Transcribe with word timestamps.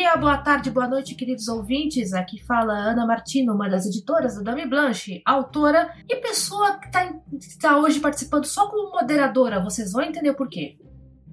dia, 0.00 0.16
boa 0.16 0.38
tarde, 0.38 0.70
boa 0.70 0.88
noite, 0.88 1.14
queridos 1.14 1.46
ouvintes. 1.46 2.14
Aqui 2.14 2.42
fala 2.42 2.72
Ana 2.72 3.04
Martino, 3.04 3.52
uma 3.52 3.68
das 3.68 3.84
editoras 3.84 4.34
da 4.34 4.50
Dame 4.50 4.66
Blanche, 4.66 5.20
autora 5.26 5.92
e 6.08 6.16
pessoa 6.16 6.78
que 6.78 6.86
está 6.86 7.12
tá 7.60 7.76
hoje 7.76 8.00
participando 8.00 8.46
só 8.46 8.66
como 8.70 8.92
moderadora. 8.92 9.60
Vocês 9.60 9.92
vão 9.92 10.00
entender 10.00 10.32
por 10.32 10.48
quê. 10.48 10.78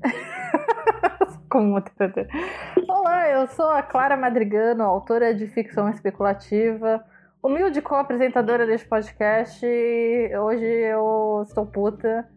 como 1.50 1.68
moderadora. 1.68 2.28
Olá, 2.90 3.30
eu 3.30 3.48
sou 3.48 3.70
a 3.70 3.82
Clara 3.82 4.18
Madrigano, 4.18 4.84
autora 4.84 5.34
de 5.34 5.48
ficção 5.48 5.88
especulativa, 5.88 7.02
humilde 7.42 7.82
co-apresentadora 7.82 8.68
deste 8.68 8.86
podcast. 8.86 9.66
Hoje 9.66 10.66
eu 10.66 11.46
estou 11.48 11.66
puta. 11.66 12.28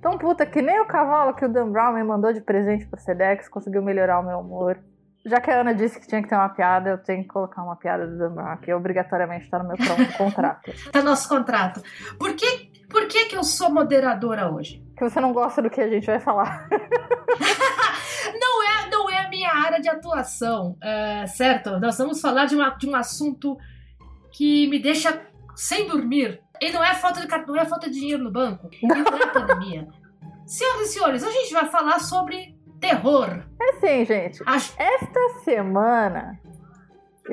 Tão 0.00 0.16
puta 0.16 0.46
que 0.46 0.62
nem 0.62 0.80
o 0.80 0.86
cavalo 0.86 1.34
que 1.34 1.44
o 1.44 1.48
Dan 1.48 1.70
Brown 1.70 1.92
me 1.92 2.02
mandou 2.02 2.32
de 2.32 2.40
presente 2.40 2.86
pro 2.86 2.98
Sedex 2.98 3.50
conseguiu 3.50 3.82
melhorar 3.82 4.20
o 4.20 4.22
meu 4.22 4.38
humor. 4.38 4.78
Já 5.26 5.40
que 5.40 5.50
a 5.50 5.60
Ana 5.60 5.74
disse 5.74 5.98
que 5.98 6.06
tinha 6.06 6.22
que 6.22 6.28
ter 6.28 6.34
uma 6.34 6.50
piada, 6.50 6.90
eu 6.90 6.98
tenho 6.98 7.22
que 7.22 7.28
colocar 7.28 7.62
uma 7.62 7.76
piada 7.76 8.06
do 8.06 8.30
Brown, 8.30 8.58
que 8.58 8.72
obrigatoriamente 8.74 9.44
está 9.44 9.58
no 9.58 9.68
meu 9.68 9.76
contrato. 10.18 10.70
tá 10.92 10.98
no 10.98 11.06
nosso 11.06 11.28
contrato. 11.28 11.82
Por 12.18 12.34
que, 12.34 12.70
por 12.90 13.06
que, 13.08 13.26
que 13.26 13.36
eu 13.36 13.42
sou 13.42 13.70
moderadora 13.70 14.50
hoje? 14.50 14.84
Que 14.96 15.08
você 15.08 15.20
não 15.20 15.32
gosta 15.32 15.62
do 15.62 15.70
que 15.70 15.80
a 15.80 15.88
gente 15.88 16.06
vai 16.06 16.20
falar. 16.20 16.68
não 18.38 18.62
é, 18.62 18.90
não 18.90 19.10
é 19.10 19.24
a 19.24 19.30
minha 19.30 19.50
área 19.50 19.80
de 19.80 19.88
atuação, 19.88 20.76
é, 20.82 21.26
certo? 21.26 21.80
Nós 21.80 21.96
vamos 21.96 22.20
falar 22.20 22.44
de, 22.44 22.54
uma, 22.54 22.70
de 22.70 22.86
um 22.86 22.94
assunto 22.94 23.56
que 24.30 24.68
me 24.68 24.78
deixa 24.78 25.22
sem 25.56 25.88
dormir. 25.88 26.42
E 26.60 26.70
não 26.70 26.84
é 26.84 26.94
falta 26.94 27.20
de, 27.20 27.46
não 27.46 27.56
é 27.56 27.64
falta 27.64 27.88
de 27.88 27.98
dinheiro 27.98 28.22
no 28.22 28.30
banco, 28.30 28.68
e 28.70 28.86
não 28.86 28.96
é 28.96 29.26
pandemia. 29.32 29.88
Senhoras 30.46 30.82
e 30.82 30.92
senhores, 30.92 31.24
a 31.24 31.30
gente 31.30 31.52
vai 31.52 31.64
falar 31.66 31.98
sobre 31.98 32.53
terror. 32.88 33.42
É 33.60 33.72
sim, 33.74 34.04
gente. 34.04 34.42
Acho... 34.46 34.74
Esta 34.78 35.28
semana. 35.44 36.38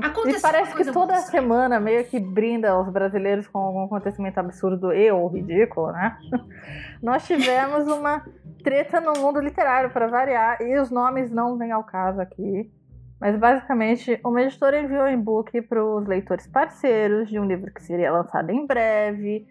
Aconteceu 0.01 0.39
e 0.39 0.41
parece 0.41 0.73
que 0.73 0.89
toda 0.91 1.17
semana 1.17 1.77
meio 1.79 2.05
que 2.05 2.17
brinda 2.17 2.79
os 2.79 2.89
brasileiros 2.89 3.45
com 3.47 3.59
algum 3.59 3.83
acontecimento 3.83 4.39
absurdo 4.39 4.93
e 4.93 5.11
ou 5.11 5.27
ridículo, 5.27 5.91
né? 5.91 6.17
Nós 7.03 7.25
tivemos 7.27 7.87
uma 7.87 8.23
treta 8.63 9.01
no 9.01 9.13
mundo 9.19 9.41
literário, 9.41 9.89
para 9.89 10.07
variar, 10.07 10.61
e 10.61 10.79
os 10.79 10.89
nomes 10.89 11.29
não 11.29 11.57
vêm 11.57 11.71
ao 11.71 11.83
caso 11.83 12.21
aqui. 12.21 12.71
Mas 13.19 13.37
basicamente, 13.37 14.19
uma 14.25 14.41
editora 14.41 14.79
enviou 14.79 15.03
um 15.03 15.09
e-book 15.09 15.61
para 15.63 15.83
os 15.83 16.07
leitores 16.07 16.47
parceiros 16.47 17.29
de 17.29 17.37
um 17.37 17.45
livro 17.45 17.71
que 17.71 17.83
seria 17.83 18.11
lançado 18.11 18.49
em 18.49 18.65
breve. 18.65 19.45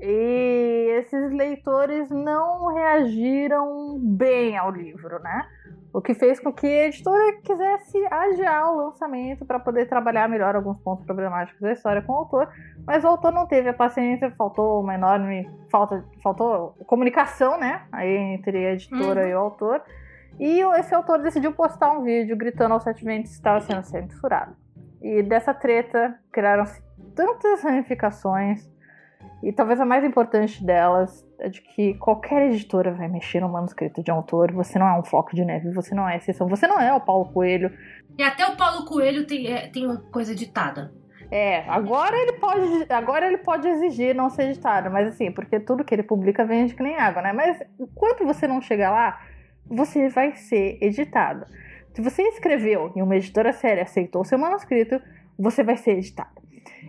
E 0.00 0.98
esses 0.98 1.32
leitores 1.32 2.08
não 2.08 2.72
reagiram 2.72 3.98
bem 3.98 4.56
ao 4.56 4.70
livro, 4.70 5.18
né? 5.20 5.44
O 5.92 6.00
que 6.00 6.14
fez 6.14 6.38
com 6.38 6.52
que 6.52 6.66
a 6.66 6.86
editora 6.86 7.40
quisesse 7.42 8.06
adiar 8.10 8.70
o 8.70 8.76
lançamento 8.76 9.44
para 9.44 9.58
poder 9.58 9.88
trabalhar 9.88 10.28
melhor 10.28 10.54
alguns 10.54 10.78
pontos 10.80 11.04
problemáticos 11.04 11.60
da 11.60 11.72
história 11.72 12.02
com 12.02 12.12
o 12.12 12.16
autor, 12.16 12.48
mas 12.86 13.02
o 13.02 13.08
autor 13.08 13.32
não 13.32 13.46
teve 13.46 13.70
a 13.70 13.74
paciência, 13.74 14.30
faltou 14.36 14.82
uma 14.82 14.94
enorme 14.94 15.50
falta, 15.70 16.04
faltou 16.22 16.76
comunicação, 16.86 17.58
né, 17.58 17.82
aí 17.90 18.16
entre 18.34 18.66
a 18.66 18.72
editora 18.74 19.22
uhum. 19.22 19.28
e 19.28 19.34
o 19.34 19.38
autor. 19.38 19.82
E 20.38 20.60
esse 20.78 20.94
autor 20.94 21.20
decidiu 21.20 21.52
postar 21.52 21.90
um 21.90 22.02
vídeo 22.04 22.36
gritando 22.36 22.74
aos 22.74 22.84
sete 22.84 23.04
ventos 23.04 23.30
que 23.30 23.36
estava 23.36 23.60
sendo 23.60 23.82
censurado. 23.82 24.54
E 25.02 25.22
dessa 25.22 25.52
treta 25.52 26.14
criaram-se 26.30 26.80
tantas 27.16 27.62
ramificações 27.62 28.70
e 29.42 29.52
talvez 29.52 29.80
a 29.80 29.84
mais 29.84 30.04
importante 30.04 30.64
delas 30.64 31.24
é 31.38 31.48
de 31.48 31.62
que 31.62 31.94
qualquer 31.94 32.50
editora 32.50 32.92
vai 32.92 33.08
mexer 33.08 33.40
no 33.40 33.48
manuscrito 33.48 34.02
de 34.02 34.10
um 34.10 34.16
autor. 34.16 34.52
Você 34.52 34.78
não 34.78 34.88
é 34.88 34.98
um 34.98 35.04
floco 35.04 35.34
de 35.34 35.44
neve, 35.44 35.70
você 35.70 35.94
não 35.94 36.08
é 36.08 36.16
exceção, 36.16 36.48
você 36.48 36.66
não 36.66 36.80
é 36.80 36.92
o 36.92 37.00
Paulo 37.00 37.32
Coelho. 37.32 37.72
E 38.18 38.22
até 38.22 38.46
o 38.46 38.56
Paulo 38.56 38.84
Coelho 38.84 39.26
tem, 39.26 39.46
é, 39.46 39.68
tem 39.68 39.86
uma 39.86 39.98
coisa 40.10 40.32
editada. 40.32 40.92
É, 41.30 41.68
agora 41.68 42.16
ele 42.16 42.32
pode, 42.34 42.86
agora 42.90 43.26
ele 43.26 43.38
pode 43.38 43.68
exigir 43.68 44.14
não 44.14 44.30
ser 44.30 44.50
editado, 44.50 44.90
mas 44.90 45.08
assim, 45.08 45.30
porque 45.30 45.60
tudo 45.60 45.84
que 45.84 45.94
ele 45.94 46.02
publica 46.02 46.44
vende 46.44 46.74
que 46.74 46.82
nem 46.82 46.96
água, 46.96 47.20
né? 47.20 47.32
Mas 47.32 47.62
enquanto 47.78 48.24
você 48.24 48.48
não 48.48 48.62
chega 48.62 48.90
lá, 48.90 49.20
você 49.66 50.08
vai 50.08 50.34
ser 50.34 50.78
editado. 50.80 51.46
Se 51.92 52.00
você 52.00 52.22
escreveu 52.22 52.92
e 52.96 53.02
uma 53.02 53.16
editora 53.16 53.52
séria 53.52 53.82
aceitou 53.82 54.24
seu 54.24 54.38
manuscrito, 54.38 55.00
você 55.38 55.62
vai 55.62 55.76
ser 55.76 55.98
editado. 55.98 56.40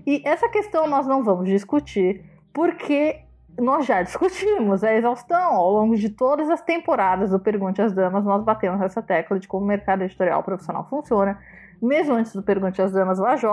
E 0.08 0.22
essa 0.26 0.48
questão 0.50 0.88
nós 0.88 1.06
não 1.06 1.24
vamos 1.24 1.50
discutir, 1.50 2.24
porque 2.54 3.22
nós 3.58 3.86
já 3.86 4.02
discutimos 4.02 4.84
a 4.84 4.94
exaustão 4.94 5.54
ao 5.54 5.72
longo 5.72 5.96
de 5.96 6.10
todas 6.10 6.50
as 6.50 6.62
temporadas 6.62 7.32
do 7.32 7.40
Pergunte 7.40 7.82
às 7.82 7.94
Damas. 7.94 8.24
Nós 8.24 8.44
batemos 8.44 8.82
essa 8.82 9.02
tecla 9.02 9.40
de 9.40 9.48
como 9.48 9.66
o 9.66 9.68
mercado 9.68 10.04
editorial 10.04 10.44
profissional 10.44 10.88
funciona. 10.90 11.40
Mesmo 11.82 12.16
antes 12.16 12.34
do 12.34 12.44
Pergunte 12.44 12.82
às 12.82 12.92
Damas, 12.92 13.20
o 13.20 13.26
AJ 13.26 13.44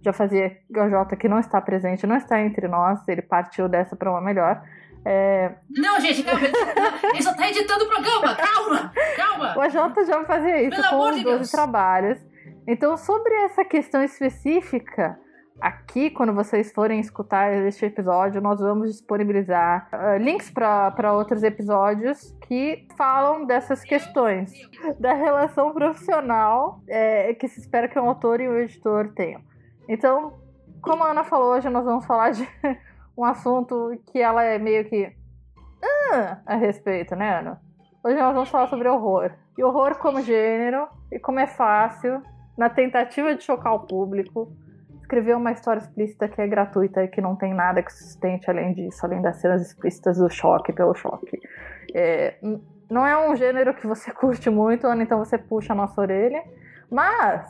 já 0.00 0.12
fazia. 0.12 0.56
O 0.74 0.80
AJ 0.80 1.16
que 1.18 1.28
não 1.28 1.38
está 1.38 1.60
presente, 1.60 2.06
não 2.06 2.16
está 2.16 2.40
entre 2.40 2.68
nós, 2.68 3.06
ele 3.08 3.22
partiu 3.22 3.68
dessa 3.68 3.96
para 3.96 4.10
uma 4.10 4.20
melhor. 4.20 4.62
É... 5.04 5.52
Não, 5.68 6.00
gente, 6.00 6.22
calma. 6.22 6.40
Ele 7.12 7.22
só 7.22 7.32
está 7.32 7.48
editando 7.48 7.84
o 7.84 7.88
programa. 7.88 8.34
Calma, 8.34 8.92
calma. 9.16 9.58
O 9.58 9.60
AJ 9.60 10.06
já 10.06 10.24
fazia 10.24 10.62
isso 10.62 10.80
Pelo 10.80 10.88
com 10.88 10.98
os 11.10 11.22
12 11.22 11.24
Deus. 11.24 11.50
trabalhos. 11.50 12.18
Então, 12.66 12.96
sobre 12.96 13.34
essa 13.44 13.64
questão 13.64 14.02
específica, 14.02 15.18
Aqui, 15.60 16.10
quando 16.10 16.34
vocês 16.34 16.72
forem 16.72 16.98
escutar 16.98 17.52
este 17.52 17.86
episódio, 17.86 18.40
nós 18.40 18.60
vamos 18.60 18.90
disponibilizar 18.90 19.88
uh, 19.92 20.16
links 20.22 20.50
para 20.50 21.12
outros 21.12 21.42
episódios 21.42 22.36
que 22.48 22.86
falam 22.98 23.46
dessas 23.46 23.82
questões 23.84 24.52
da 24.98 25.14
relação 25.14 25.72
profissional 25.72 26.80
é, 26.88 27.32
que 27.34 27.46
se 27.46 27.60
espera 27.60 27.88
que 27.88 27.98
um 27.98 28.08
autor 28.08 28.40
e 28.40 28.48
um 28.48 28.58
editor 28.58 29.12
tenham. 29.14 29.40
Então, 29.88 30.34
como 30.82 31.04
a 31.04 31.12
Ana 31.12 31.24
falou, 31.24 31.54
hoje 31.54 31.70
nós 31.70 31.84
vamos 31.84 32.04
falar 32.04 32.30
de 32.30 32.46
um 33.16 33.24
assunto 33.24 33.96
que 34.06 34.18
ela 34.20 34.42
é 34.42 34.58
meio 34.58 34.84
que 34.84 35.14
ah, 36.10 36.38
a 36.46 36.56
respeito, 36.56 37.14
né, 37.14 37.38
Ana? 37.38 37.60
Hoje 38.02 38.18
nós 38.18 38.34
vamos 38.34 38.48
falar 38.48 38.66
sobre 38.66 38.88
horror. 38.88 39.32
E 39.56 39.62
horror 39.62 39.96
como 39.98 40.20
gênero 40.20 40.88
e 41.12 41.18
como 41.18 41.38
é 41.38 41.46
fácil, 41.46 42.22
na 42.56 42.68
tentativa 42.68 43.34
de 43.34 43.42
chocar 43.42 43.74
o 43.74 43.86
público, 43.86 44.52
escrever 45.04 45.36
uma 45.36 45.52
história 45.52 45.80
explícita 45.80 46.28
que 46.28 46.40
é 46.40 46.46
gratuita 46.46 47.04
e 47.04 47.08
que 47.08 47.20
não 47.20 47.36
tem 47.36 47.54
nada 47.54 47.82
que 47.82 47.92
sustente 47.92 48.50
além 48.50 48.72
disso, 48.72 49.04
além 49.04 49.20
das 49.20 49.36
cenas 49.36 49.62
explícitas 49.62 50.16
do 50.16 50.28
choque 50.30 50.72
pelo 50.72 50.94
choque. 50.94 51.40
É, 51.94 52.36
não 52.90 53.06
é 53.06 53.28
um 53.28 53.36
gênero 53.36 53.74
que 53.74 53.86
você 53.86 54.10
curte 54.12 54.48
muito, 54.50 54.86
Ana, 54.86 55.02
então 55.02 55.18
você 55.18 55.36
puxa 55.38 55.72
a 55.72 55.76
nossa 55.76 56.00
orelha. 56.00 56.42
Mas, 56.90 57.46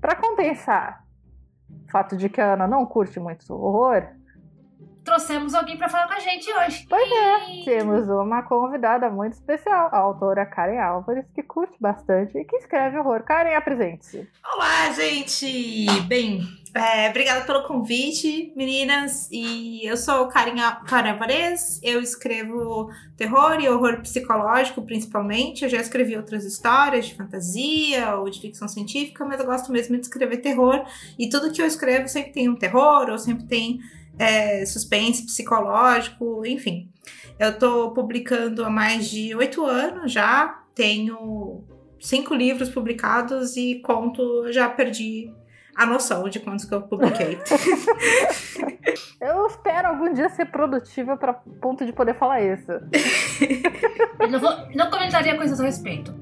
para 0.00 0.16
compensar 0.16 1.04
o 1.86 1.90
fato 1.90 2.16
de 2.16 2.28
que 2.28 2.40
a 2.40 2.54
Ana 2.54 2.66
não 2.66 2.86
curte 2.86 3.20
muito 3.20 3.52
horror, 3.52 4.06
trouxemos 5.04 5.54
alguém 5.54 5.76
para 5.76 5.88
falar 5.88 6.06
com 6.06 6.14
a 6.14 6.20
gente 6.20 6.52
hoje. 6.52 6.86
Pois 6.88 7.10
é, 7.10 7.64
temos 7.64 8.08
uma 8.08 8.42
convidada 8.42 9.10
muito 9.10 9.34
especial, 9.34 9.88
a 9.92 9.98
autora 9.98 10.46
Karen 10.46 10.78
Álvares, 10.78 11.26
que 11.34 11.42
curte 11.42 11.74
bastante 11.80 12.36
e 12.38 12.44
que 12.44 12.56
escreve 12.56 12.98
horror. 12.98 13.22
Karen, 13.22 13.54
apresente-se. 13.54 14.28
Olá, 14.54 14.92
gente! 14.92 15.86
Bem, 16.06 16.40
é, 16.74 17.10
obrigada 17.10 17.44
pelo 17.44 17.64
convite, 17.64 18.52
meninas. 18.56 19.28
E 19.30 19.84
eu 19.86 19.96
sou 19.96 20.26
Karen, 20.28 20.56
Karen 20.86 21.10
Álvares, 21.10 21.80
eu 21.82 22.00
escrevo 22.00 22.90
terror 23.16 23.60
e 23.60 23.68
horror 23.68 24.00
psicológico, 24.00 24.82
principalmente. 24.82 25.64
Eu 25.64 25.68
já 25.68 25.80
escrevi 25.80 26.16
outras 26.16 26.44
histórias 26.44 27.06
de 27.06 27.14
fantasia 27.14 28.16
ou 28.16 28.30
de 28.30 28.40
ficção 28.40 28.68
científica, 28.68 29.24
mas 29.24 29.40
eu 29.40 29.46
gosto 29.46 29.70
mesmo 29.70 29.96
de 29.96 30.02
escrever 30.02 30.38
terror. 30.38 30.84
E 31.18 31.28
tudo 31.28 31.52
que 31.52 31.60
eu 31.60 31.66
escrevo 31.66 32.08
sempre 32.08 32.32
tem 32.32 32.48
um 32.48 32.56
terror 32.56 33.10
ou 33.10 33.18
sempre 33.18 33.44
tem 33.44 33.80
é, 34.18 34.64
suspense 34.66 35.24
psicológico, 35.24 36.44
enfim. 36.46 36.90
Eu 37.38 37.50
estou 37.50 37.92
publicando 37.92 38.64
há 38.64 38.70
mais 38.70 39.10
de 39.10 39.34
oito 39.34 39.64
anos 39.64 40.12
já, 40.12 40.62
tenho 40.74 41.64
cinco 42.00 42.34
livros 42.34 42.68
publicados 42.68 43.56
e 43.56 43.80
conto, 43.80 44.52
já 44.52 44.68
perdi 44.68 45.32
a 45.74 45.86
noção 45.86 46.28
de 46.28 46.38
quantos 46.40 46.64
que 46.64 46.74
eu 46.74 46.82
publiquei. 46.82 47.38
eu 49.20 49.46
espero 49.46 49.88
algum 49.88 50.12
dia 50.12 50.28
ser 50.28 50.46
produtiva 50.46 51.16
para 51.16 51.32
ponto 51.32 51.86
de 51.86 51.92
poder 51.92 52.14
falar 52.14 52.42
isso. 52.42 52.72
não, 54.30 54.38
vou, 54.38 54.50
não 54.74 54.90
comentaria 54.90 55.36
coisas 55.36 55.58
a 55.58 55.64
respeito. 55.64 56.21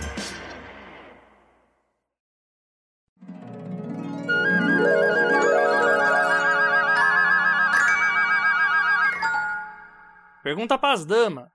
Pergunta 10.51 10.77
pras 10.77 11.05
damas. 11.05 11.49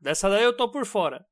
Dessa 0.00 0.28
daí 0.28 0.42
eu 0.42 0.52
tô 0.52 0.68
por 0.68 0.84
fora. 0.84 1.24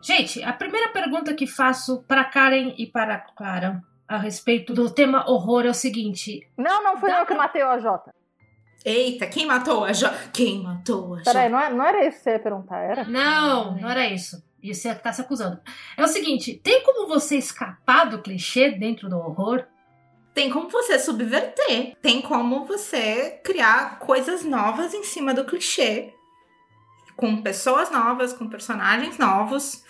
Gente, 0.00 0.40
a 0.44 0.52
primeira 0.52 0.92
pergunta 0.92 1.34
que 1.34 1.44
faço 1.44 2.04
para 2.04 2.24
Karen 2.24 2.72
e 2.78 2.86
para 2.86 3.18
Clara 3.18 3.82
a 4.06 4.16
respeito 4.16 4.72
do 4.72 4.88
tema 4.94 5.28
horror 5.28 5.66
é 5.66 5.70
o 5.70 5.74
seguinte. 5.74 6.48
Não, 6.56 6.84
não 6.84 6.98
fui 6.98 7.10
eu 7.10 7.26
que 7.26 7.34
matei 7.34 7.64
o 7.64 7.68
AJ. 7.68 7.84
Eita, 8.84 9.26
quem 9.26 9.44
matou 9.44 9.84
a 9.84 9.92
Jota? 9.92 10.30
Quem 10.32 10.62
matou 10.62 11.14
a 11.14 11.18
Jota? 11.18 11.32
Peraí, 11.32 11.48
não, 11.48 11.58
é, 11.60 11.70
não 11.70 11.84
era 11.84 12.06
isso 12.06 12.18
que 12.18 12.22
você 12.22 12.30
ia 12.30 12.38
perguntar, 12.38 12.78
era? 12.78 13.04
Não, 13.06 13.76
não 13.76 13.90
era 13.90 14.06
isso. 14.06 14.40
E 14.62 14.74
você 14.74 14.94
tá 14.94 15.12
se 15.12 15.20
acusando. 15.20 15.60
É 15.96 16.04
o 16.04 16.08
seguinte: 16.08 16.60
tem 16.62 16.82
como 16.82 17.08
você 17.08 17.36
escapar 17.36 18.04
do 18.04 18.22
clichê 18.22 18.70
dentro 18.70 19.08
do 19.08 19.16
horror? 19.16 19.64
Tem 20.34 20.50
como 20.50 20.68
você 20.68 20.98
subverter. 20.98 21.96
Tem 22.00 22.22
como 22.22 22.64
você 22.64 23.40
criar 23.44 23.98
coisas 23.98 24.44
novas 24.44 24.94
em 24.94 25.02
cima 25.02 25.34
do 25.34 25.44
clichê. 25.44 26.14
Com 27.16 27.42
pessoas 27.42 27.90
novas, 27.90 28.32
com 28.32 28.48
personagens 28.48 29.18
novos. 29.18 29.84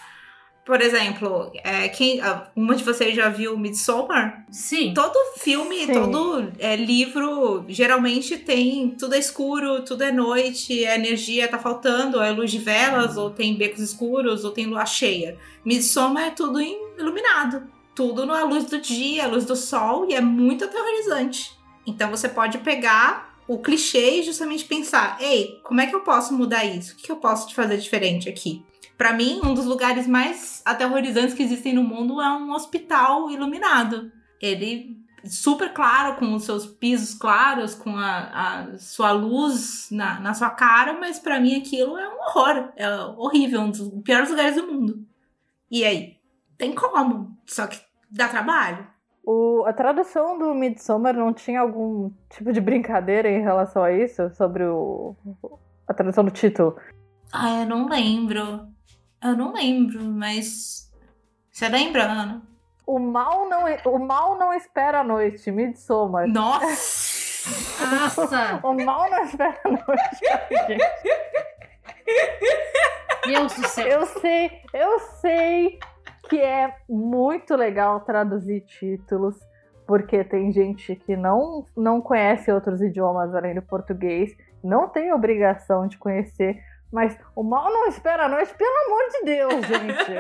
Por 0.64 0.80
exemplo, 0.80 1.50
é, 1.64 1.88
quem, 1.88 2.20
uma 2.54 2.76
de 2.76 2.84
vocês 2.84 3.16
já 3.16 3.28
viu 3.28 3.58
Midsommar? 3.58 4.46
Sim. 4.48 4.94
Todo 4.94 5.18
filme, 5.38 5.86
Sim. 5.86 5.92
todo 5.92 6.52
é, 6.58 6.76
livro, 6.76 7.64
geralmente 7.68 8.36
tem 8.38 8.90
tudo 8.90 9.16
é 9.16 9.18
escuro, 9.18 9.82
tudo 9.82 10.04
é 10.04 10.12
noite, 10.12 10.86
a 10.86 10.94
energia 10.94 11.48
tá 11.48 11.58
faltando, 11.58 12.22
é 12.22 12.30
luz 12.30 12.50
de 12.50 12.58
velas, 12.58 13.16
ou 13.16 13.30
tem 13.30 13.56
becos 13.56 13.80
escuros, 13.80 14.44
ou 14.44 14.52
tem 14.52 14.66
lua 14.66 14.86
cheia. 14.86 15.36
Midsommar 15.64 16.26
é 16.26 16.30
tudo 16.30 16.60
iluminado. 16.60 17.66
Tudo 17.92 18.24
na 18.24 18.44
luz 18.44 18.64
do 18.66 18.80
dia, 18.80 19.24
a 19.24 19.28
luz 19.28 19.44
do 19.44 19.56
sol, 19.56 20.06
e 20.08 20.14
é 20.14 20.20
muito 20.20 20.64
aterrorizante. 20.64 21.50
Então 21.84 22.08
você 22.08 22.28
pode 22.28 22.58
pegar 22.58 23.36
o 23.48 23.58
clichê 23.58 24.20
e 24.20 24.22
justamente 24.22 24.64
pensar: 24.64 25.18
ei, 25.20 25.60
como 25.62 25.80
é 25.80 25.86
que 25.86 25.94
eu 25.94 26.00
posso 26.00 26.32
mudar 26.32 26.64
isso? 26.64 26.94
O 26.94 26.96
que 26.96 27.10
eu 27.10 27.16
posso 27.16 27.52
fazer 27.52 27.76
diferente 27.76 28.28
aqui? 28.28 28.64
Para 29.02 29.14
mim, 29.14 29.40
um 29.43 29.52
dos 29.52 29.66
lugares 29.66 30.06
mais 30.06 30.62
aterrorizantes 30.64 31.34
que 31.34 31.43
existem 31.43 31.72
no 31.72 31.82
mundo 31.82 32.20
é 32.20 32.38
um 32.38 32.52
hospital 32.52 33.28
iluminado. 33.28 34.12
Ele 34.40 34.96
super 35.25 35.72
claro, 35.72 36.14
com 36.20 36.32
os 36.37 36.44
seus 36.44 36.66
pisos 36.66 37.12
claros, 37.12 37.75
com 37.75 37.96
a, 37.96 38.69
a 38.69 38.78
sua 38.78 39.10
luz 39.10 39.88
na, 39.90 40.20
na 40.20 40.34
sua 40.34 40.50
cara, 40.50 40.93
mas 41.00 41.19
para 41.19 41.40
mim 41.40 41.58
aquilo 41.58 41.99
é 41.99 42.08
um 42.08 42.20
horror. 42.20 42.72
É 42.76 42.88
horrível, 43.16 43.62
um 43.62 43.70
dos 43.72 43.88
piores 44.04 44.31
lugares 44.31 44.54
do 44.54 44.72
mundo. 44.72 45.05
E 45.69 45.84
aí? 45.84 46.19
Tem 46.56 46.72
como, 46.72 47.37
só 47.44 47.66
que 47.66 47.81
dá 48.08 48.28
trabalho. 48.28 48.87
O, 49.25 49.64
a 49.66 49.72
tradução 49.72 50.38
do 50.38 50.55
Midsommar 50.55 51.16
não 51.16 51.32
tinha 51.32 51.60
algum 51.60 52.12
tipo 52.31 52.52
de 52.52 52.60
brincadeira 52.60 53.28
em 53.28 53.43
relação 53.43 53.82
a 53.82 53.90
isso? 53.90 54.31
Sobre 54.37 54.62
o, 54.62 55.16
a 55.88 55.93
tradução 55.93 56.25
do 56.25 56.31
título? 56.31 56.76
Ah, 57.32 57.62
eu 57.62 57.66
não 57.66 57.88
lembro. 57.88 58.70
Eu 59.22 59.36
não 59.36 59.52
lembro, 59.52 60.02
mas. 60.02 60.90
Você 61.50 61.69
lembra, 61.69 62.04
Ana? 62.04 62.42
O 62.86 62.98
mal 62.98 63.48
não, 63.48 63.64
o 63.86 63.98
mal 63.98 64.36
não 64.36 64.52
espera 64.52 65.00
a 65.00 65.04
noite, 65.04 65.50
Midsommar. 65.52 66.26
Nossa! 66.26 67.48
Nossa! 67.86 68.60
o 68.66 68.74
mal 68.74 69.08
não 69.08 69.24
espera 69.24 69.60
a 69.64 69.69
noite, 69.69 70.19
gente. 70.66 70.84
Deus 73.26 73.54
do 73.54 73.69
céu. 73.69 73.86
Eu 73.86 74.06
sei, 74.06 74.50
eu 74.74 74.98
sei 75.20 75.78
que 76.28 76.40
é 76.40 76.74
muito 76.88 77.54
legal 77.54 78.00
traduzir 78.00 78.62
títulos, 78.62 79.38
porque 79.86 80.24
tem 80.24 80.50
gente 80.50 80.96
que 80.96 81.16
não, 81.16 81.64
não 81.76 82.00
conhece 82.00 82.50
outros 82.50 82.80
idiomas 82.82 83.32
além 83.34 83.54
do 83.54 83.62
português, 83.62 84.34
não 84.62 84.88
tem 84.88 85.12
obrigação 85.12 85.86
de 85.86 85.98
conhecer 85.98 86.60
mas 86.92 87.18
o 87.34 87.42
mal 87.42 87.70
não 87.70 87.88
espera 87.88 88.26
a 88.26 88.28
noite, 88.28 88.54
pelo 88.54 88.76
amor 88.86 89.08
de 89.10 89.24
Deus, 89.24 89.54
gente. 89.66 90.12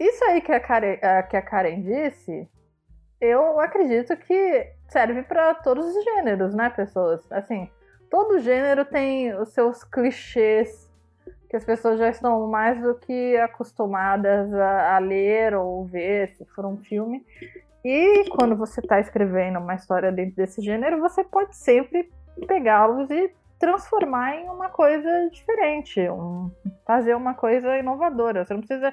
Isso 0.00 0.24
aí 0.24 0.40
que 0.40 0.52
a, 0.52 0.60
Karen, 0.60 0.96
que 1.28 1.36
a 1.36 1.42
Karen 1.42 1.82
disse, 1.82 2.48
eu 3.20 3.60
acredito 3.60 4.16
que 4.16 4.72
serve 4.88 5.22
para 5.22 5.54
todos 5.54 5.86
os 5.86 6.04
gêneros, 6.04 6.54
né, 6.54 6.70
pessoas? 6.70 7.30
Assim, 7.30 7.70
todo 8.10 8.38
gênero 8.38 8.84
tem 8.84 9.34
os 9.38 9.50
seus 9.50 9.84
clichês 9.84 10.86
que 11.48 11.56
as 11.56 11.64
pessoas 11.64 11.98
já 11.98 12.08
estão 12.08 12.46
mais 12.48 12.80
do 12.82 12.94
que 12.94 13.36
acostumadas 13.36 14.52
a, 14.52 14.96
a 14.96 14.98
ler 14.98 15.54
ou 15.54 15.84
ver, 15.84 16.34
se 16.36 16.44
for 16.46 16.66
um 16.66 16.76
filme. 16.78 17.24
E 17.88 18.28
quando 18.30 18.56
você 18.56 18.80
está 18.80 18.98
escrevendo 18.98 19.60
uma 19.60 19.76
história 19.76 20.10
dentro 20.10 20.34
desse 20.34 20.60
gênero, 20.60 20.98
você 20.98 21.22
pode 21.22 21.54
sempre 21.54 22.10
pegá-los 22.48 23.08
e 23.12 23.32
transformar 23.60 24.34
em 24.34 24.48
uma 24.48 24.68
coisa 24.68 25.30
diferente, 25.30 26.00
um, 26.10 26.50
fazer 26.84 27.14
uma 27.14 27.32
coisa 27.32 27.78
inovadora. 27.78 28.44
Você 28.44 28.54
não 28.54 28.60
precisa 28.60 28.92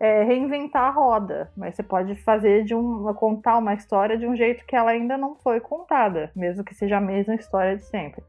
é, 0.00 0.24
reinventar 0.24 0.88
a 0.88 0.90
roda, 0.90 1.52
mas 1.56 1.76
você 1.76 1.84
pode 1.84 2.16
fazer 2.16 2.64
de 2.64 2.74
um, 2.74 3.14
contar 3.14 3.58
uma 3.58 3.74
história 3.74 4.18
de 4.18 4.26
um 4.26 4.34
jeito 4.34 4.66
que 4.66 4.74
ela 4.74 4.90
ainda 4.90 5.16
não 5.16 5.36
foi 5.36 5.60
contada, 5.60 6.32
mesmo 6.34 6.64
que 6.64 6.74
seja 6.74 6.96
a 6.96 7.00
mesma 7.00 7.36
história 7.36 7.76
de 7.76 7.84
sempre. 7.84 8.24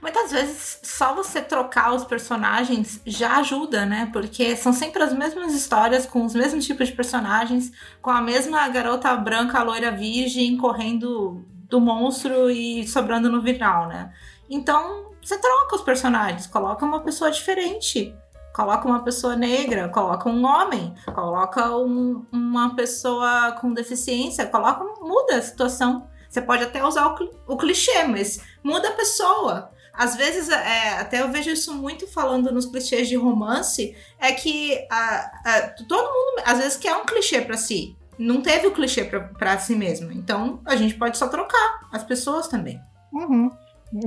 Muitas 0.00 0.32
vezes 0.32 0.80
só 0.82 1.14
você 1.14 1.40
trocar 1.40 1.94
os 1.94 2.04
personagens 2.04 3.00
já 3.06 3.38
ajuda, 3.38 3.86
né? 3.86 4.10
Porque 4.12 4.56
são 4.56 4.72
sempre 4.72 5.02
as 5.02 5.12
mesmas 5.12 5.54
histórias, 5.54 6.06
com 6.06 6.24
os 6.24 6.34
mesmos 6.34 6.66
tipos 6.66 6.88
de 6.88 6.94
personagens, 6.94 7.70
com 8.00 8.10
a 8.10 8.20
mesma 8.20 8.68
garota 8.68 9.14
branca, 9.16 9.62
loira 9.62 9.90
virgem, 9.90 10.56
correndo 10.56 11.44
do 11.68 11.80
monstro 11.80 12.50
e 12.50 12.86
sobrando 12.86 13.30
no 13.30 13.40
viral, 13.40 13.88
né? 13.88 14.12
Então, 14.50 15.12
você 15.22 15.38
troca 15.38 15.76
os 15.76 15.82
personagens, 15.82 16.46
coloca 16.46 16.84
uma 16.84 17.00
pessoa 17.00 17.30
diferente. 17.30 18.14
Coloca 18.52 18.86
uma 18.86 19.02
pessoa 19.02 19.34
negra, 19.34 19.88
coloca 19.88 20.28
um 20.28 20.44
homem, 20.44 20.94
coloca 21.14 21.74
um, 21.74 22.26
uma 22.30 22.76
pessoa 22.76 23.52
com 23.52 23.72
deficiência, 23.72 24.44
coloca, 24.44 24.84
muda 25.00 25.36
a 25.36 25.42
situação. 25.42 26.06
Você 26.32 26.40
pode 26.40 26.62
até 26.62 26.82
usar 26.82 27.08
o, 27.08 27.30
o 27.46 27.56
clichê, 27.58 28.04
mas 28.04 28.42
muda 28.64 28.88
a 28.88 28.92
pessoa. 28.92 29.70
Às 29.92 30.16
vezes, 30.16 30.48
é, 30.48 30.98
até 30.98 31.20
eu 31.20 31.30
vejo 31.30 31.50
isso 31.50 31.74
muito 31.74 32.06
falando 32.06 32.50
nos 32.50 32.64
clichês 32.64 33.06
de 33.06 33.16
romance, 33.16 33.94
é 34.18 34.32
que 34.32 34.86
a, 34.90 35.30
a, 35.44 35.60
todo 35.86 36.02
mundo, 36.02 36.42
às 36.46 36.56
vezes, 36.56 36.78
quer 36.78 36.96
um 36.96 37.04
clichê 37.04 37.42
para 37.42 37.58
si. 37.58 37.94
Não 38.18 38.40
teve 38.40 38.66
o 38.66 38.72
clichê 38.72 39.04
para 39.04 39.58
si 39.58 39.76
mesmo. 39.76 40.10
Então, 40.10 40.62
a 40.64 40.74
gente 40.74 40.94
pode 40.94 41.18
só 41.18 41.28
trocar 41.28 41.80
as 41.92 42.02
pessoas 42.02 42.48
também. 42.48 42.80
Uhum. 43.12 43.50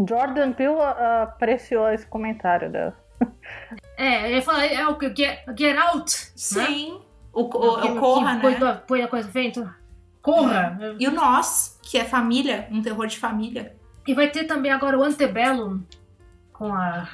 Jordan 0.10 0.54
Peele 0.54 0.74
uh, 0.74 1.22
apreciou 1.22 1.92
esse 1.92 2.08
comentário 2.08 2.72
dela. 2.72 2.98
É, 3.98 4.30
ele 4.30 4.42
falou, 4.42 4.60
é 4.60 4.86
o 4.90 4.98
que? 4.98 5.08
Get, 5.16 5.46
get 5.58 5.78
out! 5.78 6.12
Sim. 6.36 6.96
Né? 6.96 7.00
O, 7.32 7.44
o, 7.44 7.44
o, 7.44 7.96
o 7.96 8.00
Corra, 8.00 8.38
que, 8.42 8.48
né? 8.48 8.82
Põe 8.86 9.04
a 9.04 9.08
coisa 9.08 9.30
feita. 9.32 9.74
Corra! 10.26 10.76
E 11.00 11.08
o 11.08 11.12
Nós, 11.12 11.80
que 11.84 12.00
é 12.00 12.04
família, 12.04 12.68
um 12.72 12.82
terror 12.82 13.06
de 13.06 13.20
família. 13.20 13.76
E 14.08 14.14
vai 14.16 14.28
ter 14.28 14.46
também 14.46 14.72
agora 14.72 14.98
o 14.98 15.04
Antebellum 15.04 15.82
com 16.52 16.74
a. 16.74 17.08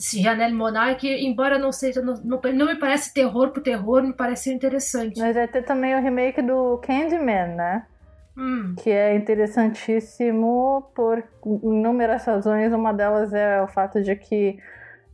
Janelle 0.00 0.54
Monáe, 0.54 0.94
que 0.94 1.26
embora 1.26 1.58
não 1.58 1.72
seja, 1.72 2.00
não, 2.00 2.14
não, 2.22 2.40
não, 2.54 2.66
me 2.66 2.76
parece 2.76 3.12
terror 3.12 3.50
por 3.50 3.60
terror, 3.60 4.00
me 4.00 4.12
parece 4.12 4.52
interessante. 4.52 5.18
Mas 5.18 5.34
vai 5.34 5.48
ter 5.48 5.62
também 5.62 5.92
o 5.96 6.00
remake 6.00 6.40
do 6.40 6.78
Candyman, 6.78 7.56
né? 7.56 7.86
Hum. 8.36 8.76
Que 8.78 8.90
é 8.90 9.16
interessantíssimo 9.16 10.88
por 10.94 11.24
inúmeras 11.44 12.24
razões. 12.24 12.72
Uma 12.72 12.92
delas 12.92 13.32
é 13.32 13.60
o 13.60 13.66
fato 13.66 14.00
de 14.00 14.14
que 14.14 14.56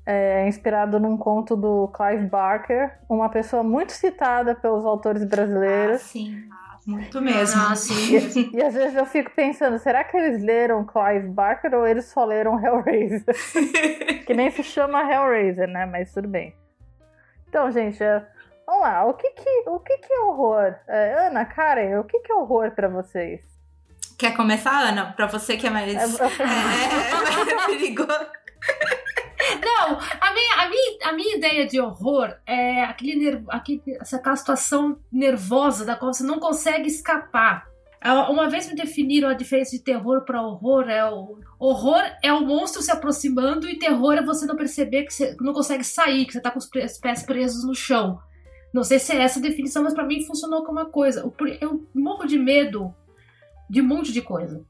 é 0.05 0.47
inspirado 0.47 1.01
num 1.01 1.17
conto 1.17 1.57
do 1.57 1.89
Clive 1.89 2.27
Barker, 2.27 2.99
uma 3.09 3.31
pessoa 3.31 3.63
muito 3.63 3.93
citada 3.93 4.55
pelos 4.55 4.85
autores 4.85 5.25
brasileiros. 5.25 5.97
Ah, 5.97 5.99
sim. 5.99 6.45
Muito 6.87 7.21
mesmo. 7.21 7.61
Ah, 7.61 7.75
sim. 7.75 7.95
E, 8.53 8.57
e, 8.57 8.63
às 8.63 8.75
vezes 8.75 8.95
eu 8.95 9.07
fico 9.07 9.31
pensando, 9.31 9.79
será 9.79 10.05
que 10.05 10.17
eles 10.17 10.43
leram 10.43 10.85
Clive 10.85 11.29
Barker 11.29 11.75
ou 11.75 11.87
eles 11.87 12.05
só 12.07 12.25
leram 12.25 12.63
Hellraiser? 12.63 13.35
que 14.27 14.35
nem 14.35 14.51
se 14.51 14.63
chama 14.63 15.03
Hellraiser, 15.03 15.69
né? 15.69 15.87
Mas 15.87 16.13
tudo 16.13 16.29
bem. 16.29 16.55
Então, 17.49 17.71
gente, 17.71 18.03
é, 18.03 18.27
vamos 18.67 18.83
lá. 18.83 19.05
O 19.05 19.15
que 19.15 19.31
que, 19.31 19.65
o 19.69 19.79
que, 19.79 19.99
que 19.99 20.13
é 20.13 20.21
horror? 20.21 20.75
É, 20.87 21.27
Ana, 21.29 21.45
Karen, 21.45 22.01
o 22.01 22.05
que, 22.05 22.19
que 22.21 22.33
é 22.33 22.35
horror 22.35 22.73
para 22.73 22.89
vocês? 22.89 23.41
Quer 24.19 24.37
começar, 24.37 24.81
Ana? 24.81 25.13
Pra 25.13 25.27
você 25.27 25.57
que 25.57 25.67
é 25.67 25.71
mais, 25.71 25.95
é, 25.95 26.25
é, 26.25 27.51
é 27.51 27.55
mais 27.55 27.67
perigoso. 27.67 28.27
Não, 29.61 29.99
a 30.21 30.33
minha, 30.33 30.55
a, 30.59 30.69
minha, 30.69 30.99
a 31.05 31.13
minha 31.13 31.37
ideia 31.37 31.67
de 31.67 31.81
horror 31.81 32.35
é 32.47 32.85
aquele, 32.85 33.45
aquele, 33.49 33.83
essa 34.01 34.17
aquela 34.17 34.37
situação 34.37 34.99
nervosa 35.11 35.85
da 35.85 35.97
qual 35.97 36.13
você 36.13 36.25
não 36.25 36.39
consegue 36.39 36.89
escapar. 36.89 37.67
Uma 38.29 38.51
vez 38.51 38.69
me 38.69 38.75
definiram 38.75 39.31
a 39.31 39.35
diferença 39.35 39.71
de 39.71 39.83
terror 39.83 40.25
para 40.27 40.43
horror. 40.43 40.91
É 40.91 41.05
o 41.11 41.39
horror 41.59 42.03
é 42.23 42.33
o 42.33 42.45
monstro 42.45 42.83
se 42.83 42.91
aproximando 42.91 43.69
e 43.69 43.79
terror 43.79 44.13
é 44.13 44.23
você 44.23 44.45
não 44.45 44.57
perceber 44.57 45.05
que 45.05 45.15
você 45.15 45.35
não 45.41 45.55
consegue 45.55 45.85
sair, 45.85 46.27
que 46.27 46.33
você 46.33 46.41
tá 46.41 46.51
com 46.51 46.59
os 46.59 46.69
pés 47.01 47.23
presos 47.23 47.65
no 47.65 47.75
chão. 47.75 48.21
Não 48.75 48.83
sei 48.83 48.99
se 48.99 49.13
é 49.13 49.23
essa 49.23 49.39
a 49.39 49.43
definição, 49.43 49.83
mas 49.83 49.95
para 49.95 50.05
mim 50.05 50.25
funcionou 50.25 50.65
como 50.65 50.79
uma 50.81 50.91
coisa. 50.91 51.33
Eu 51.61 51.87
morro 51.95 52.27
de 52.27 52.39
medo 52.39 52.95
de 53.71 53.81
um 53.81 53.87
monte 53.87 54.13
de 54.13 54.21
coisa. 54.21 54.63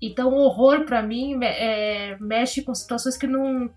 Então, 0.00 0.34
horror 0.34 0.84
para 0.84 1.02
mim 1.02 1.42
é, 1.42 2.16
mexe 2.20 2.62
com 2.62 2.74
situações 2.74 3.16
que 3.16 3.26
não 3.26 3.70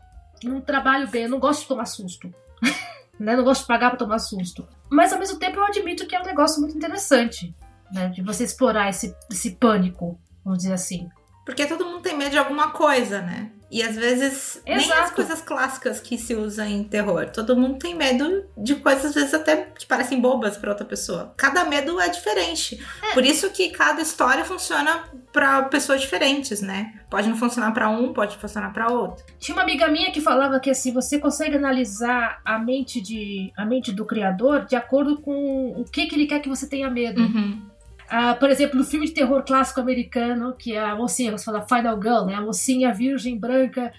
não 0.47 0.61
trabalho 0.61 1.07
bem, 1.09 1.23
eu 1.23 1.29
não 1.29 1.39
gosto 1.39 1.61
de 1.61 1.67
tomar 1.67 1.85
susto. 1.85 2.33
né? 3.19 3.35
Não 3.35 3.43
gosto 3.43 3.61
de 3.61 3.67
pagar 3.67 3.89
pra 3.89 3.99
tomar 3.99 4.19
susto. 4.19 4.67
Mas 4.89 5.13
ao 5.13 5.19
mesmo 5.19 5.39
tempo 5.39 5.57
eu 5.57 5.65
admito 5.65 6.07
que 6.07 6.15
é 6.15 6.21
um 6.21 6.25
negócio 6.25 6.61
muito 6.61 6.75
interessante, 6.75 7.53
né? 7.91 8.09
De 8.09 8.21
você 8.21 8.43
explorar 8.43 8.89
esse, 8.89 9.15
esse 9.31 9.51
pânico, 9.51 10.19
vamos 10.43 10.59
dizer 10.59 10.73
assim. 10.73 11.09
Porque 11.45 11.65
todo 11.65 11.85
mundo 11.85 12.01
tem 12.01 12.17
medo 12.17 12.31
de 12.31 12.37
alguma 12.37 12.71
coisa, 12.71 13.21
né? 13.21 13.51
E 13.73 13.81
às 13.81 13.95
vezes 13.95 14.61
Exato. 14.63 14.87
nem 14.87 14.91
as 14.99 15.09
coisas 15.09 15.41
clássicas 15.41 15.99
que 15.99 16.15
se 16.15 16.35
usam 16.35 16.67
em 16.67 16.83
terror. 16.83 17.31
Todo 17.31 17.57
mundo 17.57 17.79
tem 17.79 17.95
medo 17.95 18.45
de 18.55 18.75
coisas, 18.75 19.05
às 19.05 19.15
vezes, 19.15 19.33
até 19.33 19.65
que 19.75 19.87
parecem 19.87 20.21
bobas 20.21 20.55
para 20.55 20.69
outra 20.69 20.85
pessoa. 20.85 21.33
Cada 21.35 21.65
medo 21.65 21.99
é 21.99 22.07
diferente. 22.07 22.79
É. 23.01 23.13
Por 23.15 23.25
isso 23.25 23.49
que 23.49 23.69
cada 23.71 23.99
história 23.99 24.45
funciona 24.45 25.05
para 25.31 25.63
pessoas 25.63 26.01
diferentes, 26.01 26.61
né? 26.61 26.93
Pode 27.09 27.27
não 27.27 27.35
funcionar 27.35 27.71
para 27.71 27.89
um, 27.89 28.13
pode 28.13 28.37
funcionar 28.37 28.71
para 28.71 28.91
outro. 28.91 29.25
Tinha 29.39 29.55
uma 29.55 29.63
amiga 29.63 29.87
minha 29.87 30.11
que 30.11 30.21
falava 30.21 30.59
que 30.59 30.69
assim, 30.69 30.93
você 30.93 31.17
consegue 31.17 31.57
analisar 31.57 32.41
a 32.45 32.59
mente 32.59 33.01
de 33.01 33.51
a 33.57 33.65
mente 33.65 33.91
do 33.91 34.05
criador 34.05 34.65
de 34.65 34.75
acordo 34.75 35.19
com 35.19 35.71
o 35.75 35.83
que, 35.83 36.05
que 36.05 36.15
ele 36.15 36.27
quer 36.27 36.39
que 36.41 36.49
você 36.49 36.69
tenha 36.69 36.91
medo. 36.91 37.21
Uhum. 37.21 37.72
Uh, 38.13 38.37
por 38.37 38.51
exemplo, 38.51 38.77
no 38.77 38.83
filme 38.83 39.07
de 39.07 39.13
terror 39.13 39.41
clássico 39.43 39.79
americano, 39.79 40.53
que 40.53 40.73
é 40.73 40.79
a 40.79 40.95
mocinha, 40.95 41.31
você 41.31 41.45
fala 41.45 41.65
Final 41.65 41.99
Girl, 41.99 42.25
né? 42.25 42.35
A 42.35 42.41
mocinha 42.41 42.93
virgem 42.93 43.35
branca 43.39 43.91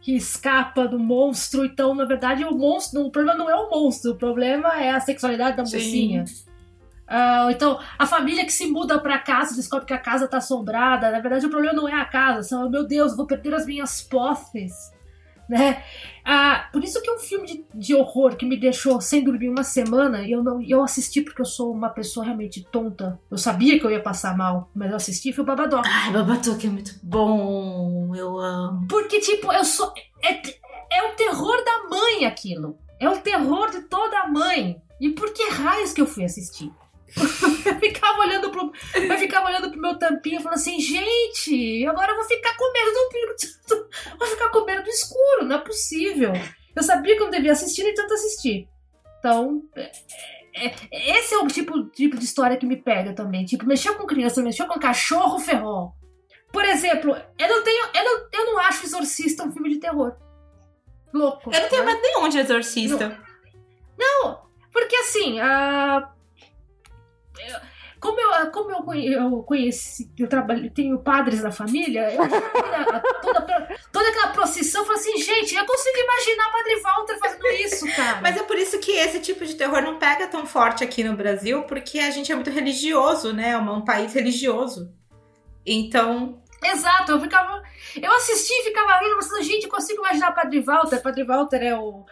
que 0.00 0.16
escapa 0.16 0.88
do 0.88 0.98
monstro. 0.98 1.64
Então, 1.64 1.94
na 1.94 2.04
verdade, 2.04 2.44
o 2.44 2.52
monstro, 2.52 3.06
o 3.06 3.12
problema 3.12 3.38
não 3.38 3.48
é 3.48 3.54
o 3.54 3.70
monstro, 3.70 4.10
o 4.10 4.16
problema 4.16 4.74
é 4.82 4.90
a 4.90 4.98
sexualidade 4.98 5.56
da 5.56 5.62
mocinha. 5.62 6.24
Uh, 7.06 7.50
então, 7.50 7.78
a 7.96 8.06
família 8.06 8.44
que 8.44 8.52
se 8.52 8.66
muda 8.66 8.98
para 8.98 9.20
casa 9.20 9.54
descobre 9.54 9.86
que 9.86 9.94
a 9.94 9.98
casa 9.98 10.26
tá 10.26 10.38
assombrada. 10.38 11.08
Na 11.12 11.20
verdade, 11.20 11.46
o 11.46 11.50
problema 11.50 11.72
não 11.72 11.88
é 11.88 11.94
a 11.94 12.04
casa, 12.04 12.42
são, 12.42 12.68
meu 12.68 12.84
Deus, 12.84 13.16
vou 13.16 13.26
perder 13.26 13.54
as 13.54 13.66
minhas 13.66 14.02
posses 14.02 14.90
né? 15.50 15.82
Ah, 16.24 16.68
por 16.72 16.84
isso 16.84 17.02
que 17.02 17.10
é 17.10 17.14
um 17.14 17.18
filme 17.18 17.44
de, 17.44 17.64
de, 17.74 17.94
horror 17.94 18.36
que 18.36 18.46
me 18.46 18.56
deixou 18.56 19.00
sem 19.00 19.24
dormir 19.24 19.48
uma 19.48 19.64
semana 19.64 20.22
e 20.22 20.30
eu 20.30 20.44
não 20.44 20.62
eu 20.62 20.80
assisti 20.82 21.20
porque 21.22 21.42
eu 21.42 21.46
sou 21.46 21.72
uma 21.72 21.88
pessoa 21.88 22.24
realmente 22.24 22.64
tonta. 22.70 23.18
Eu 23.28 23.36
sabia 23.36 23.78
que 23.78 23.84
eu 23.84 23.90
ia 23.90 24.00
passar 24.00 24.36
mal, 24.36 24.70
mas 24.72 24.90
eu 24.90 24.96
assisti 24.96 25.32
foi 25.32 25.42
o 25.42 25.46
Babadook. 25.46 25.82
Ai, 25.84 26.12
Babadook 26.12 26.64
é 26.64 26.70
muito 26.70 26.94
bom, 27.02 28.14
eu 28.14 28.38
amo. 28.38 28.86
Porque 28.88 29.18
tipo, 29.18 29.52
eu 29.52 29.64
sou 29.64 29.92
é, 30.22 30.40
é 30.92 31.02
o 31.10 31.16
terror 31.16 31.64
da 31.64 31.88
mãe 31.90 32.24
aquilo. 32.24 32.78
É 33.00 33.08
o 33.08 33.18
terror 33.18 33.70
de 33.70 33.80
toda 33.82 34.20
a 34.20 34.28
mãe. 34.28 34.80
E 35.00 35.10
por 35.10 35.32
que 35.32 35.50
raios 35.50 35.92
que 35.92 36.00
eu 36.00 36.06
fui 36.06 36.22
assistir? 36.24 36.70
Eu 37.16 37.78
ficava 37.80 38.20
olhando 38.20 38.50
pro, 38.50 38.72
eu 38.94 39.18
ficava 39.18 39.48
olhando 39.48 39.70
pro 39.70 39.80
meu 39.80 39.98
tampinho 39.98 40.40
falando 40.40 40.58
assim, 40.58 40.78
gente, 40.80 41.86
agora 41.86 42.12
eu 42.12 42.16
vou 42.16 42.24
ficar 42.24 42.56
com 42.56 42.72
medo 42.72 42.90
do 42.90 43.88
vou 44.18 44.28
ficar 44.28 44.48
com 44.50 44.64
medo 44.64 44.82
do 44.82 44.90
escuro, 44.90 45.44
não 45.44 45.56
é 45.56 45.60
possível. 45.60 46.32
Eu 46.74 46.82
sabia 46.82 47.16
que 47.16 47.22
eu 47.22 47.26
não 47.26 47.32
devia 47.32 47.52
assistir, 47.52 47.82
e 47.82 47.94
tanto 47.94 48.14
assistir. 48.14 48.68
Então, 49.18 49.62
é, 49.76 49.90
é, 50.54 51.18
esse 51.18 51.34
é 51.34 51.38
o 51.38 51.46
tipo, 51.46 51.84
tipo 51.86 52.16
de 52.16 52.24
história 52.24 52.56
que 52.56 52.66
me 52.66 52.76
pega 52.76 53.12
também. 53.12 53.44
Tipo, 53.44 53.66
mexeu 53.66 53.96
com 53.96 54.06
criança, 54.06 54.42
mexeu 54.42 54.66
com 54.66 54.78
cachorro, 54.78 55.38
ferrou. 55.38 55.92
Por 56.52 56.64
exemplo, 56.64 57.16
eu 57.38 57.48
não 57.48 57.62
tenho. 57.62 57.84
Eu 57.94 58.04
não, 58.04 58.28
eu 58.32 58.46
não 58.46 58.58
acho 58.58 58.84
Exorcista 58.84 59.44
um 59.44 59.52
filme 59.52 59.70
de 59.70 59.78
terror. 59.78 60.16
Louco. 61.12 61.52
Eu 61.52 61.60
não 61.60 61.68
tenho 61.68 61.84
né? 61.84 61.92
medo 61.92 62.02
nenhum 62.02 62.28
de 62.28 62.38
Exorcista. 62.38 63.18
Não, 63.98 64.24
não 64.24 64.50
porque 64.72 64.96
assim, 64.96 65.38
como 68.00 68.18
eu, 68.18 68.50
como 68.50 68.70
eu, 68.70 69.12
eu 69.12 69.42
conheci, 69.42 70.10
eu 70.18 70.26
trabalho, 70.26 70.70
tenho 70.70 70.98
padres 70.98 71.42
na 71.42 71.52
família, 71.52 72.10
eu, 72.14 72.26
toda, 72.26 73.00
toda, 73.20 73.78
toda 73.92 74.08
aquela 74.08 74.28
procissão, 74.28 74.80
eu 74.80 74.86
falei 74.86 75.00
assim, 75.02 75.18
gente, 75.18 75.54
eu 75.54 75.66
consigo 75.66 75.98
imaginar 75.98 76.48
o 76.48 76.52
Padre 76.52 76.80
Walter 76.80 77.18
fazendo 77.18 77.46
isso, 77.62 77.86
cara. 77.94 78.20
Mas 78.22 78.38
é 78.38 78.42
por 78.42 78.56
isso 78.56 78.78
que 78.78 78.92
esse 78.92 79.20
tipo 79.20 79.44
de 79.44 79.54
terror 79.54 79.82
não 79.82 79.98
pega 79.98 80.26
tão 80.26 80.46
forte 80.46 80.82
aqui 80.82 81.04
no 81.04 81.14
Brasil, 81.14 81.64
porque 81.64 81.98
a 81.98 82.10
gente 82.10 82.32
é 82.32 82.34
muito 82.34 82.50
religioso, 82.50 83.34
né? 83.34 83.50
É 83.50 83.58
um 83.58 83.84
país 83.84 84.14
religioso. 84.14 84.90
Então. 85.66 86.42
Exato, 86.64 87.12
eu 87.12 87.20
ficava. 87.20 87.62
Eu 88.00 88.12
assisti 88.14 88.52
e 88.52 88.64
ficava 88.64 88.98
rindo, 88.98 89.16
pensando, 89.16 89.42
gente, 89.42 89.64
eu 89.64 89.70
consigo 89.70 90.00
imaginar 90.00 90.30
o 90.30 90.34
Padre 90.34 90.60
Walter. 90.60 91.02
Padre 91.02 91.24
Walter 91.24 91.62
é 91.62 91.76
o 91.76 92.06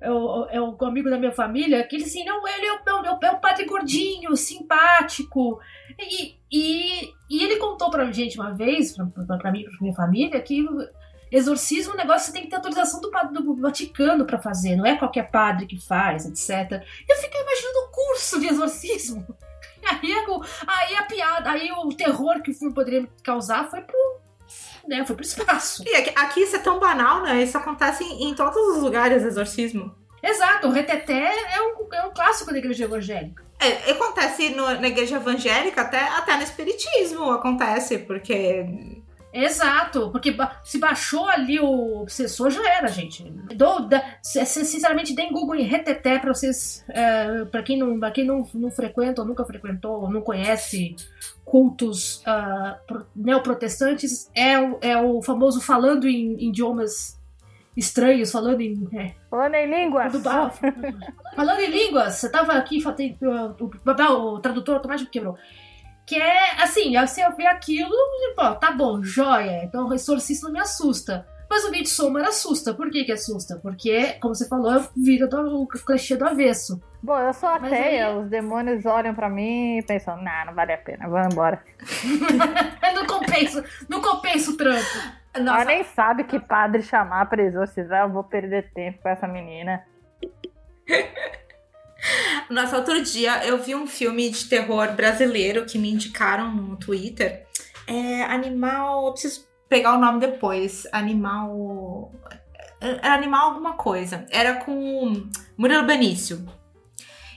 é 0.00 0.08
é 0.56 0.60
o 0.60 0.76
amigo 0.82 1.08
da 1.08 1.18
minha 1.18 1.32
família, 1.32 1.86
que 1.86 1.96
ele 1.96 2.04
assim, 2.04 2.24
não, 2.24 2.46
ele 2.46 2.66
é 2.66 2.72
o, 2.72 3.16
é 3.22 3.30
o, 3.30 3.38
padre 3.38 3.64
gordinho, 3.64 4.36
simpático. 4.36 5.60
E, 5.98 6.36
e, 6.52 7.12
e 7.30 7.44
ele 7.44 7.56
contou 7.56 7.90
pra 7.90 8.10
gente 8.12 8.38
uma 8.38 8.52
vez, 8.52 8.94
pra, 8.94 9.38
pra, 9.38 9.50
mim, 9.50 9.64
pra 9.64 9.78
minha 9.80 9.94
família, 9.94 10.40
que 10.40 10.64
exorcismo 11.30 11.92
é 11.92 11.94
um 11.94 11.98
negócio 11.98 12.26
que 12.26 12.26
você 12.26 12.32
tem 12.32 12.42
que 12.42 12.50
ter 12.50 12.56
autorização 12.56 13.00
do, 13.00 13.10
do 13.10 13.56
Vaticano 13.56 14.24
para 14.24 14.38
fazer, 14.38 14.76
não 14.76 14.86
é 14.86 14.96
qualquer 14.96 15.30
padre 15.30 15.66
que 15.66 15.80
faz, 15.80 16.26
etc. 16.26 16.82
Eu 17.08 17.16
fiquei 17.16 17.40
imaginando 17.40 17.78
o 17.78 17.90
curso 17.90 18.40
de 18.40 18.46
exorcismo. 18.46 19.26
Aí, 19.88 20.12
aí 20.66 20.96
a 20.96 21.04
piada, 21.04 21.50
aí 21.52 21.70
o 21.70 21.88
terror 21.90 22.42
que 22.42 22.50
o 22.50 22.54
filme 22.54 22.74
poderia 22.74 23.08
causar 23.22 23.70
foi 23.70 23.82
pro, 23.82 24.20
né? 24.88 25.04
Foi 25.06 25.16
pro 25.16 25.24
espaço. 25.24 25.82
E 25.86 25.94
aqui, 25.94 26.12
aqui 26.14 26.40
isso 26.40 26.56
é 26.56 26.58
tão 26.58 26.78
banal, 26.78 27.22
né? 27.22 27.42
Isso 27.42 27.56
acontece 27.56 28.04
em, 28.04 28.30
em 28.30 28.34
todos 28.34 28.76
os 28.76 28.82
lugares, 28.82 29.22
exorcismo. 29.22 29.94
Exato, 30.22 30.68
o 30.68 30.72
reteté 30.72 31.32
é 31.54 31.62
um, 31.62 31.94
é 31.94 32.02
um 32.04 32.12
clássico 32.12 32.50
da 32.50 32.58
igreja 32.58 32.84
evangélica. 32.84 33.44
É, 33.60 33.90
acontece 33.90 34.50
no, 34.50 34.66
na 34.80 34.88
igreja 34.88 35.16
evangélica, 35.16 35.82
até, 35.82 36.00
até 36.00 36.36
no 36.36 36.42
espiritismo 36.42 37.30
acontece, 37.30 37.98
porque 37.98 38.66
Exato, 39.36 40.10
porque 40.10 40.34
se 40.64 40.78
baixou 40.78 41.28
ali 41.28 41.60
o 41.60 42.00
obsessor, 42.00 42.50
já 42.50 42.66
era, 42.72 42.88
gente. 42.88 43.22
Dou, 43.54 43.86
da, 43.86 44.02
sinceramente, 44.22 45.14
deem 45.14 45.30
Google 45.30 45.56
em 45.56 45.64
reteté 45.64 46.18
pra 46.18 46.32
vocês. 46.32 46.82
É, 46.88 47.44
pra 47.44 47.62
quem, 47.62 47.78
não, 47.78 48.00
pra 48.00 48.10
quem 48.10 48.24
não, 48.24 48.48
não 48.54 48.70
frequenta 48.70 49.20
ou 49.20 49.28
nunca 49.28 49.44
frequentou 49.44 50.04
ou 50.04 50.10
não 50.10 50.22
conhece 50.22 50.96
cultos 51.46 52.24
uh, 52.26 53.04
neoprotestantes, 53.14 54.28
é, 54.34 54.58
o, 54.58 54.78
é 54.80 55.00
o 55.00 55.22
famoso 55.22 55.60
falando 55.60 56.08
em, 56.08 56.34
em 56.34 56.48
idiomas 56.48 57.16
estranhos, 57.76 58.32
falando 58.32 58.60
em. 58.60 58.88
É, 58.92 59.14
falando 59.30 59.54
em 59.54 59.70
línguas! 59.70 60.12
falando 61.36 61.60
em 61.60 61.70
línguas! 61.70 62.14
Você 62.14 62.28
tava 62.28 62.54
aqui, 62.54 62.82
o, 62.84 63.64
o, 63.64 64.32
o 64.34 64.40
tradutor 64.40 64.74
automático 64.74 65.10
quebrou. 65.10 65.38
Que 66.04 66.16
é 66.16 66.60
assim, 66.60 66.98
você 66.98 67.28
vê 67.32 67.46
aquilo 67.46 67.94
e, 67.94 68.34
pô, 68.34 68.54
tá 68.56 68.72
bom, 68.72 69.02
joia. 69.02 69.62
Então 69.64 69.88
o 69.88 69.94
exorcista 69.94 70.46
não 70.46 70.52
me 70.52 70.60
assusta. 70.60 71.26
Mas 71.48 71.64
o 71.64 71.70
Midsommar 71.70 72.26
assusta. 72.26 72.74
Por 72.74 72.90
que 72.90 73.04
que 73.04 73.12
assusta? 73.12 73.58
Porque, 73.62 74.14
como 74.20 74.34
você 74.34 74.48
falou, 74.48 74.84
vira 74.96 75.26
do, 75.26 75.62
o 75.62 75.66
clichê 75.66 76.16
do 76.16 76.26
avesso. 76.26 76.80
Bom, 77.02 77.18
eu 77.18 77.32
sou 77.32 77.48
ateia, 77.48 78.08
aí... 78.08 78.16
os 78.16 78.28
demônios 78.28 78.84
olham 78.84 79.14
pra 79.14 79.28
mim 79.28 79.78
e 79.78 79.82
pensam, 79.82 80.20
nah, 80.20 80.44
não 80.44 80.54
vale 80.54 80.72
a 80.72 80.78
pena, 80.78 81.08
vamos 81.08 81.32
embora. 81.32 81.62
não 82.94 83.06
compensa, 83.06 83.64
não 83.88 84.00
compensa 84.00 84.50
o 84.50 84.56
trampo. 84.56 85.16
Nossa. 85.38 85.62
Ela 85.62 85.64
nem 85.64 85.84
sabe 85.84 86.24
que 86.24 86.40
padre 86.40 86.82
chamar 86.82 87.28
pra 87.28 87.42
exorcizar, 87.42 88.06
eu 88.06 88.12
vou 88.12 88.24
perder 88.24 88.72
tempo 88.72 89.02
com 89.02 89.08
essa 89.08 89.28
menina. 89.28 89.84
Nossa, 92.50 92.76
outro 92.76 93.02
dia 93.02 93.44
eu 93.44 93.58
vi 93.58 93.74
um 93.74 93.86
filme 93.86 94.30
de 94.30 94.48
terror 94.48 94.92
brasileiro 94.92 95.64
que 95.64 95.78
me 95.78 95.92
indicaram 95.92 96.50
no 96.52 96.76
Twitter. 96.76 97.46
É 97.86 98.22
Animal. 98.24 99.06
Eu 99.06 99.12
preciso 99.12 99.45
pegar 99.68 99.94
o 99.94 100.00
nome 100.00 100.20
depois. 100.20 100.86
Animal. 100.92 102.12
Era 102.80 103.14
animal 103.14 103.50
alguma 103.50 103.74
coisa. 103.74 104.26
Era 104.30 104.56
com 104.56 105.28
Murilo 105.56 105.84
Benício. 105.84 106.46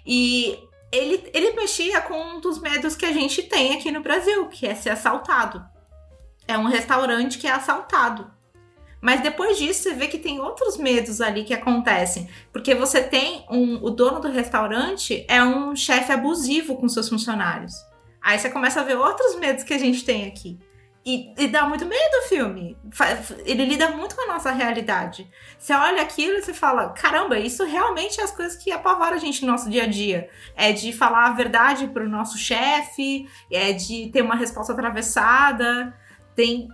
E 0.06 0.58
ele, 0.92 1.30
ele 1.34 1.52
mexia 1.52 2.02
com 2.02 2.20
um 2.20 2.42
dos 2.42 2.60
medos 2.60 2.96
que 2.96 3.06
a 3.06 3.14
gente 3.14 3.44
tem 3.44 3.76
aqui 3.76 3.92
no 3.92 4.02
Brasil, 4.02 4.48
que 4.48 4.66
é 4.66 4.76
ser 4.76 4.90
assaltado. 4.90 5.64
É 6.48 6.58
um 6.58 6.66
restaurante 6.66 7.38
que 7.38 7.48
é 7.48 7.52
assaltado. 7.52 8.32
Mas 9.02 9.22
depois 9.22 9.58
disso, 9.58 9.84
você 9.84 9.94
vê 9.94 10.08
que 10.08 10.18
tem 10.18 10.40
outros 10.42 10.76
medos 10.78 11.22
ali 11.22 11.44
que 11.44 11.54
acontecem. 11.54 12.28
Porque 12.52 12.76
você 12.76 13.02
tem 13.02 13.46
um. 13.50 13.76
O 13.84 13.90
dono 13.90 14.20
do 14.20 14.30
restaurante 14.30 15.26
é 15.28 15.42
um 15.44 15.76
chefe 15.76 16.12
abusivo 16.12 16.76
com 16.76 16.90
seus 16.90 17.08
funcionários. 17.08 17.74
Aí 18.22 18.38
você 18.38 18.50
começa 18.50 18.82
a 18.82 18.84
ver 18.84 18.98
outros 18.98 19.38
medos 19.38 19.64
que 19.64 19.74
a 19.74 19.78
gente 19.78 20.04
tem 20.04 20.28
aqui. 20.28 20.60
E, 21.06 21.34
e, 21.38 21.48
dá 21.48 21.68
muito 21.68 21.86
medo 21.86 22.18
o 22.18 22.28
filme. 22.28 22.78
Ele 23.46 23.66
lida 23.66 23.90
muito 23.90 24.16
com 24.16 24.24
a 24.24 24.34
nossa 24.34 24.52
realidade. 24.52 25.32
Você 25.58 25.74
olha 25.74 26.02
aquilo 26.02 26.38
e 26.38 26.42
você 26.42 26.54
fala: 26.54 26.90
caramba, 26.90 27.40
isso 27.40 27.64
realmente 27.64 28.20
é 28.20 28.24
as 28.24 28.32
coisas 28.32 28.62
que 28.62 28.72
apavoram 28.72 29.16
a 29.16 29.20
gente 29.20 29.46
no 29.46 29.52
nosso 29.52 29.70
dia 29.70 29.84
a 29.84 29.88
dia. 29.88 30.30
É 30.56 30.74
de 30.74 30.92
falar 30.92 31.28
a 31.28 31.34
verdade 31.34 31.88
pro 31.88 32.08
nosso 32.08 32.38
chefe, 32.38 33.28
é 33.50 33.72
de 33.72 34.10
ter 34.12 34.22
uma 34.22 34.36
resposta 34.36 34.74
atravessada. 34.74 35.98
Tem 36.36 36.68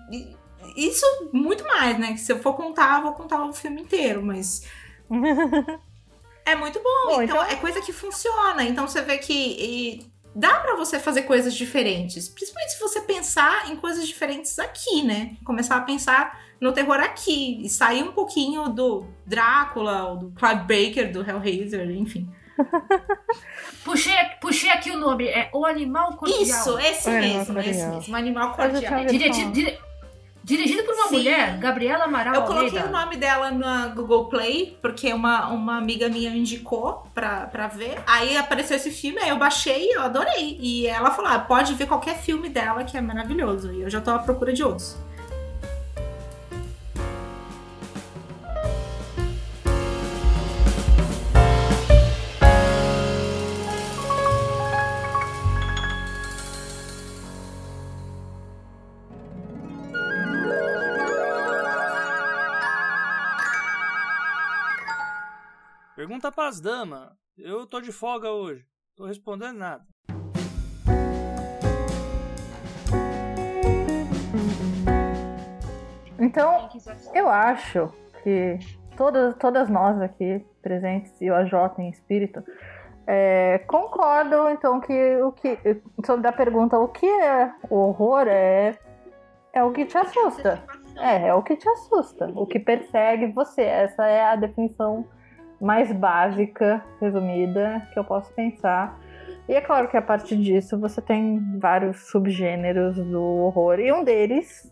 isso 0.76 1.06
muito 1.32 1.64
mais, 1.66 1.98
né? 2.00 2.14
Que 2.14 2.20
se 2.20 2.32
eu 2.32 2.40
for 2.40 2.54
contar, 2.54 2.98
eu 2.98 3.04
vou 3.04 3.14
contar 3.14 3.44
o 3.46 3.54
filme 3.54 3.82
inteiro, 3.82 4.26
mas. 4.26 4.68
é 6.46 6.56
muito 6.56 6.82
bom. 6.82 7.16
bom 7.16 7.22
então, 7.22 7.38
então, 7.38 7.44
é 7.44 7.56
coisa 7.56 7.80
que 7.80 7.94
funciona. 7.94 8.64
Então 8.64 8.88
você 8.88 9.02
vê 9.02 9.18
que. 9.18 9.34
E 9.34 10.15
dá 10.36 10.60
para 10.60 10.76
você 10.76 11.00
fazer 11.00 11.22
coisas 11.22 11.54
diferentes. 11.54 12.28
Principalmente 12.28 12.74
se 12.74 12.80
você 12.80 13.00
pensar 13.02 13.72
em 13.72 13.78
coisas 13.78 14.06
diferentes 14.06 14.60
aqui, 14.60 15.02
né? 15.02 15.38
Começar 15.46 15.78
a 15.78 15.82
pensar 15.82 16.40
no 16.60 16.74
terror 16.74 17.00
aqui. 17.00 17.66
E 17.66 17.70
sair 17.70 18.04
um 18.04 18.12
pouquinho 18.12 18.68
do 18.68 19.06
Drácula, 19.26 20.10
ou 20.10 20.18
do 20.18 20.32
Clive 20.32 20.62
Baker, 20.62 21.12
do 21.12 21.22
Hellraiser, 21.22 21.90
enfim. 21.92 22.30
puxei, 23.84 24.14
puxei 24.42 24.70
aqui 24.70 24.92
o 24.92 24.98
nome, 24.98 25.28
é 25.28 25.50
O 25.54 25.66
Animal 25.66 26.16
Cordial. 26.16 26.42
Isso, 26.42 26.80
esse 26.80 27.10
é, 27.10 27.20
mesmo, 27.20 27.60
esse 27.60 27.86
mesmo, 27.86 28.14
o 28.14 28.16
Animal 28.16 28.54
Cordial. 28.54 29.06
Dire, 29.06 29.30
dire, 29.30 29.80
Dirigido 30.46 30.84
por 30.84 30.94
uma 30.94 31.08
Sim. 31.08 31.16
mulher, 31.16 31.58
Gabriela 31.58 32.04
Amaral 32.04 32.36
Eu 32.36 32.44
coloquei 32.44 32.68
Almeida. 32.68 32.88
o 32.88 32.92
nome 32.92 33.18
dela 33.18 33.50
na 33.50 33.88
Google 33.88 34.26
Play, 34.26 34.78
porque 34.80 35.12
uma, 35.12 35.48
uma 35.48 35.76
amiga 35.76 36.08
minha 36.08 36.30
me 36.30 36.38
indicou 36.38 37.04
pra, 37.16 37.48
pra 37.48 37.66
ver. 37.68 37.98
Aí 38.06 38.38
apareceu 38.38 38.78
esse 38.78 38.92
filme, 38.92 39.20
aí 39.20 39.30
eu 39.30 39.38
baixei 39.38 39.90
eu 39.92 40.04
adorei. 40.04 40.56
E 40.62 40.86
ela 40.86 41.10
falou: 41.10 41.32
ah, 41.32 41.40
pode 41.40 41.74
ver 41.74 41.88
qualquer 41.88 42.20
filme 42.20 42.48
dela 42.48 42.84
que 42.84 42.96
é 42.96 43.02
maravilhoso. 43.02 43.74
E 43.74 43.82
eu 43.82 43.90
já 43.90 44.00
tô 44.00 44.12
à 44.12 44.20
procura 44.20 44.54
de 44.54 44.64
outros. 44.64 44.96
Pergunta 65.96 66.30
pras 66.30 66.60
damas. 66.60 67.10
Eu 67.38 67.66
tô 67.66 67.80
de 67.80 67.90
folga 67.90 68.30
hoje. 68.30 68.66
Tô 68.98 69.06
respondendo 69.06 69.58
nada. 69.58 69.82
Então, 76.20 76.70
eu 77.14 77.30
acho 77.30 77.90
que 78.22 78.60
todas, 78.98 79.38
todas 79.38 79.70
nós 79.70 80.02
aqui 80.02 80.46
presentes 80.62 81.14
e 81.22 81.32
o 81.32 81.36
AJ 81.36 81.80
em 81.80 81.90
espírito 81.90 82.44
é, 83.08 83.60
concordam 83.60 84.50
então 84.50 84.82
que 84.82 85.16
o 85.22 85.32
que 85.32 85.58
sobre 86.06 86.28
a 86.28 86.34
pergunta 86.34 86.78
o 86.78 86.90
que 86.90 87.06
é 87.06 87.54
o 87.70 87.76
horror 87.76 88.28
é 88.28 88.78
é 89.54 89.64
o 89.64 89.72
que 89.72 89.86
te 89.86 89.98
assusta. 89.98 90.62
É, 90.98 91.28
é 91.28 91.34
o 91.34 91.42
que 91.42 91.56
te 91.56 91.70
assusta, 91.70 92.30
o 92.36 92.46
que 92.46 92.60
persegue 92.60 93.28
você. 93.28 93.62
Essa 93.62 94.06
é 94.06 94.26
a 94.26 94.36
definição 94.36 95.08
mais 95.60 95.92
básica, 95.92 96.84
resumida, 97.00 97.88
que 97.94 98.00
eu 98.00 98.04
posso 98.04 98.32
pensar. 98.34 99.00
E 99.48 99.54
é 99.54 99.62
claro 99.62 99.88
que 99.88 99.98
a 99.98 100.02
partir 100.02 100.38
disso 100.38 100.80
você 100.80 101.02
tem 101.02 101.40
vários 101.60 102.10
subgêneros 102.10 102.98
do 102.98 103.22
horror, 103.22 103.80
e 103.80 103.92
um 103.92 104.04
deles 104.04 104.72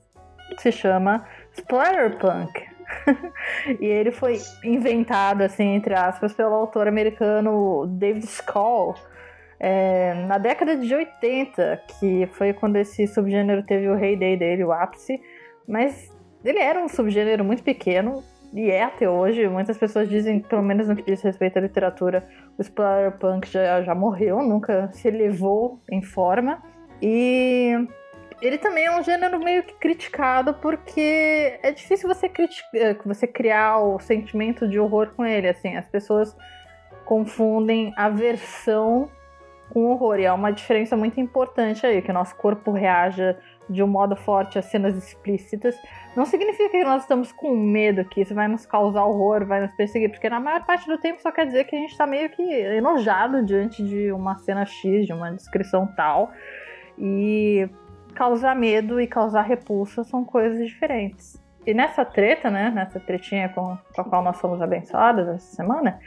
se 0.57 0.71
chama 0.71 1.25
Splatterpunk. 1.53 2.73
e 3.79 3.85
ele 3.85 4.11
foi 4.11 4.39
inventado, 4.63 5.41
assim, 5.41 5.75
entre 5.75 5.93
aspas, 5.93 6.33
pelo 6.33 6.53
autor 6.53 6.87
americano 6.87 7.87
David 7.87 8.25
Skoll 8.25 8.95
é, 9.65 10.13
na 10.27 10.37
década 10.37 10.75
de 10.75 10.93
80, 10.93 11.83
que 11.99 12.27
foi 12.33 12.51
quando 12.51 12.75
esse 12.75 13.07
subgênero 13.07 13.63
teve 13.63 13.87
o 13.87 13.97
heyday 13.97 14.35
dele, 14.35 14.63
o 14.65 14.73
ápice. 14.73 15.21
Mas 15.65 16.11
ele 16.43 16.59
era 16.59 16.83
um 16.83 16.89
subgênero 16.89 17.45
muito 17.45 17.63
pequeno, 17.63 18.21
e 18.53 18.69
é 18.69 18.83
até 18.83 19.09
hoje. 19.09 19.47
Muitas 19.47 19.77
pessoas 19.77 20.07
dizem, 20.07 20.39
pelo 20.39 20.61
menos 20.61 20.87
no 20.87 20.95
que 20.95 21.03
diz 21.03 21.21
respeito 21.21 21.57
à 21.57 21.61
literatura, 21.61 22.27
o 22.57 22.61
Splatterpunk 22.61 23.49
já, 23.49 23.81
já 23.81 23.95
morreu, 23.95 24.41
nunca 24.43 24.91
se 24.93 25.07
elevou 25.07 25.81
em 25.91 26.01
forma. 26.01 26.61
E 27.01 27.75
ele 28.41 28.57
também 28.57 28.85
é 28.85 28.91
um 28.95 29.03
gênero 29.03 29.39
meio 29.39 29.63
que 29.63 29.73
criticado 29.73 30.53
porque 30.55 31.59
é 31.63 31.71
difícil 31.71 32.07
você, 32.07 32.29
criticar, 32.29 32.95
você 33.03 33.25
criar 33.25 33.79
o 33.79 33.99
sentimento 33.99 34.67
de 34.67 34.79
horror 34.79 35.13
com 35.15 35.25
ele. 35.25 35.47
Assim, 35.47 35.75
as 35.75 35.87
pessoas 35.87 36.35
confundem 37.05 37.91
aversão 37.97 39.09
com 39.71 39.85
horror. 39.85 40.19
E 40.19 40.27
há 40.27 40.33
uma 40.33 40.51
diferença 40.51 40.95
muito 40.95 41.19
importante 41.19 41.85
aí, 41.85 42.01
que 42.01 42.11
o 42.11 42.13
nosso 42.13 42.35
corpo 42.35 42.71
reaja 42.71 43.37
de 43.69 43.81
um 43.81 43.87
modo 43.87 44.15
forte 44.15 44.59
a 44.59 44.61
cenas 44.61 44.95
explícitas, 44.95 45.75
não 46.15 46.25
significa 46.25 46.69
que 46.69 46.83
nós 46.83 47.03
estamos 47.03 47.31
com 47.31 47.55
medo 47.55 48.05
que 48.05 48.21
isso 48.21 48.35
vai 48.35 48.47
nos 48.47 48.65
causar 48.65 49.03
horror, 49.03 49.45
vai 49.45 49.61
nos 49.61 49.71
perseguir, 49.75 50.09
porque 50.09 50.29
na 50.29 50.39
maior 50.39 50.63
parte 50.65 50.87
do 50.87 50.97
tempo 50.97 51.21
só 51.21 51.31
quer 51.31 51.45
dizer 51.45 51.63
que 51.63 51.75
a 51.75 51.79
gente 51.79 51.91
está 51.91 52.05
meio 52.05 52.29
que 52.29 52.43
enojado 52.43 53.43
diante 53.43 53.83
de 53.83 54.11
uma 54.11 54.37
cena 54.37 54.65
X, 54.65 55.05
de 55.07 55.13
uma 55.13 55.31
descrição 55.31 55.87
tal. 55.95 56.31
E 56.97 57.67
causar 58.13 58.55
medo 58.55 59.01
e 59.01 59.07
causar 59.07 59.41
repulsa 59.41 60.03
são 60.03 60.23
coisas 60.23 60.65
diferentes. 60.67 61.41
E 61.65 61.73
nessa 61.73 62.05
treta, 62.05 62.51
né, 62.51 62.69
nessa 62.69 62.99
tretinha 62.99 63.49
com, 63.49 63.77
com 63.95 64.01
a 64.01 64.03
qual 64.03 64.23
nós 64.23 64.39
fomos 64.39 64.61
abençoadas 64.61 65.27
essa 65.27 65.55
semana, 65.55 65.99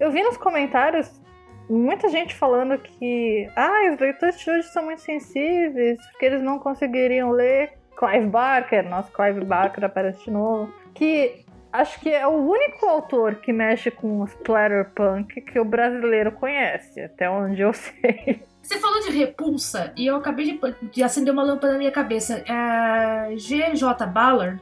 eu 0.00 0.10
vi 0.10 0.22
nos 0.22 0.36
comentários 0.36 1.22
muita 1.68 2.08
gente 2.08 2.34
falando 2.34 2.78
que 2.78 3.48
ah, 3.54 3.92
os 3.92 4.00
leitores 4.00 4.38
de 4.38 4.50
hoje 4.50 4.68
são 4.68 4.84
muito 4.84 5.02
sensíveis, 5.02 5.98
porque 6.10 6.26
eles 6.26 6.42
não 6.42 6.58
conseguiriam 6.58 7.30
ler 7.30 7.72
Clive 7.96 8.26
Barker, 8.26 8.88
nosso 8.88 9.10
Clive 9.10 9.44
Barker 9.44 9.84
aparece 9.84 10.24
de 10.24 10.30
novo, 10.30 10.72
que 10.94 11.44
acho 11.72 11.98
que 12.00 12.10
é 12.10 12.26
o 12.26 12.50
único 12.50 12.86
autor 12.86 13.36
que 13.36 13.52
mexe 13.52 13.90
com 13.90 14.24
splatterpunk 14.24 15.40
que 15.40 15.58
o 15.58 15.64
brasileiro 15.64 16.32
conhece, 16.32 17.00
até 17.00 17.28
onde 17.28 17.60
eu 17.62 17.72
sei. 17.74 18.42
Você 18.62 18.78
falou 18.78 19.00
de 19.00 19.10
repulsa 19.10 19.92
e 19.96 20.06
eu 20.06 20.16
acabei 20.16 20.44
de, 20.44 20.88
de 20.90 21.02
acender 21.02 21.32
uma 21.32 21.42
lâmpada 21.42 21.72
na 21.72 21.78
minha 21.78 21.92
cabeça. 21.92 22.44
É, 22.48 23.36
G.J. 23.36 24.06
Ballard, 24.06 24.60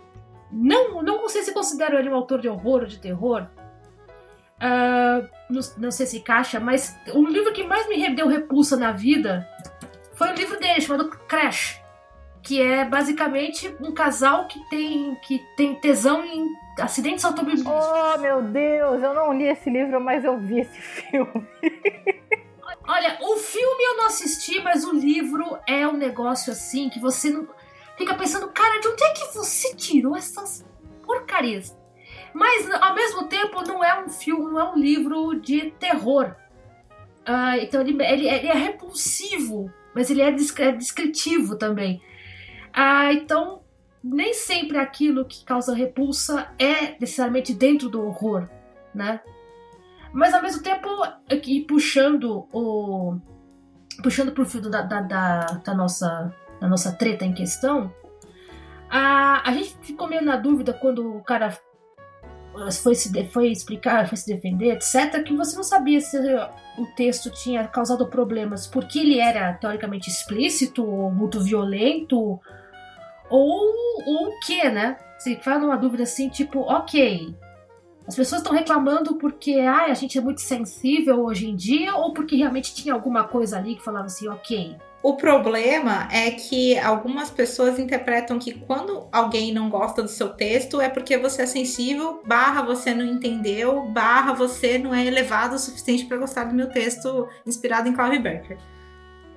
não, 0.53 1.03
não 1.03 1.29
sei 1.29 1.43
se 1.43 1.53
considero 1.53 1.99
ele 1.99 2.11
um 2.11 2.15
autor 2.15 2.41
de 2.41 2.49
horror 2.49 2.81
ou 2.81 2.87
de 2.87 2.99
terror, 2.99 3.47
Uh, 4.55 5.29
não, 5.51 5.61
não, 5.77 5.91
sei 5.91 6.07
se 6.07 6.21
caixa, 6.21 6.61
mas 6.61 6.97
o 7.13 7.27
livro 7.27 7.53
que 7.53 7.65
mais 7.65 7.87
me 7.89 8.15
deu 8.15 8.29
repulsa 8.29 8.77
na 8.77 8.93
vida 8.93 9.47
foi 10.15 10.31
um 10.31 10.35
livro 10.35 10.59
dele 10.59 10.81
chamado 10.81 11.11
Crash, 11.29 11.84
que 12.45 12.61
é 12.61 12.85
basicamente 12.85 13.75
um 13.81 13.91
casal 13.93 14.47
que 14.47 14.61
tem 14.69 15.15
que 15.23 15.39
tem 15.57 15.75
tesão 15.75 16.23
em 16.25 16.47
acidentes 16.79 17.25
automobilísticos. 17.25 17.73
Oh 17.75 18.19
meu 18.19 18.43
Deus, 18.43 19.03
eu 19.03 19.15
não 19.15 19.33
li 19.33 19.45
esse 19.45 19.71
livro, 19.71 19.99
mas 20.01 20.25
eu 20.25 20.39
vi 20.39 20.61
esse 20.61 20.79
filme. 20.79 21.49
Olha, 22.87 23.17
o 23.23 23.37
filme 23.39 23.85
eu 23.85 23.97
não 23.97 24.07
assisti, 24.07 24.61
mas 24.61 24.85
o 24.85 24.93
livro 24.93 25.59
é 25.67 25.89
um 25.89 25.97
negócio 25.97 26.53
assim 26.53 26.91
que 26.91 27.01
você 27.01 27.31
não 27.31 27.49
fica 27.97 28.15
pensando, 28.15 28.49
cara, 28.49 28.79
de 28.79 28.89
onde 28.89 29.03
é 29.03 29.13
que 29.15 29.35
você 29.35 29.75
tirou 29.75 30.15
essas 30.15 30.67
porcarias? 31.03 31.75
Mas, 32.35 32.69
ao 32.71 32.95
mesmo 32.95 33.27
tempo, 33.27 33.63
não 33.63 33.83
é 33.83 34.03
um 34.03 34.11
filme, 34.11 34.51
não 34.51 34.61
é 34.61 34.71
um 34.71 34.77
livro 34.77 35.41
de 35.41 35.71
terror. 35.79 36.35
Uh, 37.27 37.57
então, 37.63 37.81
ele, 37.81 37.93
ele, 38.03 38.29
ele, 38.29 38.49
é 38.49 38.55
repulsivo, 38.55 39.73
mas 39.95 40.11
ele 40.11 40.21
é, 40.21 40.29
é 40.29 40.73
descritivo 40.73 41.57
também. 41.57 42.03
Uh, 42.77 43.13
então, 43.13 43.63
nem 44.03 44.35
sempre 44.35 44.79
aquilo 44.79 45.25
que 45.25 45.45
causa 45.45 45.75
repulsa 45.75 46.49
é 46.59 46.99
necessariamente 47.01 47.55
dentro 47.55 47.89
do 47.89 48.05
horror, 48.05 48.49
né? 48.95 49.21
Mas 50.13 50.35
ao 50.35 50.43
mesmo 50.43 50.63
tempo, 50.63 50.89
aqui 51.31 51.61
puxando 51.63 52.47
o. 52.53 53.17
puxando 54.03 54.33
pro 54.33 54.45
fio 54.45 54.61
da, 54.61 54.83
da, 54.83 55.01
da, 55.01 55.41
da 55.65 55.75
nossa, 55.75 56.35
da 56.61 56.69
nossa 56.69 56.93
treta 56.93 57.25
em 57.25 57.33
questão, 57.33 57.93
a, 58.91 59.49
a 59.49 59.53
gente 59.53 59.77
ficou 59.83 60.07
meio 60.07 60.23
na 60.23 60.37
dúvida 60.37 60.73
quando 60.73 61.17
o 61.17 61.23
cara 61.23 61.57
foi 62.83 62.95
se 62.95 63.11
foi 63.31 63.51
explicar, 63.51 64.07
foi 64.07 64.17
se 64.17 64.33
defender, 64.33 64.73
etc, 64.73 65.23
que 65.25 65.35
você 65.35 65.57
não 65.57 65.65
sabia 65.65 66.01
se 66.01 66.17
o 66.79 66.87
texto 66.95 67.31
tinha 67.31 67.67
causado 67.67 68.07
problemas 68.07 68.67
porque 68.67 69.01
ele 69.01 69.19
era 69.19 69.53
teoricamente 69.55 70.09
explícito 70.09 70.85
ou 70.85 71.11
muito 71.11 71.41
violento 71.41 72.41
ou, 73.31 73.73
o 74.07 74.39
que, 74.41 74.69
né? 74.69 74.97
Você 75.19 75.37
fala 75.37 75.61
numa 75.61 75.77
dúvida 75.77 76.03
assim, 76.03 76.29
tipo, 76.29 76.61
ok, 76.61 77.35
as 78.07 78.15
pessoas 78.15 78.43
estão 78.43 78.53
reclamando 78.53 79.17
porque 79.17 79.55
ah, 79.61 79.87
a 79.87 79.95
gente 79.95 80.19
é 80.19 80.21
muito 80.21 80.41
sensível 80.41 81.25
hoje 81.25 81.49
em 81.49 81.57
dia 81.57 81.95
ou 81.97 82.13
porque 82.13 82.37
realmente 82.37 82.75
tinha 82.75 82.93
alguma 82.93 83.25
coisa 83.25 83.57
ali 83.57 83.77
que 83.77 83.83
falava 83.83 84.07
assim, 84.07 84.29
ok. 84.29 84.77
O 85.03 85.17
problema 85.17 86.09
é 86.11 86.31
que 86.31 86.79
algumas 86.79 87.31
pessoas 87.31 87.79
interpretam 87.79 88.39
que 88.39 88.55
quando 88.55 89.07
alguém 89.13 89.53
não 89.53 89.69
gosta 89.69 90.03
do 90.03 90.09
seu 90.09 90.31
texto 90.31 90.81
é 90.81 90.89
porque 90.89 91.19
você 91.19 91.43
é 91.43 91.47
sensível, 91.47 92.23
barra 92.27 92.63
você 92.63 92.95
não 92.95 93.05
entendeu, 93.05 93.83
barra 93.89 94.33
você 94.33 94.79
não 94.79 94.95
é 94.95 95.05
elevado 95.05 95.57
o 95.57 95.59
suficiente 95.59 96.07
para 96.07 96.17
gostar 96.17 96.45
do 96.45 96.55
meu 96.55 96.71
texto 96.71 97.29
inspirado 97.47 97.89
em 97.89 97.93
Clive 97.93 98.19
Barker. 98.19 98.59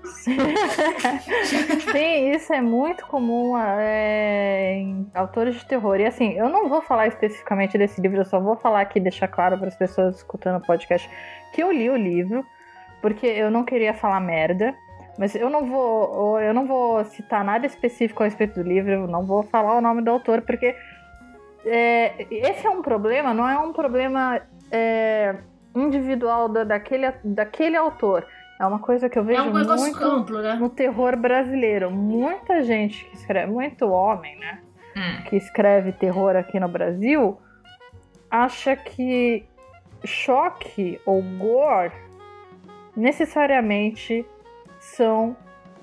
Sim, 1.92 2.32
isso 2.32 2.54
é 2.54 2.62
muito 2.62 3.06
comum 3.08 3.58
é, 3.58 4.74
em 4.80 5.10
autores 5.14 5.56
de 5.56 5.66
terror. 5.66 6.00
E 6.00 6.06
assim, 6.06 6.34
eu 6.34 6.50
não 6.50 6.68
vou 6.70 6.82
falar 6.82 7.08
especificamente 7.08 7.78
desse 7.78 8.00
livro, 8.02 8.20
eu 8.20 8.26
só 8.26 8.40
vou 8.40 8.56
falar 8.56 8.82
aqui, 8.82 9.00
deixar 9.00 9.28
claro 9.28 9.58
para 9.58 9.68
as 9.68 9.76
pessoas 9.76 10.18
escutando 10.18 10.58
o 10.58 10.66
podcast 10.66 11.10
que 11.54 11.62
eu 11.62 11.72
li 11.72 11.90
o 11.90 11.96
livro, 11.96 12.46
porque 13.02 13.26
eu 13.26 13.50
não 13.50 13.64
queria 13.64 13.94
falar 13.94 14.20
merda. 14.20 14.76
Mas 15.18 15.34
eu 15.34 15.50
não 15.50 15.66
vou, 15.66 16.40
eu 16.40 16.54
não 16.54 16.68
vou 16.68 17.04
citar 17.06 17.44
nada 17.44 17.66
específico 17.66 18.22
a 18.22 18.28
respeito 18.28 18.62
do 18.62 18.68
livro, 18.68 19.08
não 19.08 19.26
vou 19.26 19.42
falar 19.42 19.76
o 19.76 19.82
nome 19.82 20.04
do 20.04 20.12
autor, 20.12 20.44
porque 20.44 20.76
é, 21.66 22.28
esse 22.30 22.66
é 22.66 22.70
um 22.70 22.84
problema, 22.84 23.34
não 23.34 23.50
é 23.50 23.58
um 23.58 23.74
problema 23.74 24.40
é, 24.72 25.36
individual 25.76 26.48
da, 26.48 26.64
daquele, 26.64 27.12
daquele 27.24 27.76
autor. 27.76 28.26
É 28.60 28.66
uma 28.66 28.80
coisa 28.80 29.08
que 29.08 29.20
eu 29.20 29.24
vejo 29.24 29.40
é 29.40 29.44
um 29.44 29.52
muito 29.52 30.04
amplo, 30.04 30.42
né? 30.42 30.56
no 30.56 30.70
terror 30.70 31.16
brasileiro. 31.16 31.92
Muita 31.92 32.64
gente 32.64 33.06
que 33.06 33.16
escreve, 33.16 33.52
muito 33.52 33.88
homem, 33.88 34.38
né? 34.40 34.60
Hum. 34.96 35.24
Que 35.26 35.36
escreve 35.36 35.92
terror 35.92 36.36
aqui 36.36 36.60
no 36.60 36.68
Brasil, 36.68 37.38
acha 38.32 38.76
que 38.76 39.46
choque 40.04 41.00
ou 41.06 41.22
gore 41.22 41.94
necessariamente 42.96 44.26
são 44.80 45.36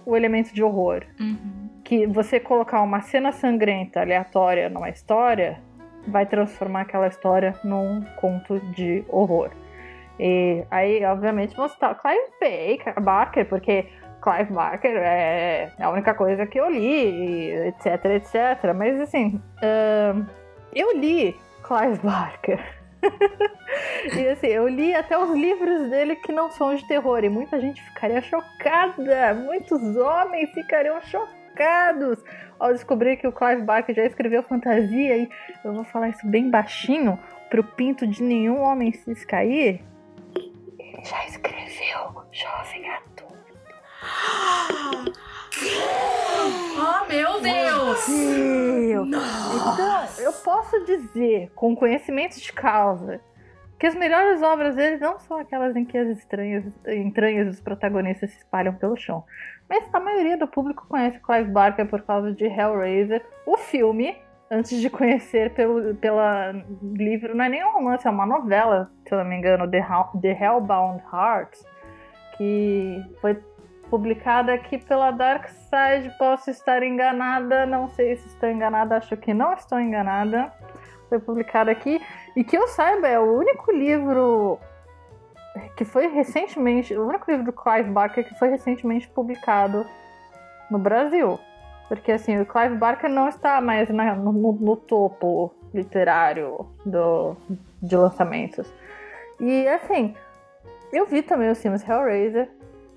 o 0.05 0.17
elemento 0.17 0.53
de 0.53 0.63
horror. 0.63 1.05
Uhum. 1.19 1.71
Que 1.85 2.07
você 2.07 2.41
colocar 2.41 2.83
uma 2.83 3.01
cena 3.03 3.31
sangrenta 3.31 4.01
aleatória 4.01 4.69
numa 4.69 4.91
história 4.91 5.61
vai 6.07 6.27
transformar 6.27 6.83
aquela 6.83 7.07
história 7.07 7.55
num 7.63 8.03
conto 8.21 8.59
de 8.73 9.05
horror. 9.09 9.51
E 10.18 10.64
aí, 10.70 11.05
obviamente, 11.05 11.55
citar 11.68 12.00
Clive 12.00 12.79
Barker, 13.00 13.48
porque 13.48 13.88
Clive 14.22 14.53
Barker 14.53 14.96
é 14.96 15.72
a 15.79 15.90
única 15.90 16.14
coisa 16.14 16.46
que 16.46 16.59
eu 16.59 16.70
li, 16.70 17.50
etc, 17.68 18.05
etc. 18.07 18.74
Mas 18.74 19.00
assim, 19.00 19.40
uh, 19.59 20.24
eu 20.74 20.96
li 20.96 21.37
Clive 21.62 21.98
Barker. 22.03 22.61
e 24.16 24.29
assim, 24.29 24.46
eu 24.46 24.66
li 24.68 24.94
até 24.94 25.18
os 25.18 25.31
livros 25.37 25.90
dele 25.90 26.16
que 26.16 26.33
não 26.33 26.50
são 26.50 26.74
de 26.74 26.87
terror, 26.87 27.22
e 27.24 27.29
muita 27.29 27.61
gente 27.61 27.83
ficaria 27.83 28.22
chocada, 28.22 29.35
muitos 29.35 29.96
homens 29.96 30.50
ficariam 30.53 31.00
chocados 31.03 32.24
ao 32.59 32.72
descobrir 32.72 33.18
que 33.18 33.27
o 33.27 33.33
Clive 33.33 33.62
Barker 33.62 33.94
já 33.94 34.05
escreveu 34.05 34.42
fantasia, 34.42 35.16
e 35.18 35.29
eu 35.62 35.74
vou 35.74 35.85
falar 35.85 36.09
isso 36.09 36.27
bem 36.27 36.48
baixinho, 36.48 37.18
pro 37.50 37.62
pinto 37.62 38.07
de 38.07 38.22
nenhum 38.22 38.62
homem 38.62 38.90
se 38.92 39.27
cair 39.27 39.83
já 41.03 41.25
escreveu 41.27 42.25
Jovem 42.31 42.89
Adulto. 42.91 43.35
Oh, 46.77 47.09
meu 47.09 47.41
Deus! 47.41 48.09
Meu 48.09 49.07
então, 49.07 50.09
eu 50.19 50.33
posso 50.33 50.85
dizer, 50.85 51.51
com 51.55 51.75
conhecimento 51.75 52.41
de 52.41 52.53
causa, 52.53 53.21
que 53.79 53.87
as 53.87 53.95
melhores 53.95 54.43
obras 54.43 54.77
dele 54.77 54.99
não 54.99 55.19
são 55.19 55.39
aquelas 55.39 55.75
em 55.77 55.85
que 55.85 55.97
as 55.97 56.19
estranhas, 56.19 56.65
entranhas 56.87 57.47
dos 57.47 57.61
protagonistas 57.61 58.31
se 58.31 58.39
espalham 58.39 58.75
pelo 58.75 58.97
chão. 58.97 59.25
Mas 59.69 59.89
a 59.93 60.01
maioria 60.01 60.37
do 60.37 60.47
público 60.47 60.87
conhece 60.89 61.19
Clive 61.21 61.51
Barker 61.51 61.87
por 61.87 62.03
causa 62.03 62.33
de 62.33 62.45
Hellraiser, 62.45 63.25
o 63.47 63.57
filme, 63.57 64.17
antes 64.55 64.81
de 64.81 64.88
conhecer 64.88 65.51
pelo 65.51 65.95
pela 65.97 66.53
livro, 66.83 67.35
não 67.35 67.45
é 67.45 67.49
nem 67.49 67.64
um 67.64 67.73
romance, 67.73 68.07
é 68.07 68.11
uma 68.11 68.27
novela, 68.27 68.90
se 69.07 69.12
eu 69.12 69.19
não 69.19 69.25
me 69.25 69.37
engano, 69.37 69.69
The, 69.71 69.85
The 70.21 70.38
Hellbound 70.40 71.03
Hearts, 71.12 71.64
que 72.37 73.03
foi 73.21 73.38
publicada 73.90 74.53
aqui 74.53 74.79
pela 74.79 75.11
Dark 75.11 75.49
Side. 75.49 76.17
Posso 76.19 76.51
estar 76.51 76.83
enganada, 76.83 77.67
não 77.67 77.88
sei 77.90 78.17
se 78.17 78.27
estou 78.29 78.49
enganada, 78.49 78.97
acho 78.97 79.17
que 79.17 79.35
não 79.35 79.53
estou 79.53 79.79
enganada. 79.79 80.53
Foi 81.09 81.19
publicada 81.19 81.71
aqui 81.71 82.01
e 82.35 82.43
que 82.43 82.57
eu 82.57 82.67
saiba 82.67 83.07
é 83.07 83.19
o 83.19 83.38
único 83.38 83.71
livro 83.71 84.59
que 85.77 85.85
foi 85.85 86.09
recentemente, 86.09 86.97
o 86.97 87.07
único 87.07 87.31
livro 87.31 87.45
do 87.45 87.53
Clive 87.53 87.90
Barker 87.90 88.27
que 88.27 88.35
foi 88.37 88.49
recentemente 88.49 89.07
publicado 89.09 89.87
no 90.71 90.79
Brasil. 90.79 91.38
Porque 91.88 92.12
assim, 92.12 92.40
o 92.40 92.47
Clive 92.47 92.77
Barker 92.77 93.11
não 93.11 93.29
está 93.29 93.61
mais 93.61 93.88
na, 93.90 94.14
no, 94.14 94.33
no, 94.33 94.77
topo 94.77 95.55
literário 95.73 96.66
do, 96.85 97.37
de 97.83 97.97
lançamentos. 97.97 98.73
E 99.38 99.66
assim, 99.68 100.14
eu 100.92 101.07
vi 101.07 101.23
também 101.23 101.51
os 101.51 101.61
filmes 101.61 101.87
Hellraiser. 101.87 102.49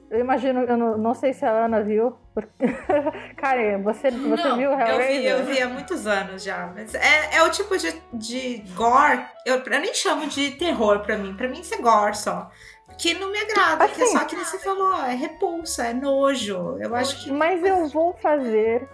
Eu 0.09 0.19
imagino, 0.21 0.61
eu 0.61 0.77
não, 0.77 0.97
não 0.97 1.13
sei 1.13 1.33
se 1.33 1.45
a 1.45 1.65
Ana 1.65 1.81
viu. 1.81 2.15
Porque... 2.33 2.49
Karen, 3.35 3.81
você, 3.81 4.09
você 4.09 4.47
não, 4.47 4.57
viu 4.57 4.71
Hellraiser? 4.71 5.31
Eu 5.31 5.37
vi, 5.37 5.41
eu 5.41 5.45
vi 5.45 5.61
há 5.61 5.67
muitos 5.67 6.07
anos 6.07 6.43
já. 6.43 6.71
Mas 6.73 6.95
é, 6.95 7.35
é 7.35 7.43
o 7.43 7.51
tipo 7.51 7.77
de, 7.77 7.93
de 8.13 8.63
gore. 8.73 9.25
Eu, 9.45 9.57
eu 9.57 9.79
nem 9.81 9.93
chamo 9.93 10.27
de 10.27 10.51
terror 10.51 11.01
pra 11.01 11.17
mim. 11.17 11.35
Pra 11.35 11.49
mim 11.49 11.59
isso 11.59 11.75
é 11.75 11.77
gore 11.79 12.15
só 12.15 12.49
que 12.97 13.13
não 13.13 13.31
me 13.31 13.37
agrada, 13.39 13.85
assim, 13.85 13.95
que 13.95 14.01
é 14.01 14.07
só 14.07 14.25
que 14.25 14.35
você 14.35 14.59
falou, 14.59 15.03
é 15.03 15.13
repulsa, 15.13 15.87
é 15.87 15.93
nojo. 15.93 16.77
Eu 16.79 16.95
acho 16.95 17.23
que. 17.23 17.31
Mas 17.31 17.63
eu 17.63 17.87
vou 17.87 18.13
fazer 18.13 18.87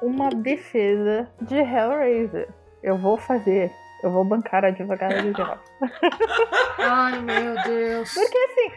uma 0.00 0.30
defesa 0.30 1.28
de 1.40 1.56
Hellraiser. 1.56 2.48
Eu 2.82 2.96
vou 2.96 3.18
fazer. 3.18 3.72
Eu 4.02 4.10
vou 4.10 4.24
bancar 4.24 4.64
a 4.64 4.68
advogada 4.68 5.20
de 5.20 5.34
diabo. 5.34 5.60
Ai, 6.78 7.20
meu 7.20 7.62
Deus. 7.64 8.14
Porque 8.14 8.38
assim, 8.38 8.72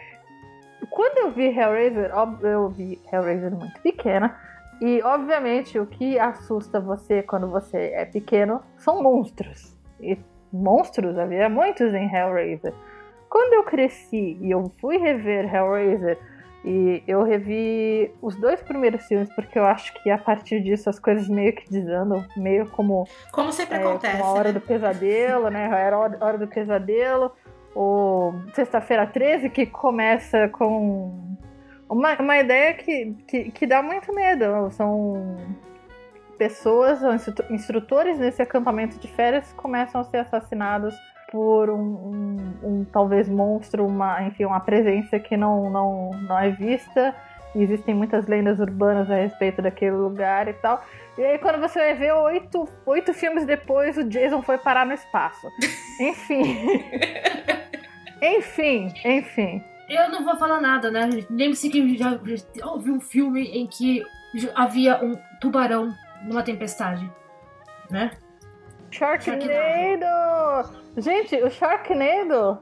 quando 0.90 1.18
eu 1.18 1.30
vi 1.32 1.46
Hellraiser, 1.46 2.10
eu 2.42 2.68
vi 2.68 3.00
Hellraiser 3.10 3.50
muito 3.50 3.80
pequena. 3.80 4.38
E 4.80 5.00
obviamente 5.02 5.78
o 5.78 5.86
que 5.86 6.18
assusta 6.18 6.80
você 6.80 7.22
quando 7.22 7.48
você 7.48 7.92
é 7.94 8.04
pequeno 8.04 8.60
são 8.76 9.02
monstros. 9.02 9.74
E 10.00 10.18
monstros 10.52 11.16
havia 11.18 11.48
muitos 11.48 11.94
em 11.94 12.12
Hellraiser. 12.12 12.74
Quando 13.34 13.52
eu 13.54 13.64
cresci 13.64 14.38
e 14.40 14.52
eu 14.52 14.70
fui 14.80 14.96
rever 14.96 15.52
Hellraiser, 15.52 16.16
e 16.64 17.02
eu 17.04 17.24
revi 17.24 18.14
os 18.22 18.36
dois 18.36 18.62
primeiros 18.62 19.04
filmes, 19.06 19.28
porque 19.34 19.58
eu 19.58 19.64
acho 19.64 19.92
que 20.00 20.08
a 20.08 20.16
partir 20.16 20.62
disso 20.62 20.88
as 20.88 21.00
coisas 21.00 21.28
meio 21.28 21.52
que 21.52 21.68
desandam, 21.68 22.24
meio 22.36 22.70
como. 22.70 23.08
Como 23.32 23.50
sempre 23.50 23.78
é, 23.78 23.80
acontece. 23.80 24.18
Como 24.18 24.30
a 24.30 24.32
Hora 24.34 24.52
né? 24.52 24.52
do 24.52 24.60
Pesadelo, 24.60 25.50
né? 25.50 25.64
Era 25.64 25.96
a 25.96 25.98
Hora 25.98 26.38
do 26.38 26.46
Pesadelo, 26.46 27.32
ou 27.74 28.36
Sexta-feira 28.54 29.04
13, 29.04 29.50
que 29.50 29.66
começa 29.66 30.48
com 30.50 31.36
uma, 31.88 32.14
uma 32.14 32.38
ideia 32.38 32.74
que, 32.74 33.16
que, 33.26 33.50
que 33.50 33.66
dá 33.66 33.82
muito 33.82 34.14
medo. 34.14 34.70
São 34.70 35.36
pessoas, 36.38 37.00
instrutores 37.50 38.16
nesse 38.16 38.40
acampamento 38.40 38.96
de 39.00 39.08
férias 39.08 39.52
começam 39.54 40.00
a 40.00 40.04
ser 40.04 40.18
assassinados 40.18 40.94
por 41.34 41.68
um, 41.68 41.80
um, 41.82 42.36
um, 42.62 42.84
talvez 42.84 43.28
monstro, 43.28 43.84
uma, 43.84 44.22
enfim, 44.22 44.44
uma 44.44 44.60
presença 44.60 45.18
que 45.18 45.36
não, 45.36 45.68
não, 45.68 46.10
não 46.28 46.38
é 46.38 46.50
vista. 46.52 47.12
Existem 47.56 47.92
muitas 47.92 48.28
lendas 48.28 48.60
urbanas 48.60 49.10
a 49.10 49.16
respeito 49.16 49.60
daquele 49.60 49.96
lugar 49.96 50.46
e 50.46 50.52
tal. 50.52 50.84
E 51.18 51.24
aí, 51.24 51.36
quando 51.38 51.58
você 51.60 51.80
vai 51.80 51.94
ver 51.94 52.12
oito, 52.12 52.68
oito 52.86 53.12
filmes 53.12 53.44
depois, 53.44 53.98
o 53.98 54.04
Jason 54.04 54.42
foi 54.42 54.58
parar 54.58 54.86
no 54.86 54.92
espaço. 54.92 55.48
Enfim. 55.98 56.80
enfim, 58.22 58.94
enfim. 59.04 59.64
Eu 59.88 60.08
não 60.10 60.24
vou 60.24 60.36
falar 60.36 60.60
nada, 60.60 60.88
né? 60.88 61.10
Lembre-se 61.28 61.68
que 61.68 61.96
já, 61.96 62.10
já 62.54 62.66
ouvi 62.70 62.92
um 62.92 63.00
filme 63.00 63.42
em 63.46 63.66
que 63.66 64.04
havia 64.54 65.04
um 65.04 65.18
tubarão 65.40 65.92
numa 66.22 66.44
tempestade. 66.44 67.10
né? 67.90 68.12
Sharknado! 68.92 69.42
Sharknado. 69.44 70.83
Gente, 70.96 71.36
o 71.42 71.50
Sharknado. 71.50 72.58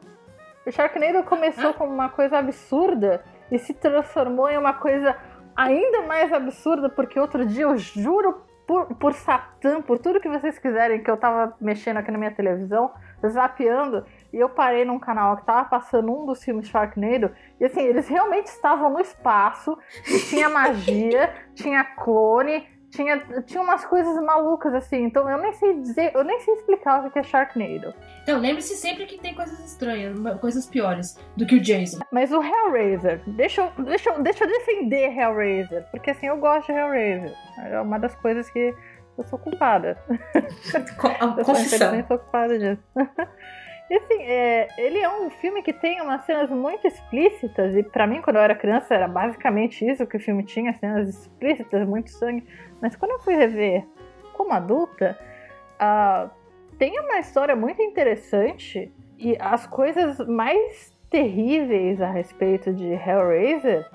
O 0.66 0.70
Sharknado 0.70 1.22
começou 1.24 1.70
ah. 1.70 1.74
como 1.74 1.92
uma 1.92 2.08
coisa 2.08 2.38
absurda 2.38 3.22
e 3.50 3.58
se 3.58 3.74
transformou 3.74 4.48
em 4.48 4.56
uma 4.56 4.72
coisa 4.72 5.16
ainda 5.54 6.02
mais 6.02 6.32
absurda, 6.32 6.88
porque 6.88 7.20
outro 7.20 7.44
dia 7.44 7.64
eu 7.64 7.76
juro 7.76 8.42
por, 8.66 8.86
por 8.94 9.12
Satã, 9.12 9.82
por 9.82 9.98
tudo 9.98 10.20
que 10.20 10.28
vocês 10.28 10.58
quiserem, 10.58 11.02
que 11.02 11.10
eu 11.10 11.16
tava 11.16 11.54
mexendo 11.60 11.98
aqui 11.98 12.10
na 12.10 12.16
minha 12.16 12.30
televisão, 12.30 12.90
zapeando, 13.26 14.06
e 14.32 14.38
eu 14.38 14.48
parei 14.48 14.84
num 14.84 14.98
canal 14.98 15.36
que 15.36 15.44
tava 15.44 15.68
passando 15.68 16.10
um 16.10 16.24
dos 16.24 16.42
filmes 16.42 16.68
Sharknado, 16.68 17.30
e 17.60 17.64
assim, 17.66 17.82
eles 17.82 18.08
realmente 18.08 18.46
estavam 18.46 18.90
no 18.90 19.00
espaço, 19.00 19.76
e 20.08 20.18
tinha 20.20 20.48
magia, 20.50 21.34
tinha 21.54 21.84
clone, 21.84 22.66
tinha, 22.92 23.18
tinha 23.46 23.62
umas 23.62 23.84
coisas 23.84 24.14
malucas 24.22 24.74
assim, 24.74 25.04
então 25.04 25.28
eu 25.28 25.38
nem 25.38 25.52
sei 25.54 25.80
dizer, 25.80 26.12
eu 26.14 26.22
nem 26.22 26.38
sei 26.40 26.54
explicar 26.54 27.04
o 27.04 27.10
que 27.10 27.18
é 27.18 27.22
Sharknado. 27.22 27.94
Então, 28.22 28.38
lembre-se 28.38 28.74
sempre 28.76 29.06
que 29.06 29.18
tem 29.18 29.34
coisas 29.34 29.58
estranhas, 29.60 30.14
coisas 30.40 30.66
piores 30.66 31.18
do 31.36 31.46
que 31.46 31.56
o 31.56 31.60
Jason. 31.60 31.98
Mas 32.12 32.30
o 32.30 32.42
Hellraiser, 32.42 33.22
deixa 33.26 33.62
eu, 33.62 33.84
deixa 33.84 34.10
eu, 34.10 34.22
deixa 34.22 34.44
eu 34.44 34.48
defender 34.48 35.10
Hellraiser, 35.18 35.86
porque 35.90 36.10
assim, 36.10 36.26
eu 36.26 36.36
gosto 36.36 36.66
de 36.66 36.78
Hellraiser. 36.78 37.34
É 37.64 37.80
uma 37.80 37.98
das 37.98 38.14
coisas 38.16 38.48
que 38.50 38.74
eu 39.16 39.24
sou 39.24 39.38
culpada. 39.38 39.96
Confissão. 41.44 41.94
Eu 41.94 42.06
sou 42.06 42.18
culpada 42.18 42.58
disso. 42.58 42.82
E 43.92 43.96
assim, 43.96 44.22
é, 44.22 44.68
ele 44.78 45.00
é 45.00 45.20
um 45.20 45.28
filme 45.28 45.62
que 45.62 45.70
tem 45.70 46.00
umas 46.00 46.24
cenas 46.24 46.48
muito 46.48 46.86
explícitas, 46.86 47.76
e 47.76 47.82
para 47.82 48.06
mim, 48.06 48.22
quando 48.22 48.36
eu 48.36 48.42
era 48.42 48.54
criança, 48.54 48.94
era 48.94 49.06
basicamente 49.06 49.86
isso 49.86 50.06
que 50.06 50.16
o 50.16 50.20
filme 50.20 50.42
tinha, 50.44 50.72
cenas 50.72 51.10
explícitas, 51.10 51.86
muito 51.86 52.08
sangue. 52.08 52.42
Mas 52.80 52.96
quando 52.96 53.10
eu 53.10 53.18
fui 53.18 53.34
rever 53.34 53.84
como 54.32 54.50
adulta, 54.54 55.18
uh, 55.74 56.30
tem 56.78 56.98
uma 57.00 57.18
história 57.18 57.54
muito 57.54 57.82
interessante, 57.82 58.90
e 59.18 59.36
as 59.38 59.66
coisas 59.66 60.26
mais 60.26 60.90
terríveis 61.10 62.00
a 62.00 62.10
respeito 62.10 62.72
de 62.72 62.94
Hellraiser 62.94 63.86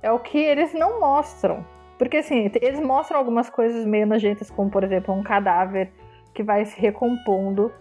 é 0.00 0.12
o 0.12 0.20
que 0.20 0.38
eles 0.38 0.72
não 0.74 1.00
mostram. 1.00 1.66
Porque 1.98 2.18
assim, 2.18 2.48
eles 2.62 2.78
mostram 2.78 3.18
algumas 3.18 3.50
coisas 3.50 3.84
meio 3.84 4.06
nojentas, 4.06 4.48
como 4.48 4.70
por 4.70 4.84
exemplo 4.84 5.12
um 5.12 5.24
cadáver 5.24 5.90
que 6.32 6.44
vai 6.44 6.64
se 6.64 6.80
recompondo 6.80 7.72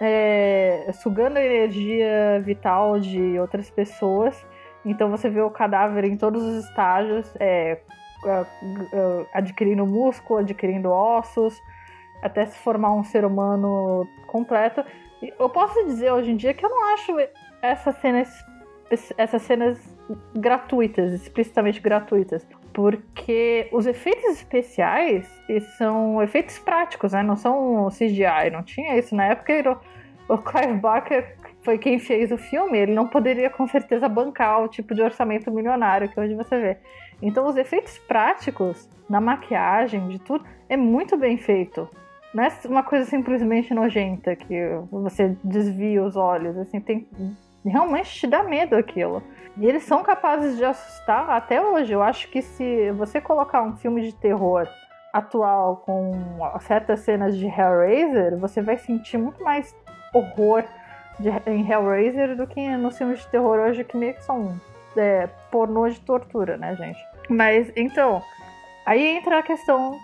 é, 0.00 0.90
sugando 0.94 1.36
a 1.36 1.44
energia 1.44 2.40
vital 2.44 2.98
de 2.98 3.38
outras 3.38 3.70
pessoas. 3.70 4.44
Então 4.84 5.10
você 5.10 5.30
vê 5.30 5.40
o 5.40 5.50
cadáver 5.50 6.04
em 6.04 6.16
todos 6.16 6.42
os 6.42 6.64
estágios, 6.64 7.32
é, 7.38 7.80
adquirindo 9.32 9.86
músculo, 9.86 10.40
adquirindo 10.40 10.90
ossos, 10.90 11.60
até 12.22 12.46
se 12.46 12.58
formar 12.58 12.92
um 12.92 13.04
ser 13.04 13.24
humano 13.24 14.06
completo. 14.26 14.84
Eu 15.38 15.48
posso 15.48 15.84
dizer 15.84 16.12
hoje 16.12 16.30
em 16.32 16.36
dia 16.36 16.52
que 16.54 16.64
eu 16.64 16.70
não 16.70 16.94
acho 16.94 17.12
essas 17.60 17.96
cenas, 17.96 18.28
essas 19.16 19.42
cenas 19.42 19.78
gratuitas, 20.34 21.12
explicitamente 21.12 21.80
gratuitas, 21.80 22.46
porque 22.72 23.68
os 23.72 23.86
efeitos 23.86 24.24
especiais 24.32 25.28
são 25.76 26.22
efeitos 26.22 26.58
práticos, 26.58 27.12
né? 27.12 27.22
Não 27.22 27.36
são 27.36 27.88
CGI, 27.88 28.50
não 28.52 28.62
tinha 28.62 28.96
isso 28.98 29.14
na 29.14 29.26
época 29.26 29.80
o 30.28 30.38
Clive 30.38 30.74
Barker 30.74 31.36
foi 31.62 31.78
quem 31.78 31.98
fez 31.98 32.32
o 32.32 32.38
filme, 32.38 32.78
ele 32.78 32.94
não 32.94 33.06
poderia 33.06 33.50
com 33.50 33.66
certeza 33.66 34.08
bancar 34.08 34.62
o 34.62 34.68
tipo 34.68 34.94
de 34.94 35.02
orçamento 35.02 35.50
milionário 35.50 36.08
que 36.08 36.18
hoje 36.18 36.34
você 36.34 36.58
vê. 36.58 36.76
Então 37.20 37.46
os 37.46 37.56
efeitos 37.56 37.98
práticos 37.98 38.88
na 39.08 39.20
maquiagem, 39.20 40.08
de 40.08 40.18
tudo, 40.18 40.44
é 40.68 40.76
muito 40.76 41.16
bem 41.16 41.36
feito. 41.36 41.88
Não 42.34 42.44
é 42.44 42.52
uma 42.66 42.82
coisa 42.82 43.04
simplesmente 43.04 43.74
nojenta 43.74 44.34
que 44.34 44.54
você 44.90 45.36
desvia 45.44 46.02
os 46.02 46.16
olhos, 46.16 46.56
assim, 46.56 46.80
tem 46.80 47.06
realmente 47.70 48.10
te 48.12 48.26
dá 48.26 48.42
medo 48.42 48.76
aquilo. 48.76 49.22
E 49.56 49.66
eles 49.66 49.82
são 49.84 50.02
capazes 50.02 50.56
de 50.56 50.64
assustar 50.64 51.28
até 51.30 51.60
hoje. 51.60 51.92
Eu 51.92 52.02
acho 52.02 52.28
que 52.28 52.40
se 52.40 52.90
você 52.92 53.20
colocar 53.20 53.62
um 53.62 53.76
filme 53.76 54.02
de 54.02 54.14
terror 54.14 54.66
atual 55.12 55.76
com 55.84 56.12
certas 56.60 57.00
cenas 57.00 57.36
de 57.36 57.46
Hellraiser, 57.46 58.38
você 58.38 58.62
vai 58.62 58.78
sentir 58.78 59.18
muito 59.18 59.42
mais 59.44 59.74
horror 60.14 60.64
de, 61.20 61.28
em 61.46 61.70
Hellraiser 61.70 62.34
do 62.34 62.46
que 62.46 62.76
nos 62.76 62.96
filmes 62.96 63.20
de 63.20 63.28
terror 63.28 63.58
hoje, 63.58 63.84
que 63.84 63.96
meio 63.96 64.14
que 64.14 64.24
são 64.24 64.58
é, 64.96 65.26
pornô 65.50 65.88
de 65.88 66.00
tortura, 66.00 66.56
né, 66.56 66.74
gente? 66.76 66.98
Mas, 67.28 67.70
então, 67.76 68.22
aí 68.86 69.16
entra 69.16 69.38
a 69.38 69.42
questão 69.42 69.98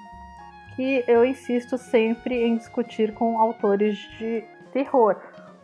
que 0.76 1.02
eu 1.08 1.24
insisto 1.24 1.76
sempre 1.76 2.42
em 2.44 2.56
discutir 2.56 3.12
com 3.14 3.38
autores 3.38 3.96
de 4.18 4.44
terror. 4.72 5.16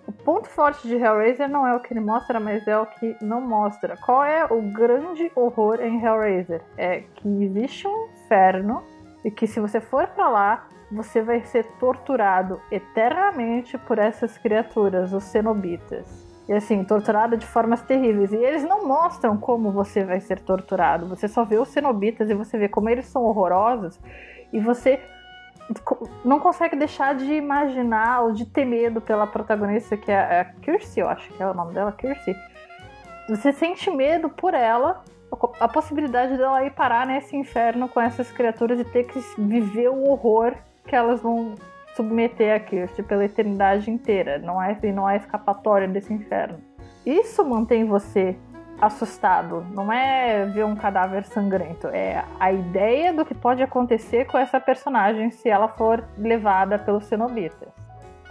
O 0.06 0.12
ponto 0.12 0.48
forte 0.48 0.86
de 0.86 0.96
Hellraiser 0.96 1.48
não 1.48 1.66
é 1.66 1.74
o 1.74 1.80
que 1.80 1.92
ele 1.92 2.00
mostra, 2.00 2.38
mas 2.38 2.66
é 2.68 2.78
o 2.78 2.86
que 2.86 3.16
não 3.22 3.40
mostra. 3.40 3.96
Qual 3.96 4.22
é 4.22 4.44
o 4.44 4.60
grande 4.60 5.32
horror 5.34 5.80
em 5.80 6.02
Hellraiser? 6.04 6.60
É 6.76 7.00
que 7.14 7.44
existe 7.44 7.88
um 7.88 8.08
inferno 8.12 8.82
e 9.24 9.30
que 9.30 9.46
se 9.46 9.60
você 9.60 9.80
for 9.80 10.06
para 10.08 10.28
lá, 10.28 10.68
você 10.92 11.22
vai 11.22 11.42
ser 11.44 11.64
torturado 11.78 12.60
eternamente 12.70 13.78
por 13.78 13.98
essas 13.98 14.36
criaturas, 14.36 15.12
os 15.12 15.24
cenobitas. 15.24 16.24
E 16.46 16.52
assim, 16.52 16.84
torturado 16.84 17.38
de 17.38 17.46
formas 17.46 17.80
terríveis. 17.80 18.30
E 18.30 18.36
eles 18.36 18.62
não 18.62 18.86
mostram 18.86 19.38
como 19.38 19.72
você 19.72 20.04
vai 20.04 20.20
ser 20.20 20.40
torturado. 20.40 21.08
Você 21.08 21.26
só 21.26 21.44
vê 21.44 21.56
os 21.56 21.68
cenobitas 21.68 22.28
e 22.28 22.34
você 22.34 22.58
vê 22.58 22.68
como 22.68 22.90
eles 22.90 23.06
são 23.06 23.22
horrorosos. 23.24 23.98
E 24.52 24.60
você 24.60 25.00
não 26.24 26.38
consegue 26.38 26.76
deixar 26.76 27.14
de 27.14 27.32
imaginar 27.32 28.22
ou 28.22 28.32
de 28.32 28.44
ter 28.44 28.64
medo 28.64 29.00
pela 29.00 29.26
protagonista, 29.26 29.96
que 29.96 30.10
é 30.10 30.40
a 30.40 30.44
Kirsty, 30.44 31.00
eu 31.00 31.08
acho 31.08 31.32
que 31.32 31.42
é 31.42 31.46
o 31.46 31.54
nome 31.54 31.72
dela, 31.72 31.92
Kirsty. 31.92 32.36
Você 33.28 33.52
sente 33.52 33.90
medo 33.90 34.28
por 34.28 34.52
ela 34.54 35.02
a 35.58 35.66
possibilidade 35.66 36.36
dela 36.36 36.64
ir 36.64 36.70
parar 36.72 37.06
nesse 37.06 37.36
inferno 37.36 37.88
com 37.88 38.00
essas 38.00 38.30
criaturas 38.30 38.78
e 38.78 38.84
ter 38.84 39.04
que 39.04 39.18
viver 39.38 39.88
o 39.88 40.04
horror 40.04 40.54
que 40.86 40.94
elas 40.94 41.20
vão 41.20 41.54
submeter 41.96 42.54
a 42.54 42.60
Kirsty 42.60 43.02
pela 43.02 43.24
eternidade 43.24 43.90
inteira. 43.90 44.38
Não 44.38 44.60
há, 44.60 44.68
não 44.94 45.06
há 45.06 45.16
escapatória 45.16 45.88
desse 45.88 46.12
inferno. 46.12 46.58
Isso 47.04 47.44
mantém 47.44 47.84
você 47.84 48.36
assustado. 48.86 49.66
Não 49.70 49.92
é 49.92 50.46
ver 50.46 50.64
um 50.64 50.76
cadáver 50.76 51.24
sangrento. 51.24 51.88
É 51.88 52.24
a 52.38 52.52
ideia 52.52 53.12
do 53.12 53.24
que 53.24 53.34
pode 53.34 53.62
acontecer 53.62 54.26
com 54.26 54.38
essa 54.38 54.60
personagem 54.60 55.30
se 55.30 55.48
ela 55.48 55.68
for 55.68 56.04
levada 56.16 56.78
pelos 56.78 57.04
cenobitas. 57.06 57.68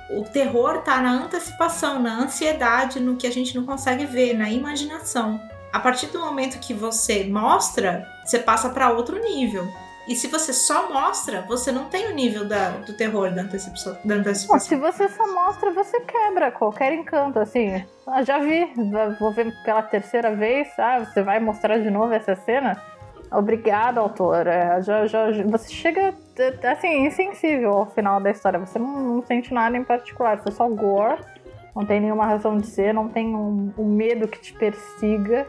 O 0.10 0.24
terror 0.24 0.82
tá 0.82 1.02
na 1.02 1.12
antecipação, 1.12 2.00
na 2.00 2.14
ansiedade, 2.14 3.00
no 3.00 3.16
que 3.16 3.26
a 3.26 3.32
gente 3.32 3.56
não 3.56 3.66
consegue 3.66 4.06
ver, 4.06 4.34
na 4.34 4.50
imaginação. 4.50 5.40
A 5.72 5.80
partir 5.80 6.08
do 6.08 6.20
momento 6.20 6.60
que 6.60 6.74
você 6.74 7.24
mostra, 7.24 8.08
você 8.24 8.38
passa 8.38 8.70
para 8.70 8.92
outro 8.92 9.20
nível. 9.20 9.68
E 10.08 10.16
se 10.16 10.28
você 10.28 10.52
só 10.52 10.92
mostra, 10.92 11.42
você 11.44 11.72
não 11.72 11.86
tem 11.86 12.08
o 12.08 12.14
nível 12.14 12.46
da, 12.46 12.72
do 12.72 12.94
terror 12.94 13.32
da 13.32 13.44
antecipação. 13.44 13.98
Da 14.04 14.16
antecipação. 14.16 14.60
se 14.60 14.76
você 14.76 15.08
só 15.08 15.34
mostra, 15.34 15.72
você 15.72 16.00
quebra 16.02 16.52
qualquer 16.52 16.94
encanto, 16.94 17.40
assim. 17.40 17.86
Ah, 18.06 18.22
já 18.22 18.40
vi, 18.40 18.70
vou 19.20 19.32
ver 19.32 19.54
pela 19.64 19.82
terceira 19.82 20.36
vez. 20.36 20.68
Ah, 20.78 21.00
você 21.00 21.22
vai 21.22 21.40
mostrar 21.40 21.78
de 21.78 21.90
novo 21.90 22.14
essa 22.14 22.36
cena? 22.36 22.82
Obrigada, 23.32 24.02
autor. 24.02 24.46
É, 24.46 24.82
já, 24.82 25.08
já, 25.08 25.32
você 25.46 25.72
chega, 25.72 26.14
assim, 26.70 27.06
insensível 27.06 27.72
ao 27.72 27.86
final 27.92 28.20
da 28.20 28.30
história. 28.30 28.60
Você 28.60 28.78
não, 28.78 29.00
não 29.00 29.26
sente 29.26 29.54
nada 29.54 29.78
em 29.78 29.84
particular. 29.86 30.38
Você 30.38 30.52
só 30.52 30.68
gore, 30.68 31.24
não 31.74 31.86
tem 31.86 32.02
nenhuma 32.02 32.26
razão 32.26 32.58
de 32.58 32.68
ser, 32.68 32.94
não 32.94 33.08
tem 33.08 33.34
um, 33.34 33.74
um 33.78 33.86
medo 33.86 34.28
que 34.28 34.40
te 34.40 34.54
persiga 34.54 35.48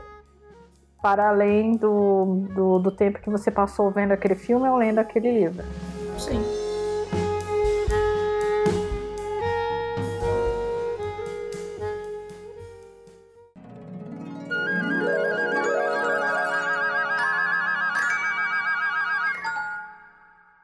para 1.04 1.28
além 1.28 1.76
do, 1.76 2.46
do, 2.54 2.78
do 2.78 2.90
tempo 2.90 3.20
que 3.20 3.28
você 3.28 3.50
passou 3.50 3.90
vendo 3.90 4.12
aquele 4.12 4.34
filme 4.34 4.66
ou 4.66 4.78
lendo 4.78 5.00
aquele 5.00 5.30
livro. 5.30 5.62
Sim. 6.18 6.42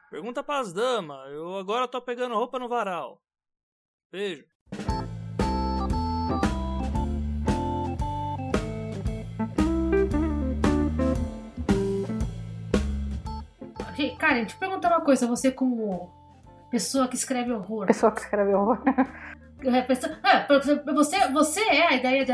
Pergunta 0.09 0.43
para 0.43 0.59
as 0.61 0.73
damas. 0.73 1.31
Eu 1.31 1.55
agora 1.59 1.87
tô 1.87 2.01
pegando 2.01 2.33
roupa 2.33 2.57
no 2.57 2.67
varal. 2.67 3.21
Beijo. 4.11 4.50
Karen, 14.11 14.41
deixa 14.41 14.55
eu 14.55 14.59
perguntar 14.59 14.89
uma 14.89 15.01
coisa, 15.01 15.27
você 15.27 15.51
como 15.51 16.11
pessoa 16.69 17.07
que 17.07 17.15
escreve 17.15 17.51
horror. 17.51 17.85
Pessoa 17.85 18.11
que 18.11 18.21
escreve 18.21 18.53
horror. 18.53 18.79
É, 19.63 19.79
pessoa, 19.83 20.17
é, 20.23 20.47
você, 20.91 21.27
você 21.31 21.59
é 21.61 21.87
a 21.87 21.95
ideia 21.95 22.25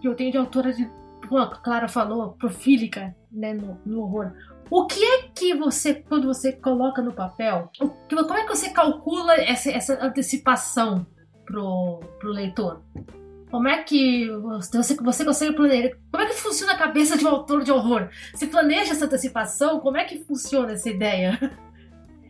que 0.00 0.06
eu 0.06 0.14
tenho 0.14 0.30
de 0.30 0.38
autora 0.38 0.72
de, 0.72 0.88
como 1.28 1.40
a 1.40 1.48
Clara 1.56 1.88
falou, 1.88 2.34
profílica, 2.34 3.16
né, 3.32 3.52
no, 3.52 3.80
no 3.84 4.02
horror. 4.02 4.32
O 4.70 4.86
que 4.86 5.02
é 5.02 5.22
que 5.34 5.54
você, 5.54 5.94
quando 5.94 6.28
você 6.28 6.52
coloca 6.52 7.02
no 7.02 7.12
papel, 7.12 7.70
como 8.08 8.36
é 8.36 8.42
que 8.44 8.48
você 8.48 8.70
calcula 8.70 9.34
essa, 9.34 9.72
essa 9.72 9.98
antecipação 10.00 11.04
pro, 11.44 12.00
pro 12.20 12.30
leitor? 12.30 12.80
Como 13.50 13.66
é 13.66 13.82
que 13.82 14.28
você, 14.30 14.94
você 14.94 15.24
consegue 15.24 15.54
planejar? 15.54 15.96
Como 16.10 16.22
é 16.22 16.26
que 16.26 16.34
funciona 16.34 16.72
a 16.72 16.78
cabeça 16.78 17.16
de 17.16 17.24
um 17.24 17.28
autor 17.28 17.64
de 17.64 17.72
horror? 17.72 18.08
Você 18.34 18.46
planeja 18.46 18.92
essa 18.92 19.06
antecipação? 19.06 19.80
Como 19.80 19.96
é 19.96 20.04
que 20.04 20.22
funciona 20.24 20.72
essa 20.72 20.88
ideia? 20.88 21.38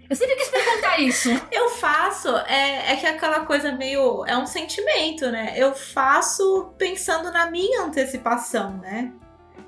Eu 0.08 0.16
sempre 0.16 0.36
quis 0.36 0.48
perguntar 0.48 1.00
isso. 1.00 1.28
Eu 1.52 1.68
faço, 1.70 2.28
é, 2.46 2.92
é 2.92 2.96
que 2.96 3.06
aquela 3.06 3.44
coisa 3.44 3.72
meio. 3.72 4.24
É 4.26 4.36
um 4.38 4.46
sentimento, 4.46 5.30
né? 5.30 5.54
Eu 5.56 5.74
faço 5.74 6.72
pensando 6.78 7.30
na 7.30 7.50
minha 7.50 7.82
antecipação, 7.82 8.78
né? 8.78 9.12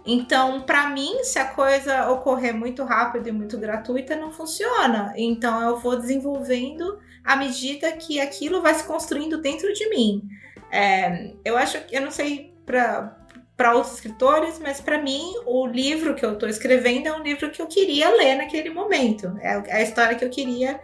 Então, 0.06 0.62
para 0.62 0.88
mim, 0.88 1.22
se 1.24 1.38
a 1.38 1.44
coisa 1.44 2.10
ocorrer 2.10 2.54
muito 2.54 2.84
rápido 2.84 3.28
e 3.28 3.32
muito 3.32 3.58
gratuita, 3.58 4.16
não 4.16 4.30
funciona. 4.30 5.12
Então, 5.14 5.60
eu 5.60 5.76
vou 5.76 5.96
desenvolvendo 5.96 6.98
à 7.22 7.36
medida 7.36 7.92
que 7.92 8.18
aquilo 8.18 8.62
vai 8.62 8.74
se 8.74 8.84
construindo 8.84 9.42
dentro 9.42 9.70
de 9.74 9.88
mim. 9.90 10.26
É, 10.70 11.32
eu 11.44 11.56
acho 11.56 11.80
que, 11.84 11.96
eu 11.96 12.00
não 12.00 12.10
sei 12.10 12.54
para 12.64 13.16
para 13.56 13.74
outros 13.74 13.96
escritores, 13.96 14.58
mas 14.58 14.80
para 14.80 15.02
mim 15.02 15.34
o 15.44 15.66
livro 15.66 16.14
que 16.14 16.24
eu 16.24 16.32
estou 16.32 16.48
escrevendo 16.48 17.08
é 17.08 17.12
um 17.14 17.22
livro 17.22 17.50
que 17.50 17.60
eu 17.60 17.66
queria 17.66 18.08
ler 18.08 18.36
naquele 18.36 18.70
momento. 18.70 19.36
É 19.38 19.76
a 19.76 19.82
história 19.82 20.16
que 20.16 20.24
eu 20.24 20.30
queria 20.30 20.80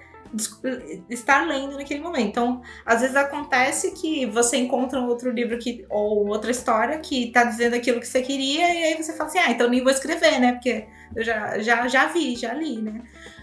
estar 1.08 1.46
lendo 1.46 1.76
naquele 1.76 2.00
momento. 2.00 2.28
Então, 2.28 2.62
às 2.84 3.00
vezes 3.00 3.16
acontece 3.16 3.92
que 3.92 4.26
você 4.26 4.58
encontra 4.58 5.00
um 5.00 5.06
outro 5.06 5.30
livro 5.30 5.58
que, 5.58 5.86
ou 5.88 6.28
outra 6.28 6.50
história 6.50 6.98
que 6.98 7.28
está 7.28 7.44
dizendo 7.44 7.74
aquilo 7.76 8.00
que 8.00 8.06
você 8.06 8.20
queria, 8.20 8.74
e 8.74 8.84
aí 8.84 9.02
você 9.02 9.14
fala 9.14 9.30
assim: 9.30 9.38
ah, 9.38 9.50
então 9.50 9.68
nem 9.68 9.82
vou 9.82 9.92
escrever, 9.92 10.38
né? 10.38 10.52
Porque 10.52 10.86
eu 11.14 11.24
já, 11.24 11.58
já, 11.58 11.88
já 11.88 12.06
vi, 12.08 12.36
já 12.36 12.52
li, 12.52 12.82
né? 12.82 13.02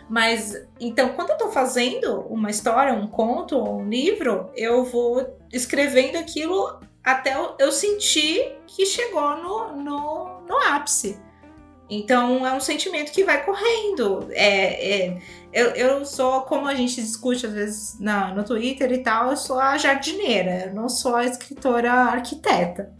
Mas 0.09 0.55
então, 0.79 1.09
quando 1.09 1.31
eu 1.31 1.37
tô 1.37 1.49
fazendo 1.49 2.21
uma 2.29 2.49
história, 2.49 2.93
um 2.93 3.07
conto 3.07 3.57
ou 3.57 3.79
um 3.79 3.89
livro, 3.89 4.51
eu 4.55 4.83
vou 4.83 5.39
escrevendo 5.53 6.17
aquilo 6.17 6.79
até 7.03 7.35
eu 7.59 7.71
sentir 7.71 8.57
que 8.65 8.85
chegou 8.85 9.37
no, 9.37 9.75
no, 9.75 10.41
no 10.41 10.57
ápice. 10.57 11.19
Então 11.89 12.47
é 12.47 12.53
um 12.53 12.59
sentimento 12.59 13.11
que 13.11 13.23
vai 13.23 13.45
correndo. 13.45 14.27
É, 14.31 15.05
é, 15.05 15.21
eu, 15.51 15.67
eu 15.71 16.05
sou, 16.05 16.41
como 16.41 16.67
a 16.67 16.73
gente 16.73 16.99
discute 16.99 17.45
às 17.45 17.53
vezes 17.53 17.99
na, 17.99 18.33
no 18.33 18.43
Twitter 18.43 18.91
e 18.91 19.03
tal, 19.03 19.29
eu 19.29 19.37
sou 19.37 19.59
a 19.59 19.77
jardineira, 19.77 20.65
eu 20.67 20.73
não 20.73 20.89
sou 20.89 21.15
a 21.15 21.25
escritora 21.25 21.91
arquiteta. 21.91 22.91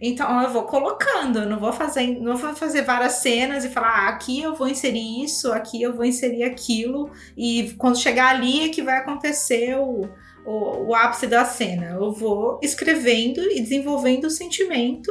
Então 0.00 0.40
eu 0.42 0.52
vou 0.52 0.62
colocando, 0.62 1.44
não 1.44 1.58
vou 1.58 1.72
fazer, 1.72 2.20
não 2.20 2.36
vou 2.36 2.54
fazer 2.54 2.82
várias 2.82 3.14
cenas 3.14 3.64
e 3.64 3.68
falar, 3.68 3.88
ah, 3.88 4.08
aqui 4.10 4.40
eu 4.40 4.54
vou 4.54 4.68
inserir 4.68 5.24
isso, 5.24 5.52
aqui 5.52 5.82
eu 5.82 5.92
vou 5.92 6.04
inserir 6.04 6.44
aquilo, 6.44 7.10
e 7.36 7.74
quando 7.76 7.98
chegar 7.98 8.28
ali 8.28 8.64
é 8.64 8.68
que 8.68 8.80
vai 8.80 8.98
acontecer 8.98 9.76
o, 9.76 10.08
o, 10.46 10.88
o 10.88 10.94
ápice 10.94 11.26
da 11.26 11.44
cena. 11.44 11.96
Eu 11.98 12.12
vou 12.12 12.60
escrevendo 12.62 13.40
e 13.40 13.60
desenvolvendo 13.60 14.24
o 14.24 14.30
sentimento, 14.30 15.10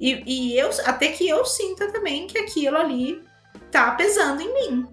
e, 0.00 0.22
e 0.26 0.58
eu 0.58 0.70
até 0.84 1.08
que 1.08 1.28
eu 1.28 1.44
sinta 1.44 1.90
também 1.90 2.26
que 2.26 2.38
aquilo 2.38 2.76
ali 2.76 3.20
tá 3.70 3.90
pesando 3.92 4.40
em 4.40 4.54
mim. 4.54 4.86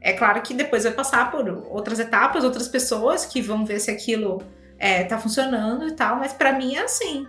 É 0.00 0.12
claro 0.12 0.40
que 0.42 0.54
depois 0.54 0.84
vai 0.84 0.92
passar 0.92 1.30
por 1.30 1.46
outras 1.68 1.98
etapas, 1.98 2.44
outras 2.44 2.68
pessoas 2.68 3.26
que 3.26 3.42
vão 3.42 3.64
ver 3.64 3.80
se 3.80 3.90
aquilo 3.90 4.42
é, 4.78 5.04
tá 5.04 5.18
funcionando 5.18 5.88
e 5.88 5.92
tal, 5.92 6.16
mas 6.16 6.32
para 6.32 6.52
mim 6.52 6.74
é 6.74 6.82
assim. 6.82 7.26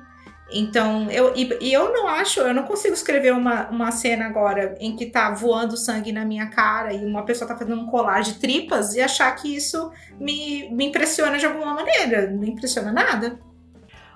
Então, 0.51 1.09
eu, 1.09 1.33
e, 1.35 1.57
e, 1.61 1.73
eu 1.73 1.93
não 1.93 2.07
acho, 2.07 2.41
eu 2.41 2.53
não 2.53 2.63
consigo 2.63 2.93
escrever 2.93 3.33
uma, 3.33 3.69
uma 3.69 3.91
cena 3.91 4.25
agora 4.25 4.75
em 4.79 4.95
que 4.95 5.05
tá 5.05 5.31
voando 5.31 5.77
sangue 5.77 6.11
na 6.11 6.25
minha 6.25 6.47
cara 6.47 6.93
e 6.93 7.05
uma 7.05 7.23
pessoa 7.23 7.47
tá 7.47 7.57
fazendo 7.57 7.81
um 7.81 7.85
colar 7.85 8.21
de 8.21 8.35
tripas 8.35 8.95
e 8.95 9.01
achar 9.01 9.33
que 9.35 9.55
isso 9.55 9.91
me, 10.19 10.69
me 10.71 10.85
impressiona 10.85 11.37
de 11.37 11.45
alguma 11.45 11.73
maneira. 11.73 12.29
Não 12.29 12.43
impressiona 12.43 12.91
nada. 12.91 13.39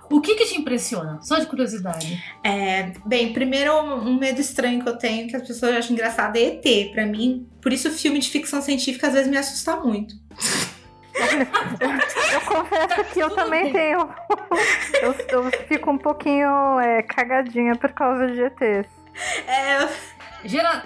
O 0.10 0.22
que 0.22 0.36
que 0.36 0.46
te 0.46 0.60
impressiona? 0.60 1.20
Só 1.22 1.40
de 1.40 1.48
curiosidade. 1.48 2.24
É, 2.44 2.92
bem, 3.06 3.34
primeiro 3.34 3.74
um 3.74 4.18
medo 4.18 4.40
estranho 4.40 4.84
que 4.84 4.90
eu 4.90 4.98
tenho, 4.98 5.28
que 5.28 5.36
as 5.36 5.46
pessoas 5.46 5.76
acham 5.76 5.94
engraçado, 5.94 6.38
é 6.38 6.42
ET. 6.42 6.92
Pra 6.92 7.06
mim, 7.06 7.48
por 7.62 7.74
isso 7.74 7.90
o 7.90 7.92
filme 7.92 8.20
de 8.20 8.30
ficção 8.30 8.62
científica 8.62 9.08
às 9.08 9.14
vezes 9.14 9.30
me 9.30 9.38
assusta 9.38 9.78
muito. 9.78 10.16
Eu 12.34 12.42
confesso 12.42 13.04
que 13.14 13.20
eu 13.20 13.30
também 13.32 13.72
tenho. 13.72 14.10
Eu, 15.02 15.16
eu, 15.30 15.52
fico 15.68 15.92
um 15.92 15.98
pouquinho 15.98 16.80
é, 16.80 17.02
cagadinha 17.04 17.76
por 17.76 17.92
causa 17.94 18.28
de 18.28 18.42
ETs. 18.42 18.90
É. 19.48 19.88
Gera... 20.44 20.84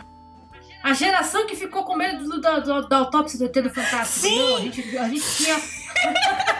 A 0.81 0.93
geração 0.93 1.45
que 1.45 1.55
ficou 1.55 1.83
com 1.83 1.95
medo 1.95 2.23
do, 2.23 2.39
do, 2.39 2.61
do, 2.61 2.87
da 2.87 2.97
autópsia 2.97 3.37
do 3.37 3.45
ET 3.45 3.63
do 3.63 3.69
Fantástico. 3.69 4.27
Sim! 4.27 4.55
A 4.55 4.59
gente, 4.61 4.97
a 4.97 5.09
gente 5.09 5.35
tinha. 5.35 5.55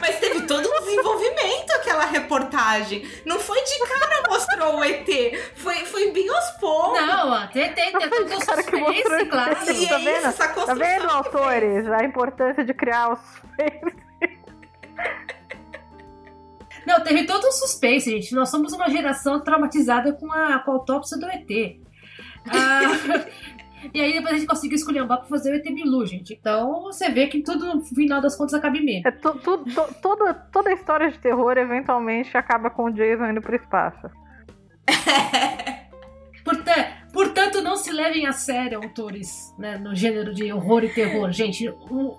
Mas 0.00 0.18
teve 0.18 0.42
todo 0.42 0.68
um 0.68 0.80
desenvolvimento 0.80 1.70
aquela 1.72 2.04
reportagem. 2.04 3.06
Não 3.24 3.38
foi 3.38 3.62
de 3.62 3.78
cara 3.86 4.22
mostrou 4.28 4.76
o 4.78 4.84
ET. 4.84 5.08
Foi, 5.54 5.74
foi 5.86 6.10
bem 6.10 6.28
aos 6.28 6.50
poucos. 6.52 7.00
Não, 7.00 7.34
até 7.34 7.68
tem, 7.68 7.92
tem 7.92 8.08
todo 8.08 8.26
o 8.26 8.40
suspense, 8.44 9.26
claro. 9.26 9.52
E 9.70 9.86
tá, 9.86 9.94
é 9.94 9.98
vendo? 9.98 10.28
Isso, 10.28 10.66
tá 10.66 10.74
vendo, 10.74 11.10
autores? 11.10 11.86
A 11.88 12.04
importância 12.04 12.64
de 12.64 12.74
criar 12.74 13.12
o 13.12 13.16
suspense. 13.16 14.02
Não, 16.84 17.00
teve 17.00 17.24
todo 17.26 17.44
o 17.44 17.52
suspense, 17.52 18.10
gente. 18.10 18.34
Nós 18.34 18.48
somos 18.48 18.72
uma 18.72 18.90
geração 18.90 19.40
traumatizada 19.40 20.12
com 20.14 20.32
a, 20.32 20.58
com 20.58 20.72
a 20.72 20.74
autópsia 20.74 21.16
do 21.16 21.26
ET. 21.26 21.76
Ah, 22.48 23.24
e 23.92 24.00
aí 24.00 24.12
depois 24.14 24.34
a 24.34 24.38
gente 24.38 24.48
conseguiu 24.48 24.76
escolher 24.76 25.02
um 25.02 25.06
pra 25.06 25.24
fazer 25.24 25.52
o 25.52 25.56
ET 25.56 25.64
Bilu, 25.64 26.06
gente. 26.06 26.34
Então 26.34 26.82
você 26.82 27.10
vê 27.10 27.26
que 27.26 27.42
tudo, 27.42 27.74
no 27.74 27.84
final 27.84 28.20
das 28.20 28.36
contas, 28.36 28.54
acaba 28.54 28.76
em 28.76 28.84
medo. 28.84 29.08
É, 29.08 29.10
tu, 29.10 29.38
tu, 29.38 29.58
tu, 29.58 29.94
toda, 30.00 30.34
toda 30.34 30.72
história 30.72 31.10
de 31.10 31.18
terror 31.18 31.56
eventualmente 31.56 32.36
acaba 32.36 32.70
com 32.70 32.84
o 32.84 32.92
Jason 32.92 33.26
indo 33.26 33.40
pro 33.40 33.56
espaço. 33.56 34.10
Portanto, 36.44 36.88
portanto, 37.12 37.62
não 37.62 37.76
se 37.76 37.92
levem 37.92 38.26
a 38.26 38.32
sério, 38.32 38.78
autores, 38.82 39.54
né, 39.56 39.78
no 39.78 39.94
gênero 39.94 40.34
de 40.34 40.52
horror 40.52 40.82
e 40.82 40.88
terror. 40.88 41.30
Gente, 41.30 41.68
o, 41.68 42.18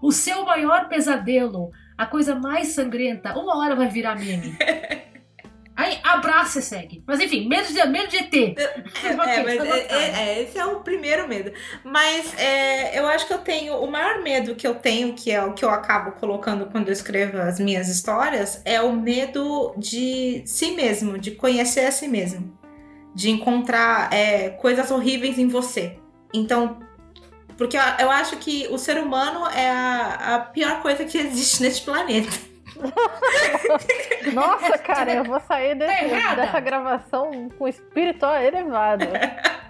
o 0.00 0.12
seu 0.12 0.44
maior 0.44 0.88
pesadelo, 0.88 1.72
a 1.98 2.06
coisa 2.06 2.36
mais 2.36 2.68
sangrenta, 2.68 3.36
uma 3.36 3.58
hora 3.58 3.74
vai 3.74 3.88
virar 3.88 4.14
meme. 4.14 4.56
Aí 5.76 5.98
abraça 6.02 6.58
e 6.58 6.62
segue. 6.62 7.04
Mas 7.06 7.20
enfim, 7.20 7.46
medo 7.46 7.68
de, 7.68 7.86
medo 7.86 8.08
de 8.08 8.16
ET. 8.16 8.58
É, 8.58 8.62
é, 9.04 9.14
mas 9.14 9.28
é, 9.28 9.86
é, 9.90 10.28
é, 10.28 10.42
esse 10.42 10.58
é 10.58 10.64
o 10.64 10.80
primeiro 10.80 11.28
medo. 11.28 11.52
Mas 11.84 12.32
é, 12.38 12.98
eu 12.98 13.06
acho 13.06 13.26
que 13.26 13.34
eu 13.34 13.38
tenho. 13.38 13.74
O 13.74 13.90
maior 13.90 14.22
medo 14.22 14.54
que 14.54 14.66
eu 14.66 14.74
tenho, 14.76 15.12
que 15.12 15.30
é 15.30 15.44
o 15.44 15.52
que 15.52 15.64
eu 15.64 15.68
acabo 15.68 16.12
colocando 16.12 16.66
quando 16.66 16.88
eu 16.88 16.92
escrevo 16.94 17.36
as 17.36 17.60
minhas 17.60 17.88
histórias, 17.88 18.62
é 18.64 18.80
o 18.80 18.90
medo 18.90 19.74
de 19.76 20.42
si 20.46 20.70
mesmo, 20.70 21.18
de 21.18 21.32
conhecer 21.32 21.84
a 21.84 21.92
si 21.92 22.08
mesmo. 22.08 22.56
De 23.14 23.28
encontrar 23.28 24.10
é, 24.12 24.50
coisas 24.50 24.90
horríveis 24.90 25.38
em 25.38 25.48
você. 25.48 25.98
Então, 26.32 26.78
porque 27.58 27.76
eu, 27.76 27.82
eu 28.00 28.10
acho 28.10 28.36
que 28.38 28.66
o 28.70 28.78
ser 28.78 28.96
humano 28.96 29.46
é 29.48 29.70
a, 29.70 30.36
a 30.36 30.38
pior 30.40 30.80
coisa 30.80 31.04
que 31.04 31.16
existe 31.18 31.62
neste 31.62 31.84
planeta. 31.84 32.55
Nossa, 34.32 34.78
cara, 34.78 35.12
eu 35.14 35.24
vou 35.24 35.40
sair 35.40 35.74
desse, 35.74 36.08
tá 36.08 36.34
dessa 36.34 36.60
gravação 36.60 37.48
com 37.58 37.68
espírito 37.68 38.26
elevado. 38.26 39.06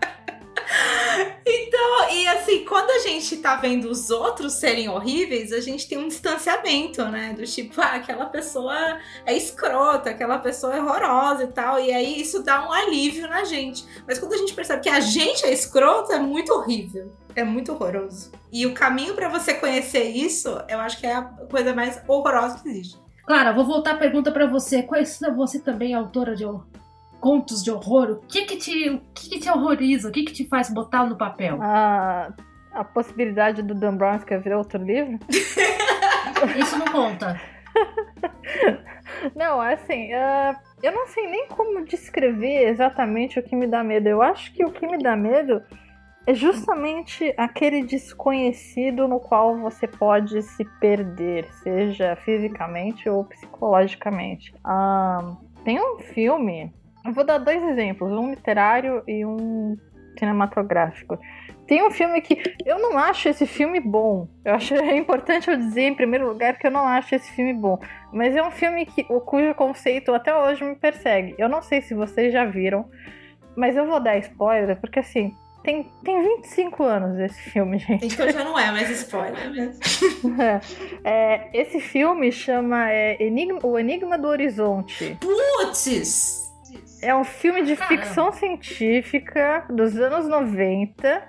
Então, 1.49 2.11
e 2.11 2.27
assim, 2.27 2.65
quando 2.65 2.91
a 2.91 2.99
gente 3.09 3.37
tá 3.37 3.55
vendo 3.57 3.89
os 3.89 4.11
outros 4.11 4.55
serem 4.55 4.89
horríveis, 4.89 5.53
a 5.53 5.61
gente 5.61 5.89
tem 5.89 5.97
um 5.97 6.09
distanciamento, 6.09 7.05
né? 7.05 7.35
Do 7.35 7.45
tipo, 7.45 7.79
ah, 7.81 7.95
aquela 7.95 8.27
pessoa 8.27 8.99
é 9.25 9.37
escrota, 9.37 10.11
aquela 10.11 10.39
pessoa 10.39 10.75
é 10.75 10.83
horrorosa 10.83 11.45
e 11.45 11.49
tal. 11.49 11.79
E 11.79 11.93
aí 11.93 12.21
isso 12.21 12.43
dá 12.43 12.67
um 12.67 12.73
alívio 12.73 13.29
na 13.29 13.45
gente. 13.45 13.87
Mas 14.07 14.19
quando 14.19 14.33
a 14.33 14.39
gente 14.39 14.55
percebe 14.55 14.83
que 14.83 14.89
a 14.89 15.01
gente 15.01 15.45
é 15.45 15.53
escrota, 15.53 16.15
é 16.15 16.19
muito 16.19 16.53
horrível. 16.53 17.13
É 17.35 17.45
muito 17.45 17.73
horroroso. 17.73 18.33
E 18.51 18.67
o 18.67 18.75
caminho 18.75 19.15
para 19.15 19.29
você 19.29 19.55
conhecer 19.55 20.05
isso, 20.05 20.49
eu 20.69 20.81
acho 20.81 20.99
que 20.99 21.07
é 21.07 21.15
a 21.15 21.23
coisa 21.23 21.75
mais 21.75 22.01
horrorosa 22.09 22.59
que 22.59 22.69
existe. 22.69 22.99
Clara, 23.27 23.53
vou 23.53 23.65
voltar 23.65 23.93
a 23.93 23.97
pergunta 23.97 24.33
para 24.33 24.47
você. 24.47 24.83
Conhecida 24.83 25.33
você 25.33 25.59
também 25.59 25.93
é 25.93 25.97
autora 25.97 26.35
de 26.35 26.45
contos 27.27 27.65
de 27.65 27.73
horror? 27.73 28.11
O 28.13 28.17
que 28.29 28.45
que 28.45 28.57
te, 28.57 28.89
o 28.89 29.01
que 29.13 29.31
que 29.31 29.41
te 29.41 29.51
horroriza? 29.51 30.09
O 30.09 30.13
que 30.13 30.23
que 30.23 30.33
te 30.33 30.47
faz 30.47 30.73
botar 30.73 31.05
no 31.07 31.19
papel? 31.19 31.59
Ah, 31.61 32.33
a 32.73 32.85
possibilidade 32.85 33.63
do 33.63 33.75
Dan 33.75 33.97
Brown 33.97 34.15
escrever 34.15 34.55
outro 34.55 34.81
livro? 34.81 35.19
Isso 36.57 36.79
não 36.79 36.87
conta. 36.87 37.41
não, 39.35 39.61
assim, 39.61 40.15
uh, 40.15 40.57
eu 40.81 40.93
não 40.93 41.09
sei 41.09 41.27
nem 41.27 41.49
como 41.49 41.85
descrever 41.85 42.69
exatamente 42.69 43.41
o 43.41 43.43
que 43.43 43.57
me 43.57 43.67
dá 43.67 43.83
medo. 43.83 44.09
Eu 44.09 44.23
acho 44.23 44.53
que 44.53 44.65
o 44.65 44.71
que 44.71 44.87
me 44.87 44.99
dá 44.99 45.17
medo 45.17 45.61
é 46.29 46.33
justamente 46.33 47.35
aquele 47.37 47.83
desconhecido 47.83 49.09
no 49.09 49.19
qual 49.19 49.59
você 49.59 49.89
pode 49.89 50.43
se 50.43 50.65
perder, 50.79 51.53
seja 51.55 52.15
fisicamente 52.15 53.09
ou 53.09 53.25
psicologicamente. 53.25 54.55
Ah, 54.65 55.37
tem 55.65 55.81
um 55.81 55.99
filme, 55.99 56.73
eu 57.07 57.13
vou 57.13 57.25
dar 57.25 57.39
dois 57.39 57.63
exemplos, 57.63 58.11
um 58.13 58.31
literário 58.31 59.03
e 59.07 59.25
um 59.25 59.77
cinematográfico, 60.19 61.19
tem 61.67 61.87
um 61.87 61.91
filme 61.91 62.21
que 62.21 62.41
eu 62.65 62.79
não 62.79 62.97
acho 62.97 63.29
esse 63.29 63.47
filme 63.47 63.81
bom. 63.81 64.29
Eu 64.45 64.55
acho 64.55 64.75
é 64.75 64.97
importante 64.97 65.51
eu 65.51 65.57
dizer 65.57 65.83
em 65.83 65.95
primeiro 65.95 66.27
lugar 66.27 66.59
que 66.59 66.67
eu 66.67 66.71
não 66.71 66.87
acho 66.87 67.15
esse 67.15 67.31
filme 67.33 67.53
bom, 67.53 67.79
mas 68.13 68.35
é 68.35 68.43
um 68.43 68.51
filme 68.51 68.87
que 68.87 69.05
o 69.11 69.21
cujo 69.21 69.55
conceito 69.55 70.15
até 70.15 70.35
hoje 70.35 70.65
me 70.65 70.77
persegue. 70.77 71.35
Eu 71.39 71.49
não 71.49 71.63
sei 71.63 71.83
se 71.83 71.95
vocês 71.95 72.33
já 72.33 72.45
viram, 72.45 72.89
mas 73.57 73.77
eu 73.77 73.87
vou 73.87 74.01
dar 74.01 74.17
spoiler 74.19 74.81
porque 74.81 75.01
assim, 75.01 75.35
tem, 75.63 75.91
tem 76.05 76.23
25 76.23 76.85
anos 76.85 77.19
esse 77.19 77.41
filme, 77.51 77.79
gente. 77.81 78.07
Então 78.07 78.31
já 78.31 78.45
não 78.45 78.59
é 78.59 78.71
mais 78.71 78.89
spoiler 78.91 79.51
mesmo. 79.51 79.81
é, 81.05 81.51
esse 81.53 81.81
filme 81.81 82.31
chama 82.31 82.91
é, 82.91 83.21
Enigma, 83.21 83.59
O 83.65 83.79
Enigma 83.79 84.17
do 84.17 84.29
Horizonte. 84.29 85.19
Putz! 85.21 86.46
É 87.07 87.15
um 87.15 87.25
filme 87.25 87.63
de 87.63 87.77
ficção 87.77 88.33
científica 88.33 89.65
dos 89.71 89.97
anos 89.97 90.27
90 90.27 91.23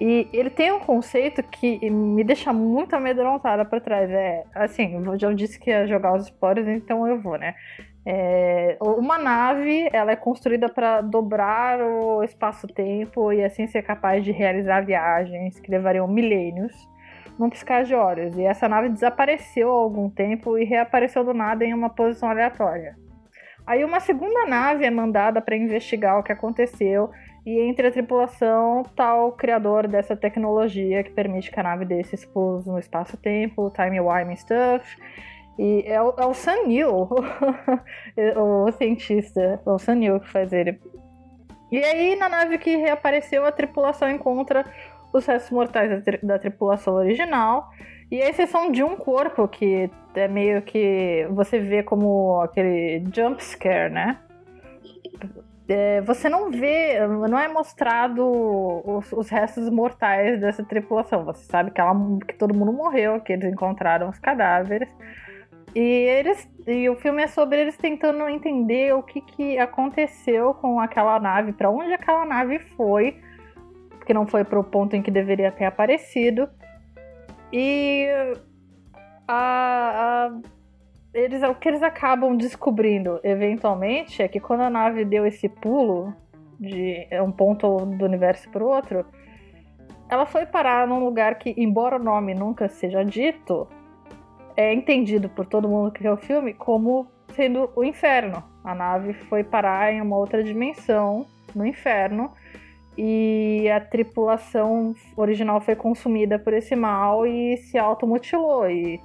e 0.00 0.26
ele 0.32 0.48
tem 0.48 0.72
um 0.72 0.80
conceito 0.80 1.42
que 1.42 1.90
me 1.90 2.24
deixa 2.24 2.50
muito 2.50 2.96
amedrontada 2.96 3.62
para 3.62 3.78
trás. 3.78 4.10
É 4.10 4.44
assim, 4.54 4.94
eu 4.94 5.18
já 5.18 5.30
disse 5.34 5.60
que 5.60 5.68
ia 5.68 5.86
jogar 5.86 6.14
os 6.14 6.24
spoilers, 6.24 6.66
então 6.66 7.06
eu 7.06 7.20
vou, 7.20 7.36
né? 7.36 7.54
É, 8.06 8.78
uma 8.80 9.18
nave, 9.18 9.90
ela 9.92 10.12
é 10.12 10.16
construída 10.16 10.70
para 10.70 11.02
dobrar 11.02 11.82
o 11.82 12.24
espaço-tempo 12.24 13.30
e 13.30 13.44
assim 13.44 13.66
ser 13.66 13.82
capaz 13.82 14.24
de 14.24 14.32
realizar 14.32 14.80
viagens 14.80 15.60
que 15.60 15.70
levariam 15.70 16.08
milênios 16.08 16.88
num 17.38 17.50
piscar 17.50 17.84
de 17.84 17.94
olhos. 17.94 18.38
E 18.38 18.44
essa 18.44 18.66
nave 18.66 18.88
desapareceu 18.88 19.70
há 19.70 19.80
algum 19.82 20.08
tempo 20.08 20.56
e 20.56 20.64
reapareceu 20.64 21.22
do 21.22 21.34
nada 21.34 21.62
em 21.62 21.74
uma 21.74 21.90
posição 21.90 22.30
aleatória. 22.30 22.96
Aí 23.70 23.84
uma 23.84 24.00
segunda 24.00 24.46
nave 24.46 24.84
é 24.84 24.90
mandada 24.90 25.40
para 25.40 25.54
investigar 25.54 26.18
o 26.18 26.24
que 26.24 26.32
aconteceu 26.32 27.08
e 27.46 27.60
entre 27.60 27.86
a 27.86 27.92
tripulação 27.92 28.82
tá 28.96 29.14
o 29.14 29.30
criador 29.30 29.86
dessa 29.86 30.16
tecnologia 30.16 31.04
que 31.04 31.10
permite 31.10 31.52
que 31.52 31.60
a 31.60 31.62
nave 31.62 31.84
desse 31.84 32.16
expulse 32.16 32.68
no 32.68 32.80
espaço-tempo, 32.80 33.70
time-wiming 33.70 34.34
stuff. 34.34 34.84
E 35.56 35.84
é 35.86 36.02
o, 36.02 36.12
é 36.18 36.26
o 36.26 36.34
Sam 36.34 36.66
Neill, 36.66 37.08
o 38.36 38.72
cientista, 38.72 39.62
é 39.64 39.70
o 39.70 39.78
Sam 39.78 39.94
Neill 39.94 40.18
que 40.18 40.28
faz 40.28 40.52
ele. 40.52 40.80
E 41.70 41.78
aí, 41.78 42.16
na 42.16 42.28
nave 42.28 42.58
que 42.58 42.74
reapareceu, 42.74 43.46
a 43.46 43.52
tripulação 43.52 44.10
encontra 44.10 44.64
os 45.12 45.24
restos 45.26 45.52
mortais 45.52 45.88
da, 45.88 46.00
tri 46.00 46.18
da 46.20 46.40
tripulação 46.40 46.94
original. 46.94 47.70
E 48.10 48.20
a 48.22 48.28
exceção 48.28 48.72
de 48.72 48.82
um 48.82 48.96
corpo 48.96 49.46
que 49.46 49.90
é 50.14 50.26
meio 50.26 50.62
que 50.62 51.26
você 51.30 51.58
vê 51.58 51.82
como 51.82 52.40
aquele 52.40 53.04
jump 53.14 53.42
scare, 53.42 53.92
né? 53.92 54.18
é, 55.70 56.00
você 56.00 56.28
não 56.28 56.50
vê, 56.50 56.98
não 57.06 57.38
é 57.38 57.46
mostrado 57.46 58.26
os, 58.84 59.12
os, 59.12 59.28
restos 59.28 59.70
mortais 59.70 60.40
dessa 60.40 60.64
tripulação. 60.64 61.24
Você 61.24 61.44
sabe 61.44 61.70
que, 61.70 61.80
ela, 61.80 61.94
que 62.26 62.34
todo 62.34 62.54
mundo 62.54 62.72
morreu, 62.72 63.20
que 63.20 63.32
eles 63.32 63.52
encontraram 63.52 64.08
os 64.08 64.18
cadáveres. 64.18 64.88
E 65.74 65.80
eles 65.80 66.50
e 66.66 66.88
o 66.88 66.96
filme 66.96 67.22
é 67.22 67.28
sobre 67.28 67.60
eles 67.60 67.76
tentando 67.76 68.28
entender 68.28 68.92
o 68.94 69.02
que, 69.02 69.20
que 69.20 69.58
aconteceu 69.58 70.52
com 70.54 70.80
aquela 70.80 71.20
nave, 71.20 71.52
para 71.52 71.70
onde 71.70 71.92
aquela 71.92 72.24
nave 72.24 72.58
foi, 72.58 73.20
que 74.04 74.12
não 74.12 74.26
foi 74.26 74.42
para 74.44 74.58
o 74.58 74.64
ponto 74.64 74.96
em 74.96 75.02
que 75.02 75.10
deveria 75.10 75.52
ter 75.52 75.66
aparecido. 75.66 76.48
E 77.52 78.06
a, 79.26 80.28
a 80.28 80.40
eles, 81.12 81.42
o 81.42 81.54
que 81.54 81.68
eles 81.68 81.82
acabam 81.82 82.36
descobrindo 82.36 83.20
eventualmente 83.24 84.22
é 84.22 84.28
que 84.28 84.38
quando 84.38 84.60
a 84.60 84.70
nave 84.70 85.04
deu 85.04 85.26
esse 85.26 85.48
pulo 85.48 86.14
de 86.58 87.08
um 87.24 87.32
ponto 87.32 87.86
do 87.86 88.04
universo 88.04 88.48
para 88.50 88.62
o 88.62 88.68
outro, 88.68 89.04
ela 90.08 90.26
foi 90.26 90.46
parar 90.46 90.86
num 90.86 91.04
lugar 91.04 91.36
que, 91.36 91.54
embora 91.56 91.96
o 91.96 92.02
nome 92.02 92.34
nunca 92.34 92.68
seja 92.68 93.04
dito, 93.04 93.66
é 94.56 94.72
entendido 94.74 95.28
por 95.28 95.46
todo 95.46 95.68
mundo 95.68 95.90
que 95.90 96.02
vê 96.02 96.10
o 96.10 96.16
filme 96.16 96.52
como 96.52 97.06
sendo 97.34 97.70
o 97.74 97.82
inferno. 97.82 98.42
A 98.62 98.74
nave 98.74 99.14
foi 99.14 99.42
parar 99.42 99.92
em 99.92 100.00
uma 100.00 100.16
outra 100.16 100.44
dimensão, 100.44 101.26
no 101.54 101.64
inferno, 101.64 102.32
e 103.02 103.66
a 103.70 103.80
tripulação 103.80 104.94
original 105.16 105.58
foi 105.58 105.74
consumida 105.74 106.38
por 106.38 106.52
esse 106.52 106.76
mal 106.76 107.26
e 107.26 107.56
se 107.56 107.78
automutilou. 107.78 108.68
E 108.68 109.00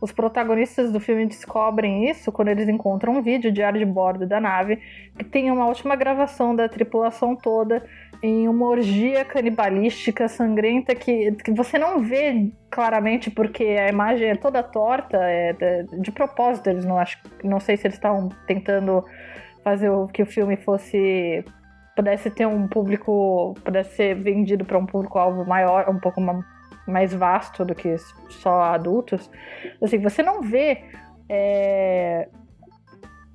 os 0.00 0.12
protagonistas 0.12 0.92
do 0.92 1.00
filme 1.00 1.26
descobrem 1.26 2.08
isso 2.08 2.30
quando 2.30 2.46
eles 2.46 2.68
encontram 2.68 3.16
um 3.16 3.20
vídeo 3.20 3.50
diário 3.50 3.80
de 3.80 3.84
bordo 3.84 4.24
da 4.24 4.40
nave 4.40 4.76
que 5.18 5.24
tem 5.24 5.50
uma 5.50 5.66
última 5.66 5.96
gravação 5.96 6.54
da 6.54 6.68
tripulação 6.68 7.34
toda 7.34 7.84
em 8.22 8.46
uma 8.46 8.68
orgia 8.68 9.24
canibalística 9.24 10.28
sangrenta 10.28 10.94
que, 10.94 11.32
que 11.32 11.50
você 11.50 11.76
não 11.76 12.00
vê 12.00 12.52
claramente 12.70 13.32
porque 13.32 13.64
a 13.64 13.88
imagem 13.88 14.28
é 14.28 14.36
toda 14.36 14.62
torta, 14.62 15.16
é 15.16 15.52
de, 15.54 16.02
de 16.02 16.12
propósito. 16.12 16.70
Eles 16.70 16.84
não 16.84 16.96
acho, 16.96 17.18
não 17.42 17.58
sei 17.58 17.76
se 17.76 17.88
eles 17.88 17.96
estavam 17.96 18.28
tentando 18.46 19.04
fazer 19.64 19.90
o 19.90 20.06
que 20.06 20.22
o 20.22 20.26
filme 20.26 20.56
fosse 20.56 21.44
pudesse 22.00 22.30
ter 22.30 22.46
um 22.46 22.66
público, 22.66 23.54
pudesse 23.62 23.94
ser 23.94 24.14
vendido 24.14 24.64
para 24.64 24.78
um 24.78 24.86
público 24.86 25.18
alvo 25.18 25.44
maior, 25.44 25.86
um 25.90 26.00
pouco 26.00 26.18
mais 26.86 27.12
vasto 27.12 27.62
do 27.62 27.74
que 27.74 27.94
só 28.30 28.62
adultos, 28.62 29.30
assim, 29.82 29.98
você 29.98 30.22
não 30.22 30.40
vê 30.40 30.82
é, 31.28 32.26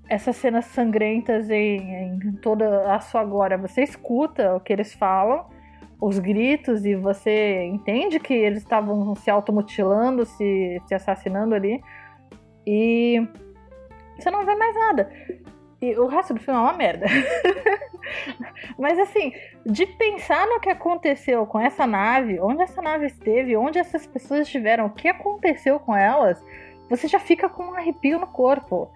essas 0.10 0.36
cenas 0.38 0.66
sangrentas 0.66 1.48
em, 1.52 2.18
em, 2.18 2.32
toda 2.42 2.92
a 2.92 3.00
sua 3.00 3.24
glória. 3.24 3.56
Você 3.56 3.84
escuta 3.84 4.56
o 4.56 4.60
que 4.60 4.74
eles 4.74 4.96
falam, 4.96 5.46
os 6.02 6.18
gritos, 6.18 6.86
e 6.86 6.96
você 6.96 7.66
entende 7.66 8.20
que 8.20 8.34
eles 8.34 8.64
estavam 8.64 9.14
se 9.14 9.30
automutilando, 9.30 10.26
se, 10.26 10.82
se 10.88 10.96
assassinando 10.96 11.54
ali, 11.54 11.80
e 12.66 13.28
você 14.18 14.32
não 14.32 14.44
vê 14.44 14.56
mais 14.56 14.76
nada. 14.76 15.12
E 15.86 16.00
o 16.00 16.08
resto 16.08 16.34
do 16.34 16.40
filme 16.40 16.60
é 16.60 16.64
uma 16.64 16.74
merda. 16.74 17.06
Mas 18.78 18.98
assim, 18.98 19.32
de 19.64 19.86
pensar 19.86 20.48
no 20.48 20.60
que 20.60 20.70
aconteceu 20.70 21.46
com 21.46 21.60
essa 21.60 21.86
nave, 21.86 22.40
onde 22.40 22.64
essa 22.64 22.82
nave 22.82 23.06
esteve, 23.06 23.56
onde 23.56 23.78
essas 23.78 24.08
pessoas 24.08 24.42
estiveram, 24.42 24.88
o 24.88 24.94
que 24.94 25.08
aconteceu 25.08 25.80
com 25.80 25.96
elas, 25.96 26.44
você 26.90 27.08
já 27.08 27.20
fica 27.20 27.48
com 27.48 27.64
um 27.64 27.76
arrepio 27.76 28.20
no 28.20 28.28
corpo. 28.28 28.92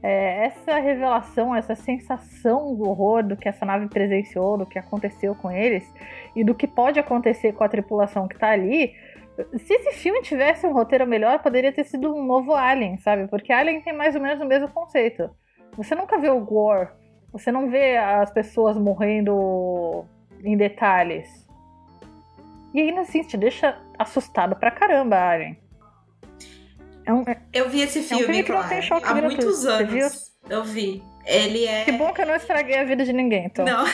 É, 0.00 0.44
essa 0.46 0.78
revelação, 0.78 1.52
essa 1.52 1.74
sensação 1.74 2.72
do 2.76 2.88
horror 2.88 3.24
do 3.24 3.36
que 3.36 3.48
essa 3.48 3.66
nave 3.66 3.88
presenciou, 3.88 4.56
do 4.56 4.64
que 4.64 4.78
aconteceu 4.78 5.34
com 5.34 5.50
eles 5.50 5.92
e 6.36 6.44
do 6.44 6.54
que 6.54 6.68
pode 6.68 7.00
acontecer 7.00 7.52
com 7.52 7.64
a 7.64 7.68
tripulação 7.68 8.28
que 8.28 8.38
tá 8.38 8.50
ali. 8.50 8.94
Se 9.56 9.74
esse 9.74 9.94
filme 9.94 10.22
tivesse 10.22 10.64
um 10.68 10.72
roteiro 10.72 11.04
melhor, 11.04 11.40
poderia 11.40 11.72
ter 11.72 11.82
sido 11.82 12.14
um 12.14 12.24
novo 12.24 12.54
Alien, 12.54 12.96
sabe? 12.98 13.26
Porque 13.26 13.52
Alien 13.52 13.80
tem 13.80 13.92
mais 13.92 14.14
ou 14.14 14.22
menos 14.22 14.40
o 14.40 14.46
mesmo 14.46 14.68
conceito. 14.68 15.28
Você 15.76 15.94
nunca 15.94 16.18
vê 16.18 16.30
o 16.30 16.40
gore, 16.40 16.88
você 17.32 17.52
não 17.52 17.70
vê 17.70 17.96
as 17.96 18.30
pessoas 18.30 18.76
morrendo 18.76 20.04
em 20.42 20.56
detalhes. 20.56 21.28
E 22.74 22.80
ainda 22.80 23.02
assim 23.02 23.22
te 23.22 23.36
deixa 23.36 23.80
assustado 23.98 24.56
pra 24.56 24.70
caramba, 24.70 25.16
Alien. 25.16 25.58
É 27.06 27.12
um, 27.12 27.22
é, 27.22 27.40
eu 27.54 27.68
vi 27.70 27.80
esse 27.80 28.02
filme, 28.02 28.22
é 28.22 28.26
um 28.26 28.44
filme 28.44 28.44
claro, 28.44 29.04
há 29.04 29.14
muitos 29.14 29.64
anos. 29.64 30.32
Eu 30.48 30.64
vi. 30.64 31.02
Ele 31.24 31.64
é. 31.66 31.84
Que 31.84 31.92
bom 31.92 32.12
que 32.12 32.22
eu 32.22 32.26
não 32.26 32.36
estraguei 32.36 32.78
a 32.78 32.84
vida 32.84 33.04
de 33.04 33.12
ninguém, 33.12 33.46
então. 33.46 33.64
Não. 33.64 33.84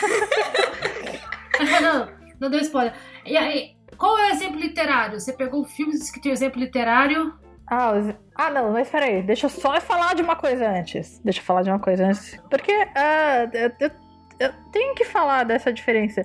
não, 1.81 2.09
não 2.39 2.49
deu 2.49 2.59
spoiler. 2.61 2.93
E 3.25 3.37
aí, 3.37 3.75
qual 3.97 4.17
é 4.17 4.27
o 4.27 4.31
exemplo 4.31 4.59
literário? 4.59 5.19
Você 5.19 5.33
pegou 5.33 5.63
filmes 5.65 6.11
que 6.11 6.21
tem 6.21 6.31
exemplo 6.31 6.59
literário 6.59 7.33
ah, 7.67 7.93
os... 7.93 8.15
ah, 8.35 8.51
não, 8.51 8.71
mas 8.71 8.89
peraí, 8.89 9.23
deixa 9.23 9.47
eu 9.47 9.49
só 9.49 9.79
falar 9.81 10.13
de 10.13 10.21
uma 10.21 10.35
coisa 10.35 10.69
antes. 10.69 11.19
Deixa 11.23 11.39
eu 11.39 11.43
falar 11.43 11.63
de 11.63 11.69
uma 11.69 11.79
coisa 11.79 12.05
antes. 12.05 12.39
Porque 12.49 12.71
uh, 12.71 13.49
eu, 13.53 13.71
eu, 13.79 13.91
eu, 14.39 14.49
tenho 14.71 14.93
que 14.93 15.05
falar 15.05 15.43
dessa 15.43 15.73
diferença 15.73 16.21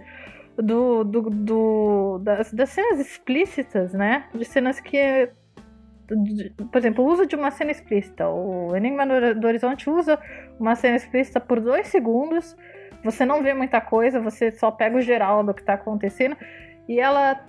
do, 0.56 1.02
do, 1.04 1.30
do 1.30 2.18
das, 2.18 2.52
das, 2.52 2.68
cenas 2.70 3.00
explícitas, 3.00 3.94
né? 3.94 4.24
De 4.34 4.44
cenas 4.44 4.80
que. 4.80 5.30
De, 6.10 6.50
por 6.70 6.78
exemplo, 6.78 7.04
o 7.04 7.08
uso 7.08 7.24
de 7.24 7.36
uma 7.36 7.50
cena 7.50 7.70
explícita. 7.70 8.28
O 8.28 8.76
Enigma 8.76 9.06
do 9.34 9.46
Horizonte 9.46 9.88
usa 9.88 10.18
uma 10.58 10.74
cena 10.74 10.96
explícita 10.96 11.40
por 11.40 11.60
dois 11.60 11.86
segundos. 11.86 12.54
Você 13.02 13.24
não 13.24 13.42
vê 13.42 13.54
muita 13.54 13.80
coisa, 13.80 14.20
você 14.20 14.52
só 14.52 14.70
pega 14.70 14.98
o 14.98 15.00
geral 15.00 15.42
do 15.42 15.54
que 15.54 15.62
tá 15.62 15.74
acontecendo. 15.74 16.36
E 16.86 17.00
ela 17.00 17.40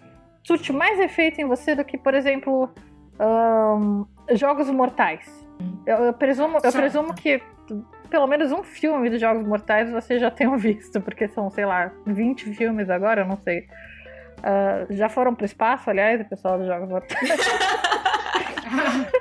surte 0.43 0.71
mais 0.71 0.97
efeito 0.97 1.41
em 1.41 1.45
você 1.45 1.75
do 1.75 1.83
que, 1.83 1.97
por 1.97 2.13
exemplo 2.13 2.73
um, 3.21 4.05
Jogos 4.35 4.69
Mortais. 4.69 5.47
Eu, 5.85 5.97
eu 5.97 6.13
presumo, 6.13 6.57
eu 6.63 6.71
presumo 6.71 7.13
que 7.13 7.41
pelo 8.09 8.27
menos 8.27 8.51
um 8.51 8.61
filme 8.63 9.09
dos 9.09 9.21
Jogos 9.21 9.47
Mortais 9.47 9.89
você 9.89 10.19
já 10.19 10.29
tenha 10.29 10.55
visto, 10.57 10.99
porque 11.01 11.27
são, 11.29 11.49
sei 11.49 11.65
lá, 11.65 11.91
20 12.05 12.53
filmes 12.53 12.89
agora, 12.89 13.21
eu 13.21 13.25
não 13.25 13.37
sei. 13.37 13.67
Uh, 14.39 14.87
já 14.89 15.07
foram 15.07 15.33
pro 15.35 15.45
espaço, 15.45 15.89
aliás, 15.89 16.19
o 16.21 16.25
pessoal 16.25 16.57
dos 16.57 16.67
Jogos 16.67 16.89
Mortais? 16.89 17.19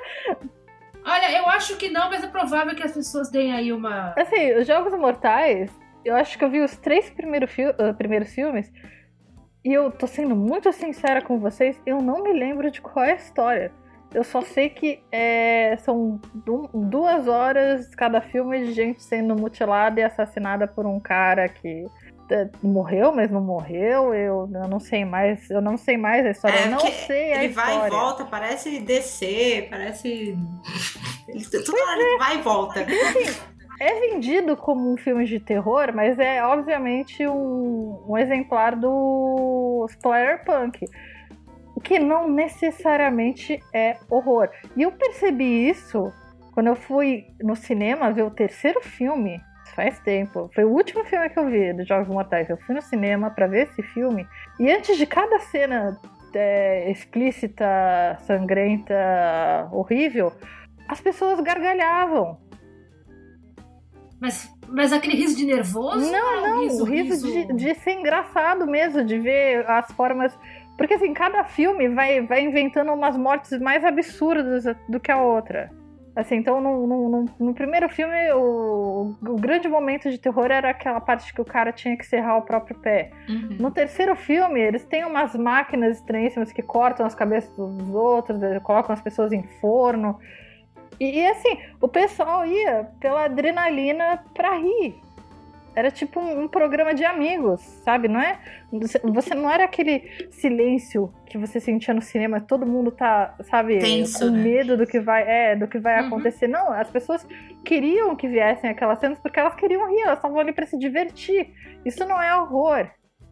Olha, 1.03 1.31
eu 1.37 1.47
acho 1.49 1.77
que 1.77 1.89
não, 1.89 2.09
mas 2.09 2.23
é 2.23 2.27
provável 2.27 2.75
que 2.75 2.83
as 2.83 2.93
pessoas 2.93 3.29
deem 3.29 3.53
aí 3.53 3.71
uma. 3.71 4.13
Assim, 4.17 4.53
os 4.53 4.67
Jogos 4.67 4.93
Mortais, 4.93 5.71
eu 6.03 6.15
acho 6.15 6.37
que 6.37 6.43
eu 6.43 6.49
vi 6.49 6.61
os 6.61 6.75
três 6.77 7.09
primeiros, 7.09 7.51
fi 7.51 7.67
uh, 7.67 7.93
primeiros 7.97 8.33
filmes 8.33 8.71
E 9.63 9.73
eu 9.73 9.91
tô 9.91 10.07
sendo 10.07 10.35
muito 10.35 10.71
sincera 10.73 11.21
com 11.21 11.39
vocês, 11.39 11.79
eu 11.85 12.01
não 12.01 12.23
me 12.23 12.33
lembro 12.33 12.69
de 12.71 12.81
qual 12.81 13.05
é 13.05 13.11
a 13.11 13.15
história. 13.15 13.71
Eu 14.13 14.23
só 14.23 14.41
sei 14.41 14.69
que 14.69 15.01
é, 15.11 15.77
são 15.77 16.19
duas 16.73 17.27
horas 17.27 17.95
cada 17.95 18.19
filme 18.19 18.65
de 18.65 18.73
gente 18.73 19.01
sendo 19.01 19.35
mutilada 19.35 20.01
e 20.01 20.03
assassinada 20.03 20.67
por 20.67 20.85
um 20.85 20.99
cara 20.99 21.47
que 21.47 21.85
é, 22.29 22.49
morreu, 22.61 23.13
mas 23.13 23.31
não 23.31 23.41
morreu. 23.41 24.13
Eu, 24.13 24.49
eu 24.53 24.67
não 24.67 24.79
sei 24.79 25.05
mais. 25.05 25.49
Eu 25.49 25.61
não 25.61 25.77
sei 25.77 25.97
mais 25.97 26.25
a 26.25 26.31
história. 26.31 26.57
É, 26.57 26.65
eu 26.65 26.71
não 26.71 26.79
sei 26.79 27.33
a 27.33 27.43
ele 27.43 27.47
história. 27.47 27.71
Ele 27.71 27.79
vai 27.79 27.87
e 27.87 27.89
volta, 27.89 28.25
parece 28.25 28.79
descer, 28.79 29.69
parece. 29.69 30.37
Hora 31.29 32.03
é. 32.15 32.17
vai 32.17 32.37
e 32.37 32.41
volta. 32.41 32.85
É 33.79 33.99
vendido 33.99 34.55
como 34.57 34.93
um 34.93 34.97
filme 34.97 35.25
de 35.25 35.39
terror, 35.39 35.91
mas 35.93 36.19
é 36.19 36.43
obviamente 36.45 37.25
um, 37.27 38.03
um 38.07 38.17
exemplar 38.17 38.75
do 38.75 39.87
Splatterpunk 39.89 40.85
que 41.81 41.99
não 41.99 42.29
necessariamente 42.29 43.59
é 43.73 43.97
horror. 44.09 44.49
E 44.75 44.83
eu 44.83 44.91
percebi 44.91 45.69
isso 45.69 46.11
quando 46.53 46.67
eu 46.67 46.75
fui 46.75 47.25
no 47.41 47.55
cinema 47.55 48.11
ver 48.11 48.23
o 48.23 48.31
terceiro 48.31 48.81
filme. 48.81 49.41
Faz 49.75 49.99
tempo. 49.99 50.49
Foi 50.53 50.65
o 50.65 50.69
último 50.69 51.03
filme 51.05 51.29
que 51.29 51.39
eu 51.39 51.49
vi 51.49 51.73
dos 51.73 51.87
Jogos 51.87 52.07
Mortais. 52.07 52.49
Eu 52.49 52.57
fui 52.57 52.75
no 52.75 52.81
cinema 52.81 53.29
para 53.31 53.47
ver 53.47 53.67
esse 53.67 53.81
filme. 53.81 54.27
E 54.59 54.69
antes 54.69 54.97
de 54.97 55.05
cada 55.05 55.39
cena 55.39 55.97
é, 56.33 56.91
explícita, 56.91 58.17
sangrenta, 58.21 59.69
horrível, 59.71 60.33
as 60.87 60.99
pessoas 60.99 61.39
gargalhavam. 61.39 62.37
Mas, 64.19 64.53
mas 64.67 64.93
aquele 64.93 65.15
riso 65.15 65.35
de 65.35 65.45
nervoso? 65.45 66.11
Não, 66.11 66.41
não, 66.41 66.61
riso, 66.61 66.83
o 66.83 66.85
riso, 66.85 67.27
riso... 67.27 67.47
De, 67.47 67.53
de 67.53 67.75
ser 67.75 67.93
engraçado 67.93 68.67
mesmo, 68.67 69.03
de 69.03 69.17
ver 69.17 69.67
as 69.67 69.89
formas 69.93 70.37
porque 70.81 70.95
assim, 70.95 71.13
cada 71.13 71.43
filme 71.43 71.87
vai, 71.89 72.21
vai 72.21 72.41
inventando 72.41 72.91
umas 72.91 73.15
mortes 73.15 73.59
mais 73.59 73.85
absurdas 73.85 74.63
do 74.89 74.99
que 74.99 75.11
a 75.11 75.21
outra. 75.21 75.69
Assim, 76.15 76.37
então 76.37 76.59
no, 76.59 76.87
no, 76.87 77.25
no 77.39 77.53
primeiro 77.53 77.87
filme, 77.87 78.15
o, 78.33 79.15
o, 79.21 79.35
grande 79.35 79.67
momento 79.67 80.09
de 80.09 80.17
terror 80.17 80.47
era 80.49 80.71
aquela 80.71 80.99
parte 80.99 81.31
que 81.31 81.39
o 81.39 81.45
cara 81.45 81.71
tinha 81.71 81.95
que 81.95 82.03
serrar 82.03 82.39
o 82.39 82.41
próprio 82.41 82.79
pé. 82.79 83.11
Uhum. 83.29 83.57
No 83.59 83.69
terceiro 83.69 84.15
filme, 84.15 84.59
eles 84.59 84.83
têm 84.83 85.05
umas 85.05 85.35
máquinas 85.35 85.97
estranhíssimas 85.97 86.51
que 86.51 86.63
cortam 86.63 87.05
as 87.05 87.13
cabeças 87.13 87.55
dos 87.55 87.93
outros, 87.93 88.41
colocam 88.63 88.91
as 88.91 89.01
pessoas 89.01 89.31
em 89.31 89.43
forno. 89.61 90.17
E, 90.99 91.19
e 91.19 91.27
assim, 91.27 91.59
o 91.79 91.87
pessoal 91.87 92.43
ia 92.43 92.89
pela 92.99 93.25
adrenalina 93.25 94.23
pra 94.33 94.57
rir. 94.57 94.99
Era 95.75 95.89
tipo 95.89 96.19
um, 96.19 96.43
um, 96.43 96.47
programa 96.47 96.93
de 96.93 97.05
amigos, 97.05 97.61
sabe? 97.83 98.07
Não 98.07 98.19
é? 98.19 98.39
Você 99.03 99.33
não 99.33 99.49
era 99.49 99.63
aquele 99.63 100.27
silêncio 100.29 101.13
que 101.25 101.37
você 101.37 101.59
sentia 101.59 101.93
no 101.93 102.01
cinema, 102.01 102.41
todo 102.41 102.65
mundo 102.65 102.91
tá, 102.91 103.35
sabe, 103.43 103.79
Tenso, 103.79 104.19
com 104.19 104.31
né? 104.31 104.43
medo 104.43 104.75
do 104.75 104.85
que 104.85 104.99
vai, 104.99 105.23
é, 105.27 105.55
do 105.55 105.67
que 105.67 105.79
vai 105.79 106.01
uhum. 106.01 106.07
acontecer. 106.07 106.47
Não, 106.47 106.73
as 106.73 106.89
pessoas 106.89 107.25
queriam 107.63 108.15
que 108.15 108.27
viessem 108.27 108.69
aquelas 108.69 108.99
cenas 108.99 109.19
porque 109.19 109.39
elas 109.39 109.55
queriam 109.55 109.89
rir, 109.89 110.01
elas 110.01 110.17
estavam 110.17 110.39
ali 110.39 110.51
para 110.51 110.65
se 110.65 110.77
divertir. 110.77 111.53
Isso 111.85 112.05
não 112.05 112.21
é 112.21 112.35
horror. 112.35 112.89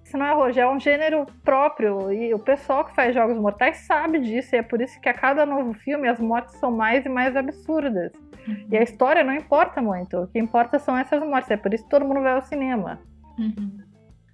Isso 0.09 0.17
não 0.17 0.25
é 0.25 0.33
horror, 0.33 0.51
já 0.51 0.63
é 0.63 0.67
um 0.67 0.79
gênero 0.79 1.25
próprio. 1.43 2.11
E 2.11 2.33
o 2.33 2.39
pessoal 2.39 2.83
que 2.83 2.95
faz 2.95 3.13
jogos 3.13 3.37
mortais 3.37 3.77
sabe 3.85 4.19
disso. 4.19 4.55
E 4.55 4.57
é 4.57 4.63
por 4.63 4.81
isso 4.81 4.99
que 4.99 5.07
a 5.07 5.13
cada 5.13 5.45
novo 5.45 5.73
filme 5.73 6.07
as 6.07 6.19
mortes 6.19 6.55
são 6.55 6.71
mais 6.71 7.05
e 7.05 7.09
mais 7.09 7.35
absurdas. 7.35 8.11
Uhum. 8.49 8.67
E 8.71 8.77
a 8.77 8.83
história 8.83 9.23
não 9.23 9.33
importa 9.33 9.81
muito. 9.81 10.17
O 10.17 10.27
que 10.27 10.39
importa 10.39 10.79
são 10.79 10.97
essas 10.97 11.21
mortes. 11.21 11.51
É 11.51 11.57
por 11.57 11.73
isso 11.73 11.83
que 11.83 11.89
todo 11.89 12.05
mundo 12.05 12.21
vai 12.21 12.33
ao 12.33 12.41
cinema. 12.41 12.99
Uhum. 13.37 13.79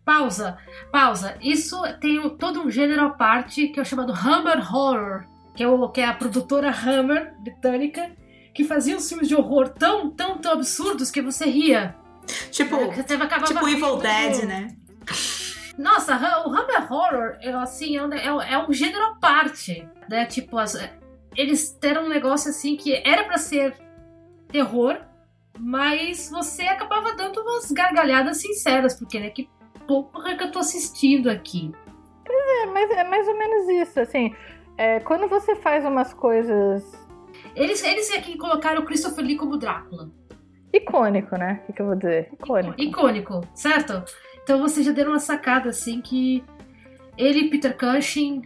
Pausa, 0.06 0.58
pausa. 0.92 1.36
Isso 1.42 1.82
tem 2.00 2.30
todo 2.38 2.62
um 2.62 2.70
gênero 2.70 3.06
à 3.06 3.10
parte 3.10 3.68
que 3.68 3.80
é 3.80 3.82
o 3.82 3.86
chamado 3.86 4.14
Hammer 4.14 4.60
Horror, 4.74 5.26
que 5.56 5.64
é, 5.64 5.68
o, 5.68 5.90
que 5.90 6.02
é 6.02 6.06
a 6.06 6.14
produtora 6.14 6.70
Hammer 6.70 7.34
britânica, 7.40 8.12
que 8.54 8.64
fazia 8.64 8.96
os 8.96 9.08
filmes 9.10 9.28
de 9.28 9.36
horror 9.36 9.70
tão, 9.70 10.12
tão, 10.12 10.38
tão 10.38 10.54
absurdos 10.54 11.10
que 11.10 11.22
você 11.22 11.46
ria. 11.46 11.96
Tipo, 12.52 12.76
é, 12.76 13.04
tipo 13.04 13.68
Evil 13.68 13.98
Dead, 13.98 14.44
né? 14.46 14.76
Nossa, 15.78 16.16
o 16.46 16.50
Hammer 16.50 16.92
Horror, 16.92 17.38
assim, 17.62 17.98
é 17.98 18.04
um, 18.06 18.14
é, 18.14 18.54
é 18.54 18.58
um 18.66 18.72
gênero 18.72 19.04
à 19.04 19.16
parte, 19.16 19.88
né? 20.10 20.26
Tipo, 20.26 20.58
as, 20.58 20.78
eles 21.36 21.72
teram 21.72 22.06
um 22.06 22.10
negócio 22.10 22.50
assim 22.50 22.76
que 22.76 23.02
era 23.06 23.24
para 23.26 23.38
ser 23.38 23.76
terror, 24.56 24.98
mas 25.60 26.30
você 26.30 26.64
acabava 26.64 27.14
dando 27.14 27.42
umas 27.42 27.70
gargalhadas 27.72 28.38
sinceras, 28.38 28.98
porque, 28.98 29.20
né, 29.20 29.30
que 29.30 29.50
porra 29.86 30.38
que 30.38 30.44
eu 30.46 30.52
tô 30.52 30.60
assistindo 30.60 31.30
aqui. 31.30 31.74
Pois 32.26 32.62
é, 32.62 32.66
mas 32.68 32.90
é 32.92 33.04
mais 33.04 33.28
ou 33.28 33.38
menos 33.38 33.68
isso, 33.70 34.00
assim, 34.00 34.34
é, 34.78 35.02
quando 35.02 35.28
você 35.28 35.56
faz 35.58 35.84
umas 35.84 36.14
coisas... 36.14 37.06
Eles, 37.54 37.84
eles 37.84 38.10
aqui 38.14 38.38
colocaram 38.38 38.82
o 38.82 38.86
Christopher 38.86 39.26
Lee 39.26 39.36
como 39.36 39.58
Drácula. 39.58 40.10
Icônico, 40.74 41.38
né? 41.38 41.60
O 41.64 41.66
que, 41.68 41.74
que 41.74 41.82
eu 41.82 41.86
vou 41.86 41.96
dizer? 41.96 42.30
Icônico. 42.34 42.82
Icônico, 42.82 43.42
certo? 43.54 44.04
Então 44.42 44.60
você 44.60 44.82
já 44.84 44.92
deu 44.94 45.10
uma 45.10 45.20
sacada 45.20 45.70
assim 45.70 46.02
que 46.02 46.44
ele, 47.18 47.50
Peter 47.50 47.78
Cushing, 47.78 48.42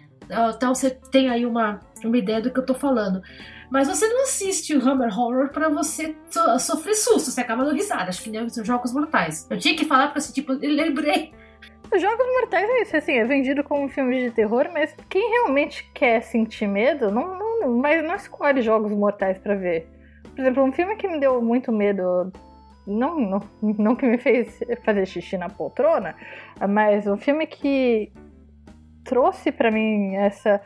então 0.56 0.74
você 0.74 0.90
tem 1.12 1.30
aí 1.30 1.46
uma, 1.46 1.80
uma 2.04 2.18
ideia 2.18 2.42
do 2.42 2.52
que 2.52 2.60
eu 2.60 2.66
tô 2.66 2.74
falando. 2.74 3.22
Mas 3.70 3.88
você 3.88 4.08
não 4.08 4.24
assiste 4.24 4.76
o 4.76 4.82
Hammer 4.82 5.18
Horror 5.18 5.50
para 5.50 5.70
você 5.70 6.16
so 6.30 6.60
sofrer 6.60 6.96
susto, 6.96 7.30
você 7.32 7.42
acaba 7.42 7.64
dando 7.64 7.76
risada. 7.76 8.10
Acho 8.10 8.24
que 8.24 8.30
nem 8.30 8.44
os 8.44 8.56
Jogos 8.56 8.94
Mortais. 8.94 9.48
Eu 9.50 9.60
tinha 9.60 9.76
que 9.76 9.86
falar 9.86 10.08
porque 10.08 10.20
assim, 10.20 10.34
tipo, 10.34 10.54
lembrei. 10.54 11.32
Os 11.94 12.02
Jogos 12.02 12.26
Mortais 12.40 12.70
é 12.70 12.82
isso, 12.82 12.98
assim, 12.98 13.14
é 13.14 13.26
vendido 13.26 13.64
como 13.64 13.84
um 13.84 13.90
filme 13.90 14.24
de 14.24 14.32
terror, 14.32 14.70
mas 14.72 14.96
quem 15.10 15.30
realmente 15.32 15.90
quer 15.94 16.22
sentir 16.22 16.68
medo 16.68 17.12
não, 17.12 17.38
não, 17.38 17.60
não, 17.62 17.78
mas 17.78 18.04
não 18.04 18.16
escolhe 18.16 18.62
Jogos 18.62 18.92
Mortais 18.92 19.38
para 19.38 19.56
ver. 19.56 19.88
Por 20.36 20.42
exemplo, 20.42 20.64
um 20.64 20.72
filme 20.72 20.96
que 20.96 21.08
me 21.08 21.20
deu 21.20 21.42
muito 21.42 21.72
medo 21.72 22.32
não, 22.86 23.20
não, 23.20 23.42
não 23.62 23.96
que 23.96 24.06
me 24.06 24.18
fez 24.18 24.60
fazer 24.84 25.06
xixi 25.06 25.38
na 25.38 25.50
poltrona, 25.50 26.16
mas 26.68 27.08
um 27.08 27.18
filme 27.18 27.46
que 27.46 28.12
trouxe 29.04 29.52
para 29.52 29.72
mim 29.72 30.16
essa 30.16 30.62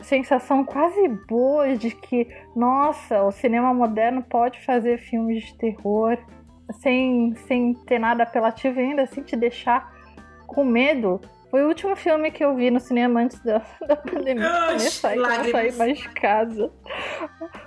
sensação 0.00 0.64
quase 0.64 1.08
boa 1.28 1.76
de 1.76 1.90
que, 1.90 2.28
nossa, 2.54 3.22
o 3.22 3.32
cinema 3.32 3.72
moderno 3.72 4.22
pode 4.22 4.60
fazer 4.64 4.98
filmes 4.98 5.44
de 5.44 5.54
terror 5.56 6.18
sem, 6.80 7.34
sem 7.46 7.74
ter 7.74 7.98
nada 7.98 8.22
apelativo 8.22 8.80
ainda 8.80 9.02
assim 9.02 9.22
te 9.22 9.36
deixar 9.36 9.92
com 10.46 10.64
medo. 10.64 11.20
Foi 11.50 11.62
o 11.62 11.68
último 11.68 11.94
filme 11.96 12.30
que 12.30 12.44
eu 12.44 12.54
vi 12.54 12.70
no 12.70 12.80
cinema 12.80 13.20
antes 13.20 13.38
da, 13.40 13.62
da 13.86 13.96
pandemia 13.96 14.48
começar 14.66 15.16
e 15.16 15.18
não 15.18 15.44
sair 15.50 15.72
mais 15.76 15.98
de 15.98 16.08
casa. 16.10 16.72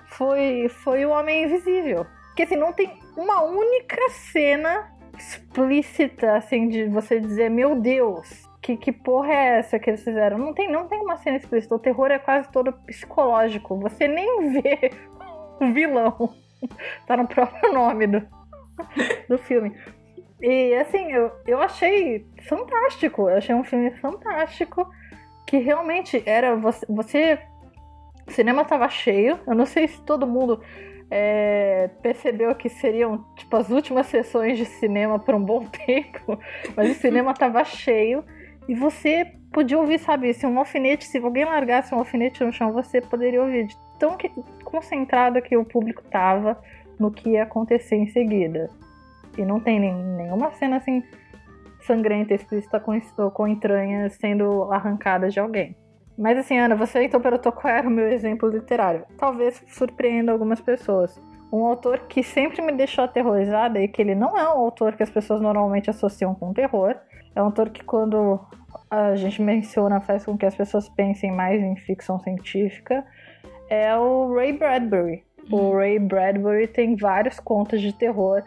Foi, 0.07 0.67
foi 0.69 1.05
O 1.05 1.11
Homem 1.11 1.45
Invisível. 1.45 2.05
Que 2.35 2.43
assim, 2.43 2.55
não 2.55 2.71
tem 2.71 2.99
uma 3.17 3.41
única 3.43 3.97
cena 4.09 4.91
explícita, 5.17 6.37
assim, 6.37 6.69
de 6.69 6.85
você 6.85 7.19
dizer, 7.19 7.49
meu 7.49 7.75
Deus, 7.75 8.48
que, 8.61 8.77
que 8.77 8.91
porra 8.91 9.31
é 9.31 9.59
essa 9.59 9.79
que 9.79 9.89
eles 9.89 10.03
fizeram? 10.03 10.37
Não 10.37 10.53
tem, 10.53 10.71
não 10.71 10.87
tem 10.87 10.99
uma 10.99 11.17
cena 11.17 11.37
explícita. 11.37 11.75
O 11.75 11.79
terror 11.79 12.11
é 12.11 12.19
quase 12.19 12.49
todo 12.51 12.73
psicológico. 12.73 13.79
Você 13.79 14.07
nem 14.07 14.53
vê 14.53 14.91
o 15.61 15.73
vilão. 15.73 16.33
tá 17.07 17.15
no 17.15 17.27
próprio 17.27 17.73
nome 17.73 18.07
do, 18.07 18.27
do 19.27 19.37
filme. 19.37 19.75
E 20.41 20.73
assim, 20.75 21.11
eu, 21.11 21.31
eu 21.47 21.61
achei 21.61 22.25
fantástico. 22.47 23.29
Eu 23.29 23.37
achei 23.37 23.55
um 23.55 23.63
filme 23.63 23.91
fantástico. 23.91 24.89
Que 25.47 25.57
realmente 25.57 26.21
era. 26.25 26.55
Você. 26.55 26.85
você 26.89 27.39
o 28.27 28.31
cinema 28.31 28.63
tava 28.63 28.87
cheio. 28.89 29.39
Eu 29.47 29.55
não 29.55 29.65
sei 29.65 29.87
se 29.87 29.99
todo 30.03 30.27
mundo 30.27 30.61
é, 31.09 31.89
percebeu 32.01 32.53
que 32.53 32.69
seriam 32.69 33.25
tipo 33.35 33.55
as 33.55 33.69
últimas 33.71 34.05
sessões 34.07 34.57
de 34.57 34.65
cinema 34.65 35.17
por 35.17 35.33
um 35.33 35.43
bom 35.43 35.65
tempo, 35.85 36.39
mas 36.75 36.91
o 36.91 36.93
cinema 36.93 37.31
estava 37.31 37.63
cheio 37.63 38.23
e 38.69 38.75
você 38.75 39.25
podia 39.51 39.79
ouvir, 39.79 39.97
sabe, 39.97 40.31
se 40.31 40.45
um 40.45 40.59
alfinete, 40.59 41.03
se 41.03 41.17
alguém 41.17 41.43
largasse 41.43 41.91
um 41.91 41.97
alfinete 41.97 42.43
no 42.43 42.53
chão, 42.53 42.71
você 42.71 43.01
poderia 43.01 43.41
ouvir 43.41 43.65
de 43.65 43.75
tão 43.97 44.15
que, 44.15 44.29
concentrado 44.63 45.41
que 45.41 45.57
o 45.57 45.65
público 45.65 46.03
estava 46.05 46.55
no 46.99 47.09
que 47.09 47.31
ia 47.31 47.41
acontecer 47.41 47.95
em 47.95 48.05
seguida. 48.09 48.69
E 49.35 49.43
não 49.43 49.59
tem 49.59 49.79
nem, 49.79 49.95
nenhuma 49.95 50.51
cena 50.51 50.77
assim 50.77 51.01
sangrenta, 51.81 52.35
explícita 52.35 52.79
com, 52.79 53.01
com 53.31 53.47
entranhas 53.47 54.13
sendo 54.13 54.71
arrancadas 54.71 55.33
de 55.33 55.39
alguém. 55.39 55.75
Mas 56.15 56.37
assim, 56.37 56.59
Ana, 56.59 56.75
você 56.75 57.01
então 57.01 57.19
perguntou 57.19 57.51
qual 57.51 57.73
era 57.73 57.87
o 57.87 57.91
meu 57.91 58.07
exemplo 58.11 58.49
literário. 58.49 59.03
Talvez 59.17 59.63
surpreenda 59.69 60.31
algumas 60.31 60.61
pessoas. 60.61 61.19
Um 61.51 61.65
autor 61.65 62.01
que 62.01 62.21
sempre 62.21 62.61
me 62.61 62.71
deixou 62.71 63.03
aterrorizada 63.03 63.81
e 63.81 63.87
que 63.87 63.99
ele 63.99 64.13
não 64.13 64.37
é 64.37 64.43
um 64.43 64.59
autor 64.59 64.95
que 64.95 65.01
as 65.01 65.09
pessoas 65.09 65.41
normalmente 65.41 65.89
associam 65.89 66.35
com 66.35 66.53
terror. 66.53 66.95
É 67.35 67.41
um 67.41 67.45
autor 67.45 67.71
que 67.71 67.83
quando 67.83 68.39
a 68.89 69.15
gente 69.15 69.41
menciona 69.41 70.01
faz 70.01 70.25
com 70.25 70.37
que 70.37 70.45
as 70.45 70.55
pessoas 70.55 70.89
pensem 70.89 71.31
mais 71.31 71.61
em 71.61 71.75
ficção 71.75 72.19
científica. 72.19 73.05
É 73.69 73.95
o 73.95 74.33
Ray 74.33 74.53
Bradbury. 74.53 75.23
O 75.51 75.75
Ray 75.75 75.99
Bradbury 75.99 76.67
tem 76.67 76.95
vários 76.95 77.39
contos 77.39 77.81
de 77.81 77.93
terror 77.93 78.43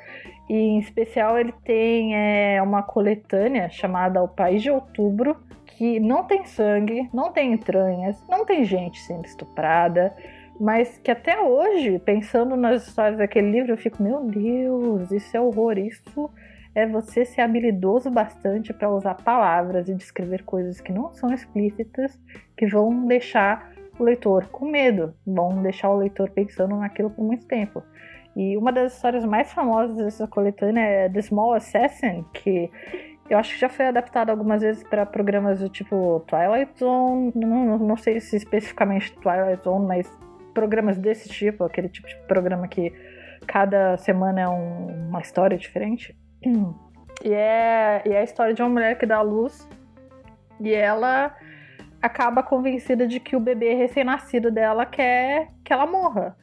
e 0.49 0.55
em 0.55 0.79
especial 0.79 1.39
ele 1.39 1.53
tem 1.65 2.17
é, 2.17 2.61
uma 2.63 2.83
coletânea 2.83 3.69
chamada 3.71 4.23
O 4.23 4.29
País 4.29 4.63
de 4.63 4.71
Outubro, 4.71 5.37
que 5.67 5.99
não 5.99 6.25
tem 6.25 6.45
sangue, 6.45 7.09
não 7.13 7.33
tem 7.33 7.53
entranhas, 7.53 8.23
não 8.29 8.45
tem 8.45 8.65
gente 8.65 9.01
sendo 9.01 9.25
estuprada, 9.25 10.15
mas 10.61 10.99
que 10.99 11.11
até 11.11 11.41
hoje, 11.41 11.99
pensando 11.99 12.57
nas 12.57 12.87
histórias 12.87 13.19
daquele 13.19 13.51
livro, 13.51 13.73
eu 13.73 13.77
fico, 13.77 14.03
meu 14.03 14.25
Deus, 14.25 15.11
isso 15.11 15.37
é 15.37 15.41
horror, 15.41 15.79
isso 15.79 16.31
é 16.75 16.87
você 16.87 17.25
ser 17.25 17.43
habilidoso 17.43 18.11
bastante 18.11 18.73
para 18.73 18.91
usar 18.91 19.15
palavras 19.15 19.89
e 19.89 19.95
descrever 19.95 20.43
coisas 20.45 20.81
que 20.81 20.93
não 20.93 21.13
são 21.13 21.33
explícitas, 21.33 22.19
que 22.57 22.67
vão 22.67 23.07
deixar 23.07 23.73
o 23.99 24.05
leitor 24.05 24.47
com 24.47 24.71
medo, 24.71 25.15
vão 25.27 25.63
deixar 25.63 25.91
o 25.91 25.99
leitor 25.99 26.31
pensando 26.31 26.77
naquilo 26.77 27.11
por 27.11 27.25
muito 27.25 27.47
tempo. 27.47 27.83
E 28.35 28.57
uma 28.57 28.73
das 28.73 28.95
histórias 28.95 29.25
mais 29.25 29.53
famosas 29.53 29.97
dessa 29.97 30.27
coletânea 30.27 30.83
é 30.83 31.09
The 31.09 31.21
Small 31.21 31.53
Assassin, 31.53 32.25
que 32.33 32.71
eu 33.29 33.39
acho 33.39 33.55
que 33.55 33.61
já 33.61 33.69
foi 33.69 33.87
adaptado 33.87 34.31
algumas 34.31 34.63
vezes 34.63 34.83
para 34.85 35.05
programas 35.05 35.61
do 35.61 35.69
tipo 35.69 36.21
Twilight 36.27 36.79
Zone, 36.79 37.33
não, 37.35 37.79
não 37.79 37.97
sei 37.97 38.21
se 38.21 38.37
especificamente 38.37 39.13
Twilight 39.21 39.63
Zone, 39.63 39.87
mas 39.87 40.11
programas 40.55 40.99
desse 40.99 41.29
tipo, 41.29 41.65
aquele 41.65 41.89
tipo 41.89 42.09
de 42.09 42.17
programa 42.27 42.67
que 42.69 42.93
cada 43.47 43.97
semana 43.99 44.41
é 44.41 44.49
um, 44.49 45.09
uma 45.09 45.21
história 45.21 45.57
diferente. 45.57 46.17
E 47.25 47.33
é, 47.33 48.03
e 48.05 48.11
é 48.11 48.19
a 48.19 48.25
história 48.25 48.53
de 48.53 48.63
uma 48.63 48.69
mulher 48.69 48.99
que 48.99 49.07
dá 49.07 49.19
à 49.19 49.23
luz 49.23 49.69
e 50.61 50.73
ela 50.73 51.35
acaba 52.01 52.43
convencida 52.43 53.07
de 53.07 53.21
que 53.21 53.37
o 53.37 53.41
bebê 53.41 53.75
recém-nascido 53.75 54.51
dela 54.51 54.85
quer 54.85 55.51
que 55.65 55.73
ela 55.73 55.87
morra. 55.87 56.37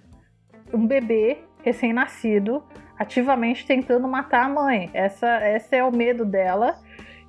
Um 0.74 0.88
bebê 0.88 1.40
recém-nascido 1.64 2.64
ativamente 2.98 3.66
tentando 3.66 4.08
matar 4.08 4.46
a 4.46 4.50
mãe. 4.50 4.90
Essa, 4.94 5.48
esse 5.50 5.76
é 5.76 5.84
o 5.84 5.92
medo 5.92 6.26
dela. 6.26 6.78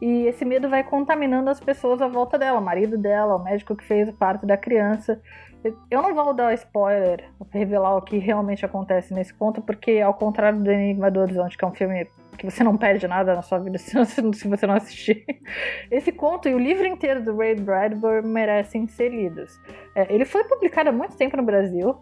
E 0.01 0.27
esse 0.27 0.45
medo 0.45 0.69
vai 0.69 0.83
contaminando 0.83 1.51
as 1.51 1.61
pessoas 1.61 2.01
à 2.01 2.09
volta 2.09 2.39
dela, 2.39 2.59
o 2.59 2.65
marido 2.65 2.97
dela, 2.97 3.37
o 3.37 3.45
médico 3.45 3.77
que 3.77 3.85
fez 3.85 4.09
o 4.09 4.13
parto 4.13 4.47
da 4.47 4.57
criança. 4.57 5.21
Eu 5.91 6.01
não 6.01 6.15
vou 6.15 6.33
dar 6.33 6.55
spoiler, 6.55 7.29
revelar 7.51 7.97
o 7.97 8.03
que 8.03 8.17
realmente 8.17 8.65
acontece 8.65 9.13
nesse 9.13 9.35
conto, 9.35 9.61
porque 9.61 10.01
ao 10.01 10.15
contrário 10.15 10.59
do 10.59 10.71
Enigma 10.71 11.11
do 11.11 11.21
Horizonte, 11.21 11.59
que 11.59 11.65
é 11.65 11.69
um 11.69 11.75
filme 11.75 12.09
que 12.41 12.51
você 12.51 12.65
não 12.65 12.75
perde 12.75 13.07
nada 13.07 13.35
na 13.35 13.43
sua 13.43 13.59
vida 13.59 13.77
se, 13.77 13.95
você 14.49 14.67
não 14.67 14.75
assistir, 14.75 15.27
esse 15.93 16.11
conto 16.11 16.49
e 16.49 16.55
o 16.55 16.59
livro 16.59 16.87
inteiro 16.87 17.23
do 17.23 17.37
Ray 17.37 17.55
Bradbury 17.55 18.27
merecem 18.27 18.89
ser 18.89 19.11
lidos. 19.11 19.61
É, 19.95 20.13
ele 20.13 20.25
foi 20.25 20.43
publicado 20.45 20.89
há 20.89 20.93
muito 20.93 21.19
tempo 21.19 21.37
no 21.37 21.43
Brasil, 21.43 21.95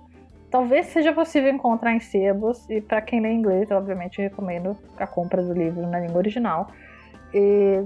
talvez 0.49 0.86
seja 0.86 1.12
possível 1.12 1.51
encontrar 1.51 1.93
em 1.93 1.99
sebos, 1.99 2.70
e 2.70 2.80
para 2.80 3.03
quem 3.03 3.20
lê 3.20 3.32
inglês, 3.32 3.68
obviamente, 3.72 4.22
recomendo 4.22 4.78
a 4.97 5.09
compra 5.09 5.43
do 5.43 5.53
livro 5.53 5.84
na 5.89 5.99
língua 5.99 6.18
original. 6.18 6.70
E 7.34 7.82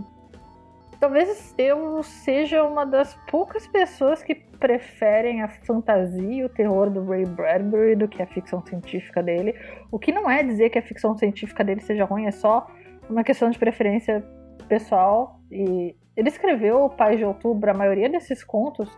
talvez 1.03 1.53
eu 1.59 2.01
seja 2.05 2.63
uma 2.63 2.87
das 2.87 3.13
poucas 3.29 3.67
pessoas 3.67 4.23
que 4.23 4.37
preferem 4.37 5.43
a 5.43 5.49
fantasia 5.49 6.33
e 6.33 6.45
o 6.45 6.49
terror 6.49 6.89
do 6.91 7.05
Ray 7.05 7.27
Bradbury 7.27 7.97
do 7.97 8.07
que 8.07 8.23
a 8.23 8.27
ficção 8.29 8.65
científica 8.65 9.21
dele. 9.21 9.53
O 9.91 9.99
que 9.99 10.13
não 10.13 10.31
é 10.31 10.45
dizer 10.45 10.71
que 10.71 10.79
a 10.79 10.83
ficção 10.83 11.19
científica 11.19 11.65
dele 11.65 11.81
seja 11.81 12.05
ruim, 12.05 12.27
é 12.27 12.31
só 12.31 12.69
uma 13.11 13.25
questão 13.25 13.51
de 13.51 13.59
preferência 13.59 14.25
pessoal. 14.69 15.41
E 15.51 15.97
ele 16.17 16.29
escreveu 16.29 16.85
O 16.85 16.91
Pai 16.91 17.17
de 17.17 17.25
Outubro, 17.25 17.69
a 17.69 17.75
maioria 17.75 18.09
desses 18.09 18.45
contos, 18.45 18.89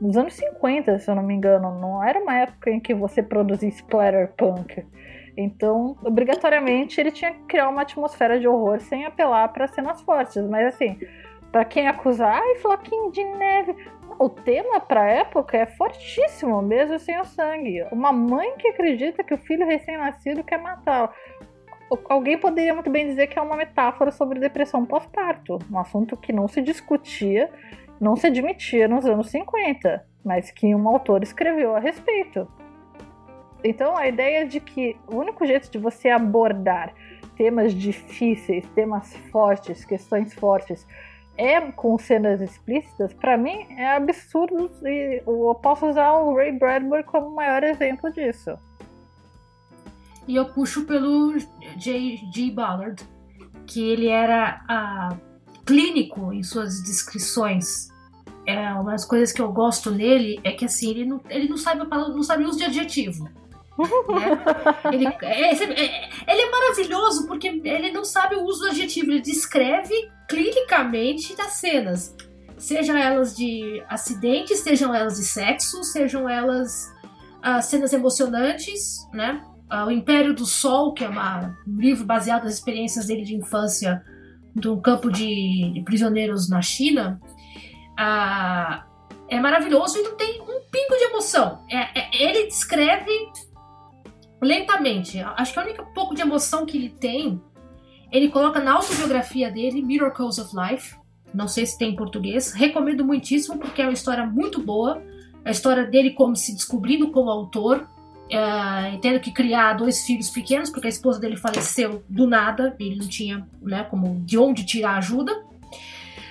nos 0.00 0.16
anos 0.16 0.32
50, 0.32 1.00
se 1.00 1.10
eu 1.10 1.14
não 1.14 1.22
me 1.22 1.34
engano. 1.34 1.78
Não 1.78 2.02
era 2.02 2.18
uma 2.18 2.34
época 2.34 2.70
em 2.70 2.80
que 2.80 2.94
você 2.94 3.22
produzia 3.22 3.68
splatterpunk. 3.68 4.86
Então, 5.36 5.98
obrigatoriamente, 6.02 6.98
ele 6.98 7.10
tinha 7.10 7.32
que 7.32 7.42
criar 7.44 7.68
uma 7.68 7.82
atmosfera 7.82 8.40
de 8.40 8.48
horror 8.48 8.80
sem 8.80 9.04
apelar 9.04 9.48
para 9.48 9.66
cenas 9.66 10.00
fortes. 10.00 10.42
Mas 10.48 10.74
assim, 10.74 10.98
para 11.52 11.66
quem 11.66 11.86
acusar, 11.86 12.40
ai, 12.42 12.56
floquinho 12.56 13.12
de 13.12 13.22
neve. 13.22 13.76
O 14.18 14.28
tema 14.28 14.80
para 14.80 15.10
época 15.10 15.58
é 15.58 15.66
fortíssimo, 15.66 16.62
mesmo 16.62 16.98
sem 16.98 17.20
o 17.20 17.24
sangue. 17.24 17.84
Uma 17.92 18.10
mãe 18.10 18.56
que 18.56 18.68
acredita 18.68 19.22
que 19.22 19.34
o 19.34 19.38
filho 19.38 19.66
recém-nascido 19.66 20.42
quer 20.42 20.58
matá-lo. 20.58 21.10
Alguém 22.08 22.38
poderia 22.38 22.72
muito 22.72 22.88
bem 22.88 23.06
dizer 23.06 23.26
que 23.26 23.38
é 23.38 23.42
uma 23.42 23.56
metáfora 23.56 24.10
sobre 24.10 24.40
depressão 24.40 24.86
pós-parto, 24.86 25.58
um 25.70 25.78
assunto 25.78 26.16
que 26.16 26.32
não 26.32 26.48
se 26.48 26.62
discutia, 26.62 27.50
não 28.00 28.16
se 28.16 28.28
admitia 28.28 28.88
nos 28.88 29.04
anos 29.04 29.28
50, 29.28 30.02
mas 30.24 30.50
que 30.50 30.74
um 30.74 30.88
autor 30.88 31.22
escreveu 31.22 31.76
a 31.76 31.78
respeito. 31.78 32.48
Então, 33.62 33.96
a 33.96 34.08
ideia 34.08 34.46
de 34.46 34.58
que 34.58 34.96
o 35.06 35.16
único 35.16 35.44
jeito 35.44 35.70
de 35.70 35.78
você 35.78 36.08
abordar 36.08 36.94
temas 37.36 37.74
difíceis, 37.74 38.66
temas 38.70 39.14
fortes, 39.30 39.84
questões 39.84 40.32
fortes, 40.34 40.86
é 41.36 41.60
com 41.72 41.98
cenas 41.98 42.40
explícitas, 42.40 43.12
para 43.14 43.36
mim 43.36 43.66
é 43.70 43.96
absurdo 43.96 44.70
e 44.84 45.22
eu 45.26 45.54
posso 45.62 45.86
usar 45.86 46.12
o 46.12 46.36
Ray 46.36 46.52
Bradbury 46.52 47.04
como 47.04 47.34
maior 47.34 47.64
exemplo 47.64 48.12
disso. 48.12 48.58
E 50.28 50.36
eu 50.36 50.46
puxo 50.46 50.84
pelo 50.84 51.36
J.G. 51.76 52.50
Ballard, 52.52 53.02
que 53.66 53.82
ele 53.90 54.08
era 54.08 54.64
a, 54.68 55.16
clínico 55.64 56.32
em 56.32 56.42
suas 56.42 56.82
descrições. 56.82 57.88
É, 58.46 58.72
uma 58.74 58.92
das 58.92 59.04
coisas 59.04 59.32
que 59.32 59.40
eu 59.40 59.52
gosto 59.52 59.90
nele 59.90 60.40
é 60.44 60.52
que 60.52 60.64
assim, 60.64 60.90
ele 60.90 61.04
não, 61.04 61.20
ele 61.28 61.48
não 61.48 61.56
sabe 61.56 61.84
não 61.88 62.22
sabe 62.22 62.44
uso 62.44 62.58
de 62.58 62.64
adjetivo. 62.64 63.28
Né? 63.78 64.92
Ele, 64.92 65.06
é, 65.06 65.50
é, 65.50 66.32
ele 66.32 66.42
é 66.42 66.50
maravilhoso 66.50 67.26
porque 67.26 67.48
ele 67.48 67.90
não 67.90 68.04
sabe 68.04 68.36
o 68.36 68.44
uso 68.44 68.60
do 68.60 68.66
adjetivo, 68.68 69.10
ele 69.10 69.20
descreve 69.20 69.94
clinicamente 70.28 71.36
das 71.36 71.54
cenas. 71.54 72.14
Sejam 72.58 72.96
elas 72.96 73.36
de 73.36 73.82
acidentes, 73.88 74.60
sejam 74.60 74.94
elas 74.94 75.16
de 75.16 75.24
sexo, 75.24 75.82
sejam 75.82 76.28
elas 76.28 76.92
uh, 77.44 77.60
cenas 77.62 77.92
emocionantes, 77.92 79.08
né? 79.12 79.42
Uh, 79.70 79.86
o 79.86 79.90
Império 79.90 80.34
do 80.34 80.46
Sol, 80.46 80.92
que 80.92 81.02
é 81.02 81.08
uma, 81.08 81.56
um 81.66 81.80
livro 81.80 82.04
baseado 82.04 82.44
nas 82.44 82.54
experiências 82.54 83.06
dele 83.06 83.24
de 83.24 83.34
infância 83.34 84.04
do 84.54 84.80
campo 84.80 85.10
de, 85.10 85.72
de 85.72 85.82
prisioneiros 85.82 86.48
na 86.48 86.60
China, 86.60 87.20
uh, 87.98 88.92
é 89.28 89.40
maravilhoso 89.40 89.98
e 89.98 90.02
não 90.02 90.14
tem 90.14 90.40
um 90.42 90.60
pingo 90.70 90.96
de 90.98 91.04
emoção. 91.04 91.64
É, 91.70 92.00
é, 92.00 92.22
ele 92.22 92.46
descreve 92.46 93.10
lentamente. 94.42 95.20
Acho 95.20 95.52
que 95.52 95.58
a 95.60 95.62
única 95.62 95.82
pouco 95.84 96.14
de 96.14 96.20
emoção 96.20 96.66
que 96.66 96.76
ele 96.76 96.90
tem, 96.90 97.40
ele 98.10 98.28
coloca 98.28 98.60
na 98.60 98.74
autobiografia 98.74 99.50
dele, 99.50 99.80
Miracles 99.80 100.38
of 100.38 100.50
Life. 100.54 100.96
Não 101.32 101.48
sei 101.48 101.64
se 101.64 101.78
tem 101.78 101.90
em 101.90 101.96
português. 101.96 102.52
Recomendo 102.52 103.04
muitíssimo 103.04 103.58
porque 103.58 103.80
é 103.80 103.84
uma 103.86 103.92
história 103.92 104.26
muito 104.26 104.60
boa. 104.60 105.02
A 105.44 105.50
história 105.50 105.86
dele 105.86 106.10
como 106.10 106.36
se 106.36 106.52
descobrindo 106.52 107.10
como 107.10 107.30
autor, 107.30 107.88
uh, 108.26 108.98
tendo 109.00 109.18
que 109.18 109.32
criar 109.32 109.74
dois 109.74 110.04
filhos 110.04 110.28
pequenos, 110.28 110.70
porque 110.70 110.86
a 110.86 110.90
esposa 110.90 111.18
dele 111.18 111.36
faleceu 111.36 112.04
do 112.08 112.26
nada, 112.26 112.76
ele 112.78 112.96
não 112.96 113.08
tinha 113.08 113.48
né, 113.60 113.84
como 113.84 114.20
de 114.24 114.36
onde 114.36 114.64
tirar 114.66 114.98
ajuda. 114.98 115.44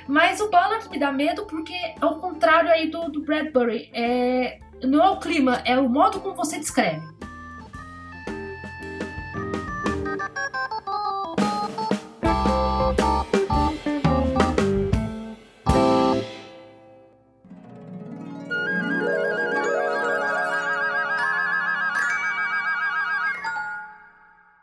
Mas 0.07 0.39
o 0.39 0.49
Ballard 0.49 0.89
me 0.89 0.99
dá 0.99 1.11
medo 1.11 1.45
porque, 1.45 1.73
ao 1.99 2.19
contrário 2.19 2.69
aí 2.69 2.89
do, 2.89 3.09
do 3.09 3.21
Bradbury, 3.21 3.89
é, 3.93 4.59
não 4.83 5.03
é 5.03 5.09
o 5.09 5.17
clima, 5.17 5.61
é 5.65 5.79
o 5.79 5.89
modo 5.89 6.19
como 6.19 6.35
você 6.35 6.57
descreve. 6.57 7.01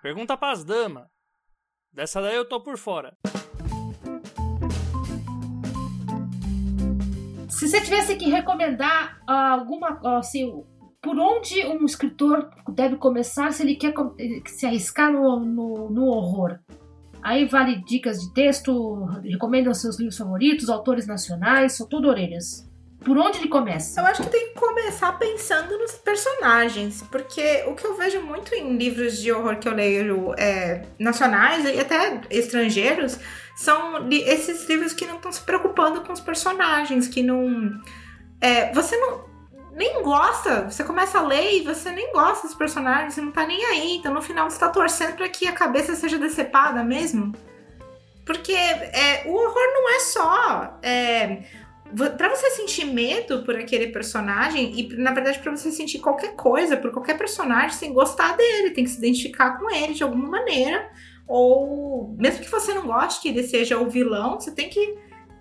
Pergunta 0.08 0.36
pras 0.38 0.64
damas. 0.64 1.06
Dessa 1.92 2.22
daí 2.22 2.34
eu 2.34 2.48
tô 2.48 2.60
por 2.62 2.78
fora. 2.78 3.16
Se 7.50 7.68
você 7.68 7.80
tivesse 7.80 8.16
que 8.16 8.30
recomendar 8.30 9.20
alguma 9.26 10.00
assim, 10.18 10.64
por 11.08 11.18
onde 11.18 11.66
um 11.66 11.86
escritor 11.86 12.50
deve 12.68 12.96
começar 12.96 13.50
se 13.50 13.62
ele 13.62 13.76
quer 13.76 13.94
se 14.44 14.66
arriscar 14.66 15.10
no, 15.10 15.40
no, 15.40 15.90
no 15.90 16.04
horror? 16.04 16.58
Aí 17.22 17.46
vale 17.46 17.82
dicas 17.82 18.20
de 18.20 18.34
texto, 18.34 19.06
recomendam 19.24 19.72
seus 19.72 19.98
livros 19.98 20.18
favoritos, 20.18 20.68
autores 20.68 21.06
nacionais, 21.06 21.78
sou 21.78 21.86
tudo 21.86 22.08
orelhas. 22.08 22.68
Por 23.02 23.16
onde 23.16 23.38
ele 23.38 23.48
começa? 23.48 24.02
Eu 24.02 24.06
acho 24.06 24.22
que 24.22 24.28
tem 24.28 24.48
que 24.48 24.60
começar 24.60 25.18
pensando 25.18 25.78
nos 25.78 25.92
personagens, 25.92 27.02
porque 27.10 27.64
o 27.66 27.74
que 27.74 27.86
eu 27.86 27.96
vejo 27.96 28.20
muito 28.20 28.54
em 28.54 28.76
livros 28.76 29.16
de 29.16 29.32
horror 29.32 29.56
que 29.56 29.66
eu 29.66 29.72
leio 29.72 30.34
é, 30.36 30.84
nacionais 30.98 31.64
e 31.64 31.80
até 31.80 32.20
estrangeiros 32.28 33.18
são 33.56 34.06
esses 34.10 34.68
livros 34.68 34.92
que 34.92 35.06
não 35.06 35.16
estão 35.16 35.32
se 35.32 35.40
preocupando 35.40 36.02
com 36.02 36.12
os 36.12 36.20
personagens, 36.20 37.08
que 37.08 37.22
não. 37.22 37.80
É, 38.42 38.74
você 38.74 38.94
não. 38.98 39.27
Nem 39.78 40.02
gosta, 40.02 40.68
você 40.68 40.82
começa 40.82 41.20
a 41.20 41.22
ler 41.22 41.54
e 41.54 41.62
você 41.62 41.92
nem 41.92 42.12
gosta 42.12 42.48
dos 42.48 42.56
personagens, 42.56 43.14
você 43.14 43.20
não 43.20 43.30
tá 43.30 43.46
nem 43.46 43.64
aí. 43.64 43.96
Então 43.98 44.12
no 44.12 44.20
final 44.20 44.50
você 44.50 44.58
tá 44.58 44.68
torcendo 44.68 45.14
para 45.14 45.28
que 45.28 45.46
a 45.46 45.52
cabeça 45.52 45.94
seja 45.94 46.18
decepada 46.18 46.82
mesmo. 46.82 47.32
Porque 48.26 48.52
é, 48.52 49.22
o 49.26 49.32
horror 49.32 49.54
não 49.54 49.94
é 49.94 50.00
só. 50.00 50.78
É, 50.82 51.44
para 52.16 52.28
você 52.28 52.50
sentir 52.50 52.86
medo 52.86 53.44
por 53.44 53.54
aquele 53.54 53.86
personagem 53.86 54.72
e 54.80 54.96
na 54.96 55.12
verdade 55.12 55.38
para 55.38 55.56
você 55.56 55.70
sentir 55.70 56.00
qualquer 56.00 56.34
coisa 56.34 56.76
por 56.76 56.90
qualquer 56.90 57.16
personagem, 57.16 57.70
você 57.70 57.78
tem 57.78 57.90
que 57.90 57.94
gostar 57.94 58.36
dele, 58.36 58.72
tem 58.72 58.82
que 58.82 58.90
se 58.90 58.98
identificar 58.98 59.60
com 59.60 59.70
ele 59.70 59.94
de 59.94 60.02
alguma 60.02 60.28
maneira, 60.28 60.90
ou 61.24 62.16
mesmo 62.18 62.42
que 62.42 62.50
você 62.50 62.74
não 62.74 62.84
goste 62.84 63.22
que 63.22 63.28
ele 63.28 63.44
seja 63.44 63.78
o 63.78 63.88
vilão, 63.88 64.40
você 64.40 64.50
tem 64.50 64.68
que 64.68 64.98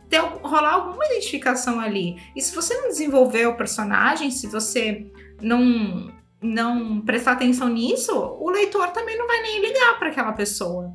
ter, 0.09 0.19
rolar 0.19 0.73
alguma 0.73 1.05
identificação 1.05 1.79
ali. 1.79 2.17
E 2.35 2.41
se 2.41 2.53
você 2.55 2.75
não 2.75 2.87
desenvolver 2.87 3.45
o 3.47 3.55
personagem, 3.55 4.31
se 4.31 4.47
você 4.47 5.05
não 5.41 6.15
não 6.39 7.01
prestar 7.01 7.31
atenção 7.31 7.67
nisso, 7.67 8.13
o 8.15 8.49
leitor 8.51 8.89
também 8.89 9.17
não 9.17 9.25
vai 9.25 9.41
nem 9.41 9.59
ligar 9.59 9.97
para 9.97 10.09
aquela 10.09 10.33
pessoa. 10.33 10.93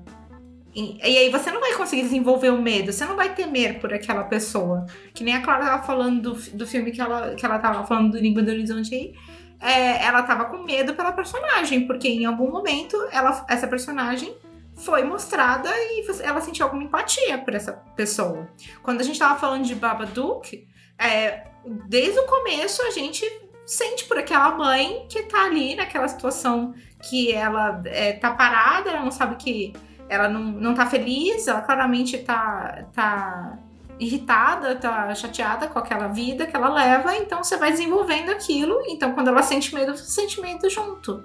E, 0.74 0.96
e, 0.98 1.18
aí 1.18 1.28
você 1.28 1.50
não 1.50 1.60
vai 1.60 1.74
conseguir 1.74 2.02
desenvolver 2.02 2.50
o 2.50 2.62
medo, 2.62 2.92
você 2.92 3.04
não 3.04 3.16
vai 3.16 3.34
temer 3.34 3.78
por 3.80 3.92
aquela 3.92 4.24
pessoa. 4.24 4.86
Que 5.12 5.22
nem 5.22 5.34
a 5.34 5.42
Clara 5.42 5.64
tava 5.64 5.82
falando 5.82 6.32
do, 6.32 6.56
do 6.56 6.66
filme 6.66 6.92
que 6.92 7.00
ela, 7.00 7.34
que 7.34 7.44
ela 7.44 7.58
tava 7.58 7.84
falando 7.86 8.12
do 8.12 8.18
Língua 8.18 8.42
do 8.42 8.50
Horizonte 8.50 8.94
aí. 8.94 9.14
É, 9.60 10.04
ela 10.04 10.22
tava 10.22 10.46
com 10.46 10.58
medo 10.58 10.94
pela 10.94 11.12
personagem, 11.12 11.86
porque 11.86 12.08
em 12.08 12.24
algum 12.24 12.50
momento 12.50 12.96
ela, 13.12 13.44
essa 13.48 13.66
personagem 13.66 14.34
foi 14.76 15.04
mostrada 15.04 15.70
e 15.70 16.04
ela 16.22 16.40
sentiu 16.40 16.66
alguma 16.66 16.84
empatia 16.84 17.38
por 17.38 17.54
essa 17.54 17.72
pessoa. 17.94 18.48
Quando 18.82 19.00
a 19.00 19.04
gente 19.04 19.18
tava 19.18 19.38
falando 19.38 19.64
de 19.64 19.74
Babadook, 19.74 20.66
é, 20.98 21.48
desde 21.88 22.18
o 22.18 22.26
começo 22.26 22.82
a 22.82 22.90
gente 22.90 23.24
sente 23.64 24.04
por 24.04 24.18
aquela 24.18 24.52
mãe 24.52 25.06
que 25.08 25.22
tá 25.24 25.44
ali 25.44 25.74
naquela 25.74 26.08
situação 26.08 26.74
que 27.02 27.32
ela 27.32 27.80
é, 27.84 28.12
tá 28.12 28.32
parada, 28.32 28.90
ela 28.90 29.00
não 29.00 29.10
sabe 29.10 29.36
que 29.36 29.72
ela 30.08 30.28
não, 30.28 30.40
não 30.40 30.74
tá 30.74 30.86
feliz, 30.86 31.46
ela 31.46 31.62
claramente 31.62 32.18
tá, 32.18 32.86
tá 32.92 33.58
irritada, 33.98 34.76
tá 34.76 35.14
chateada 35.14 35.68
com 35.68 35.78
aquela 35.78 36.08
vida 36.08 36.46
que 36.46 36.56
ela 36.56 36.68
leva, 36.68 37.16
então 37.16 37.42
você 37.42 37.56
vai 37.56 37.70
desenvolvendo 37.70 38.30
aquilo, 38.30 38.82
então 38.88 39.12
quando 39.12 39.28
ela 39.28 39.42
sente 39.42 39.74
medo, 39.74 39.96
você 39.96 40.04
sente 40.04 40.40
medo 40.40 40.68
junto. 40.68 41.22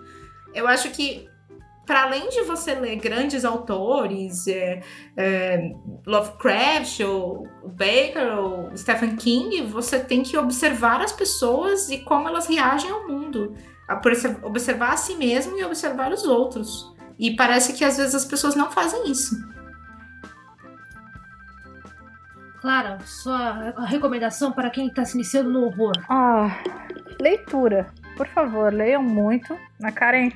Eu 0.54 0.68
acho 0.68 0.90
que 0.92 1.28
para 1.88 2.04
além 2.04 2.28
de 2.28 2.42
você 2.44 2.74
ler 2.76 2.98
grandes 2.98 3.46
autores, 3.46 4.46
é, 4.46 4.82
é, 5.16 5.72
Lovecraft, 6.06 7.00
ou 7.00 7.48
Baker, 7.64 8.38
ou 8.38 8.76
Stephen 8.76 9.16
King, 9.16 9.62
você 9.64 9.98
tem 9.98 10.22
que 10.22 10.38
observar 10.38 11.02
as 11.02 11.14
pessoas 11.14 11.90
e 11.90 12.00
como 12.00 12.28
elas 12.28 12.46
reagem 12.46 12.92
ao 12.92 13.08
mundo. 13.08 13.56
Observar 14.44 14.92
a 14.92 14.98
si 14.98 15.16
mesmo 15.16 15.58
e 15.58 15.64
observar 15.64 16.12
os 16.12 16.26
outros. 16.26 16.94
E 17.18 17.36
parece 17.38 17.72
que 17.72 17.86
às 17.86 17.96
vezes 17.96 18.14
as 18.14 18.26
pessoas 18.26 18.54
não 18.54 18.70
fazem 18.70 19.10
isso. 19.10 19.34
Clara, 22.60 23.00
sua 23.06 23.86
recomendação 23.86 24.52
para 24.52 24.70
quem 24.70 24.88
está 24.88 25.06
se 25.06 25.16
iniciando 25.16 25.50
no 25.50 25.68
horror? 25.68 25.94
Ah, 26.10 26.62
leitura. 27.22 27.88
Por 28.18 28.28
favor, 28.28 28.74
leiam 28.74 29.02
muito. 29.02 29.58
A 29.82 29.92
Karen, 29.92 30.32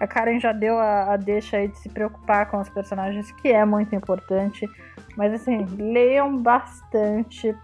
a 0.00 0.06
Karen 0.06 0.38
já 0.38 0.52
deu 0.52 0.78
a, 0.78 1.14
a 1.14 1.16
deixa 1.16 1.56
aí 1.56 1.68
de 1.68 1.78
se 1.78 1.88
preocupar 1.88 2.50
com 2.50 2.58
os 2.58 2.68
personagens, 2.68 3.30
que 3.32 3.48
é 3.48 3.64
muito 3.64 3.94
importante. 3.94 4.68
Mas 5.16 5.32
assim, 5.32 5.64
leiam 5.76 6.36
bastante, 6.36 7.54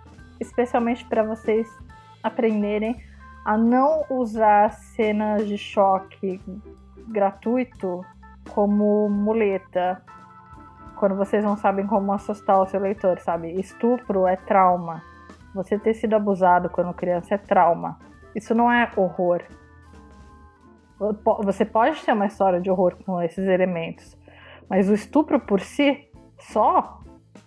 especialmente 0.40 1.04
para 1.04 1.22
vocês 1.22 1.68
aprenderem 2.22 2.96
a 3.44 3.56
não 3.56 4.04
usar 4.10 4.72
cenas 4.72 5.46
de 5.46 5.58
choque 5.58 6.40
gratuito 7.08 8.04
como 8.50 9.08
muleta 9.08 10.02
quando 10.96 11.16
vocês 11.16 11.44
não 11.44 11.56
sabem 11.56 11.86
como 11.86 12.12
assustar 12.12 12.60
o 12.60 12.66
seu 12.66 12.80
leitor, 12.80 13.18
sabe? 13.20 13.52
Estupro 13.60 14.26
é 14.26 14.36
trauma. 14.36 15.02
Você 15.54 15.78
ter 15.78 15.94
sido 15.94 16.14
abusado 16.14 16.70
quando 16.70 16.94
criança 16.94 17.34
é 17.34 17.38
trauma. 17.38 17.98
Isso 18.34 18.54
não 18.54 18.72
é 18.72 18.90
horror. 18.96 19.42
Você 21.42 21.64
pode 21.64 22.02
ter 22.04 22.12
uma 22.12 22.26
história 22.26 22.60
de 22.60 22.70
horror 22.70 22.96
com 23.04 23.20
esses 23.20 23.46
elementos, 23.46 24.16
mas 24.68 24.88
o 24.88 24.94
estupro 24.94 25.40
por 25.40 25.60
si 25.60 26.08
só, 26.38 27.00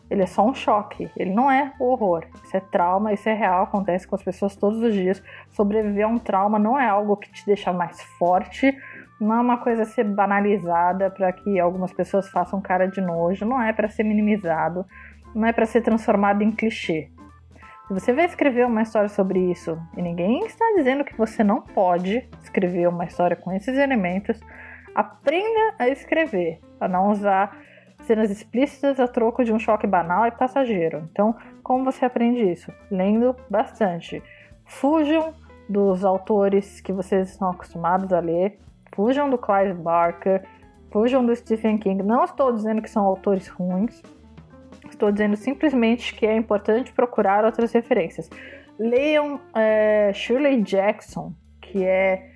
ele 0.09 0.23
é 0.23 0.25
só 0.25 0.45
um 0.45 0.53
choque. 0.53 1.09
Ele 1.15 1.33
não 1.33 1.49
é 1.49 1.73
horror. 1.79 2.25
Isso 2.43 2.55
é 2.55 2.59
trauma, 2.59 3.13
isso 3.13 3.27
é 3.27 3.33
real, 3.33 3.63
acontece 3.63 4.07
com 4.07 4.15
as 4.15 4.23
pessoas 4.23 4.55
todos 4.55 4.81
os 4.81 4.93
dias. 4.93 5.21
Sobreviver 5.49 6.05
a 6.05 6.09
um 6.09 6.17
trauma 6.17 6.59
não 6.59 6.79
é 6.79 6.87
algo 6.87 7.17
que 7.17 7.31
te 7.31 7.45
deixa 7.45 7.71
mais 7.71 8.01
forte 8.17 8.75
não 9.19 9.35
é 9.35 9.41
uma 9.41 9.57
coisa 9.57 9.81
a 9.81 9.85
ser 9.85 10.03
banalizada 10.03 11.09
para 11.09 11.31
que 11.31 11.59
algumas 11.59 11.91
pessoas 11.91 12.29
façam 12.29 12.61
cara 12.61 12.87
de 12.87 13.01
nojo, 13.01 13.45
não 13.45 13.61
é 13.61 13.73
para 13.73 13.89
ser 13.89 14.03
minimizado, 14.03 14.85
não 15.33 15.47
é 15.47 15.51
para 15.51 15.65
ser 15.65 15.81
transformado 15.81 16.43
em 16.43 16.51
clichê. 16.51 17.09
Se 17.87 17.93
você 17.93 18.11
vai 18.11 18.25
escrever 18.25 18.65
uma 18.65 18.81
história 18.81 19.07
sobre 19.07 19.39
isso 19.49 19.81
e 19.95 20.01
ninguém 20.01 20.45
está 20.45 20.65
dizendo 20.75 21.05
que 21.05 21.15
você 21.15 21.41
não 21.41 21.61
pode 21.61 22.27
escrever 22.43 22.89
uma 22.89 23.05
história 23.05 23.37
com 23.37 23.53
esses 23.53 23.77
elementos, 23.77 24.41
aprenda 24.93 25.75
a 25.79 25.87
escrever, 25.87 26.59
a 26.81 26.87
não 26.89 27.09
usar 27.11 27.57
cenas 28.01 28.29
explícitas 28.29 28.99
a 28.99 29.07
troco 29.07 29.41
de 29.41 29.53
um 29.53 29.59
choque 29.59 29.87
banal 29.87 30.27
e 30.27 30.31
passageiro. 30.31 31.07
Então, 31.09 31.33
como 31.63 31.85
você 31.85 32.03
aprende 32.03 32.43
isso? 32.51 32.73
Lendo 32.91 33.33
bastante. 33.49 34.21
Fujam 34.65 35.33
dos 35.69 36.03
autores 36.03 36.81
que 36.81 36.91
vocês 36.91 37.29
estão 37.29 37.51
acostumados 37.51 38.11
a 38.11 38.19
ler, 38.19 38.59
fujam 38.93 39.29
do 39.29 39.37
Clive 39.37 39.75
Barker, 39.75 40.43
fujam 40.91 41.25
do 41.25 41.33
Stephen 41.33 41.77
King. 41.77 42.03
Não 42.03 42.25
estou 42.25 42.51
dizendo 42.51 42.81
que 42.81 42.89
são 42.89 43.05
autores 43.05 43.47
ruins, 43.47 44.03
estou 44.93 45.11
dizendo 45.11 45.35
simplesmente 45.35 46.13
que 46.15 46.25
é 46.25 46.35
importante 46.35 46.91
procurar 46.93 47.45
outras 47.45 47.71
referências. 47.71 48.29
Leiam 48.79 49.39
é, 49.55 50.11
Shirley 50.13 50.61
Jackson, 50.61 51.33
que 51.61 51.83
é 51.83 52.31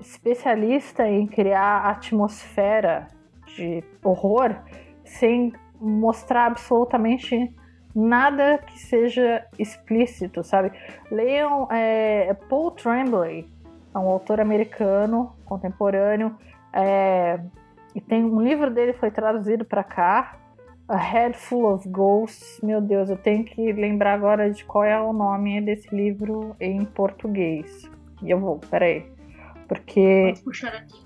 especialista 0.00 1.08
em 1.08 1.26
criar 1.26 1.86
atmosfera 1.86 3.08
de 3.56 3.82
horror 4.04 4.54
sem 5.04 5.52
mostrar 5.80 6.46
absolutamente 6.46 7.54
nada 7.94 8.58
que 8.58 8.78
seja 8.78 9.46
explícito, 9.58 10.44
sabe? 10.44 10.70
Leiam 11.10 11.66
é, 11.70 12.34
Paul 12.48 12.72
Tremblay, 12.72 13.48
é 13.94 13.98
um 13.98 14.08
autor 14.08 14.40
americano 14.40 15.34
contemporâneo. 15.46 16.36
É, 16.72 17.40
e 17.94 18.00
tem 18.00 18.22
um 18.22 18.42
livro 18.42 18.70
dele 18.70 18.92
foi 18.92 19.10
traduzido 19.10 19.64
para 19.64 19.82
cá, 19.82 20.36
A 20.88 20.96
Head 20.96 21.36
Full 21.36 21.74
of 21.74 21.88
Ghosts. 21.88 22.60
Meu 22.62 22.80
Deus, 22.80 23.10
eu 23.10 23.16
tenho 23.16 23.44
que 23.44 23.72
lembrar 23.72 24.14
agora 24.14 24.50
de 24.50 24.64
qual 24.64 24.84
é 24.84 25.00
o 25.00 25.12
nome 25.12 25.60
desse 25.60 25.94
livro 25.94 26.54
em 26.60 26.84
português. 26.84 27.90
E 28.22 28.30
eu 28.30 28.38
vou, 28.38 28.58
peraí. 28.58 29.04
Porque. 29.66 30.32
Vou 30.36 30.44
puxar 30.44 30.74
aqui. 30.74 31.04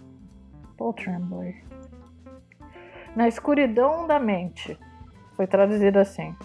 Paul 0.76 0.92
Tremblay. 0.92 1.64
Na 3.16 3.26
escuridão 3.26 4.06
da 4.06 4.18
mente. 4.18 4.78
Foi 5.34 5.46
traduzido 5.46 5.98
assim. 5.98 6.36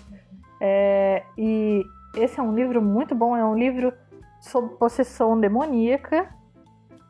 É, 0.61 1.23
e 1.37 1.83
esse 2.15 2.39
é 2.39 2.43
um 2.43 2.55
livro 2.55 2.81
muito 2.81 3.13
bom, 3.13 3.35
é 3.35 3.43
um 3.43 3.57
livro 3.57 3.93
sobre 4.39 4.75
possessão 4.77 5.37
demoníaca 5.37 6.29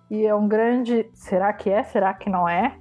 e 0.09 0.25
é 0.25 0.33
um 0.33 0.47
grande 0.47 1.07
será 1.13 1.53
que 1.53 1.69
é, 1.69 1.83
será 1.83 2.13
que 2.13 2.29
não 2.29 2.49
é? 2.49 2.77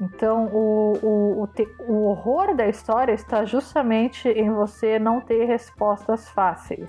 Então, 0.00 0.46
o, 0.46 0.98
o, 1.02 1.42
o, 1.42 1.46
te, 1.46 1.68
o, 1.80 2.04
horror 2.06 2.56
da 2.56 2.66
história 2.66 3.12
está 3.12 3.44
justamente 3.44 4.28
em 4.30 4.50
você 4.50 4.98
não 4.98 5.20
ter 5.20 5.44
respostas 5.44 6.26
fáceis. 6.30 6.88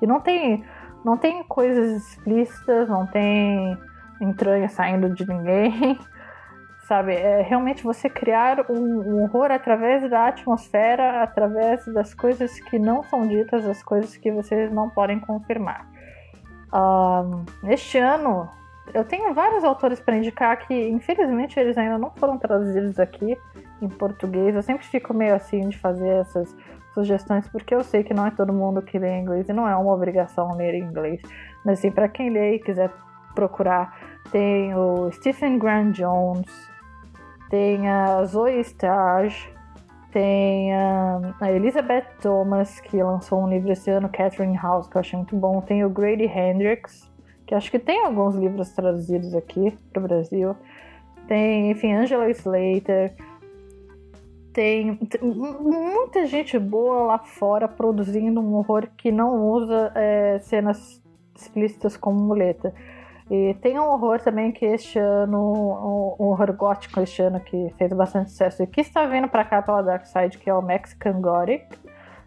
E 0.00 0.06
não 0.06 0.20
tem, 0.20 0.64
não 1.04 1.16
tem 1.16 1.42
coisas 1.42 2.08
explícitas, 2.08 2.88
não 2.88 3.04
tem 3.06 3.76
entranha 4.20 4.68
saindo 4.68 5.10
de 5.10 5.26
ninguém, 5.26 5.98
sabe? 6.86 7.14
É 7.14 7.42
realmente 7.42 7.82
você 7.82 8.08
criar 8.08 8.70
um, 8.70 9.16
um 9.16 9.22
horror 9.24 9.50
através 9.50 10.08
da 10.08 10.28
atmosfera, 10.28 11.24
através 11.24 11.84
das 11.86 12.14
coisas 12.14 12.60
que 12.60 12.78
não 12.78 13.02
são 13.02 13.26
ditas, 13.26 13.66
as 13.66 13.82
coisas 13.82 14.16
que 14.16 14.30
vocês 14.30 14.70
não 14.72 14.88
podem 14.88 15.18
confirmar. 15.18 15.88
Um, 16.72 17.44
este 17.68 17.98
ano, 17.98 18.48
eu 18.94 19.04
tenho 19.04 19.32
vários 19.34 19.64
autores 19.64 20.00
para 20.00 20.16
indicar 20.16 20.56
que, 20.66 20.88
infelizmente, 20.88 21.58
eles 21.58 21.76
ainda 21.76 21.98
não 21.98 22.10
foram 22.10 22.38
traduzidos 22.38 22.98
aqui 22.98 23.36
em 23.80 23.88
português. 23.88 24.54
Eu 24.54 24.62
sempre 24.62 24.86
fico 24.86 25.14
meio 25.14 25.34
assim 25.34 25.68
de 25.68 25.78
fazer 25.78 26.08
essas 26.08 26.54
sugestões, 26.92 27.48
porque 27.48 27.74
eu 27.74 27.82
sei 27.84 28.02
que 28.02 28.14
não 28.14 28.26
é 28.26 28.30
todo 28.30 28.52
mundo 28.52 28.82
que 28.82 28.98
lê 28.98 29.18
inglês 29.18 29.48
e 29.48 29.52
não 29.52 29.68
é 29.68 29.76
uma 29.76 29.92
obrigação 29.92 30.56
ler 30.56 30.74
inglês. 30.74 31.20
Mas, 31.64 31.78
assim, 31.78 31.90
para 31.90 32.08
quem 32.08 32.30
lê 32.30 32.56
e 32.56 32.58
quiser 32.58 32.90
procurar, 33.34 33.96
tem 34.30 34.74
o 34.74 35.10
Stephen 35.12 35.58
Grant 35.58 35.96
Jones, 35.96 36.68
tem 37.50 37.88
a 37.88 38.24
Zoe 38.24 38.60
Stage, 38.60 39.48
tem 40.10 40.74
a 40.74 41.52
Elizabeth 41.52 42.06
Thomas, 42.20 42.80
que 42.80 43.02
lançou 43.02 43.42
um 43.42 43.48
livro 43.48 43.70
esse 43.70 43.90
ano, 43.90 44.08
Catherine 44.08 44.56
House, 44.56 44.88
que 44.88 44.96
eu 44.96 45.00
achei 45.00 45.16
muito 45.18 45.36
bom. 45.36 45.60
Tem 45.60 45.84
o 45.84 45.90
Grady 45.90 46.24
Hendrix, 46.24 47.10
que 47.48 47.54
acho 47.54 47.70
que 47.70 47.78
tem 47.78 48.04
alguns 48.04 48.36
livros 48.36 48.68
traduzidos 48.74 49.34
aqui 49.34 49.72
para 49.90 50.00
o 50.00 50.06
Brasil. 50.06 50.54
Tem, 51.26 51.70
enfim, 51.70 51.94
Angela 51.94 52.28
Slater. 52.28 53.14
tem, 54.52 54.96
tem, 54.96 55.20
muita 55.22 56.26
gente 56.26 56.58
boa 56.58 57.04
lá 57.04 57.18
fora 57.18 57.66
produzindo 57.66 58.38
um 58.38 58.54
horror 58.54 58.86
que 58.98 59.10
não 59.10 59.46
usa 59.46 59.90
é, 59.94 60.38
cenas 60.40 61.02
explícitas 61.34 61.96
como 61.96 62.20
muleta. 62.20 62.74
E 63.30 63.54
tem 63.62 63.78
um 63.78 63.84
horror 63.84 64.20
também 64.20 64.52
que 64.52 64.66
este 64.66 64.98
ano, 64.98 66.16
um, 66.18 66.26
horror 66.26 66.52
gótico 66.52 67.00
este 67.00 67.22
ano 67.22 67.40
que 67.40 67.72
fez 67.78 67.90
bastante 67.94 68.30
sucesso 68.30 68.62
e 68.62 68.66
que 68.66 68.82
está 68.82 69.06
vindo 69.06 69.28
para 69.28 69.44
cá 69.44 69.62
pela 69.62 69.82
Dark 69.82 70.04
Side, 70.04 70.36
que 70.36 70.50
é 70.50 70.54
o 70.54 70.60
Mexican 70.60 71.18
Gothic, 71.22 71.66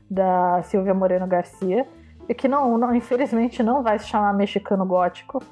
da 0.09 0.63
Silvia 0.63 0.95
Moreno 0.95 1.27
Garcia. 1.27 1.87
Que 2.33 2.47
não, 2.47 2.77
não, 2.77 2.95
infelizmente 2.95 3.61
não 3.63 3.83
vai 3.83 3.99
se 3.99 4.07
chamar 4.07 4.33
mexicano 4.33 4.85
gótico, 4.85 5.43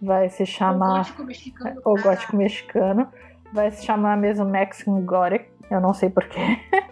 vai 0.00 0.28
se 0.28 0.46
chamar. 0.46 0.92
O 0.92 0.96
gótico 0.98 1.24
mexicano. 1.24 1.80
O 1.84 1.94
gótico 1.94 2.36
mexicano. 2.36 3.08
Vai 3.52 3.70
se 3.72 3.84
chamar 3.84 4.16
mesmo 4.16 4.44
Mexican 4.44 5.00
Gothic, 5.04 5.46
eu 5.70 5.80
não 5.80 5.92
sei 5.92 6.08
porquê. 6.08 6.40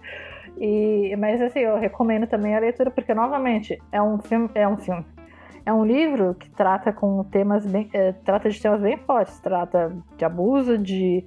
e, 0.58 1.14
mas 1.16 1.40
assim, 1.40 1.60
eu 1.60 1.78
recomendo 1.78 2.26
também 2.26 2.56
a 2.56 2.58
leitura, 2.58 2.90
porque 2.90 3.14
novamente 3.14 3.80
é 3.92 4.02
um 4.02 4.18
filme. 4.18 4.50
É 4.54 4.66
um 4.66 4.76
filme 4.76 5.04
é 5.68 5.72
um 5.72 5.84
livro 5.84 6.34
que 6.34 6.48
trata 6.48 6.94
com 6.94 7.22
temas 7.24 7.66
bem, 7.66 7.90
é, 7.92 8.12
trata 8.12 8.48
de 8.48 8.58
temas 8.58 8.80
bem 8.80 8.96
fortes, 8.96 9.38
trata 9.38 9.94
de 10.16 10.24
abuso, 10.24 10.78
de 10.78 11.26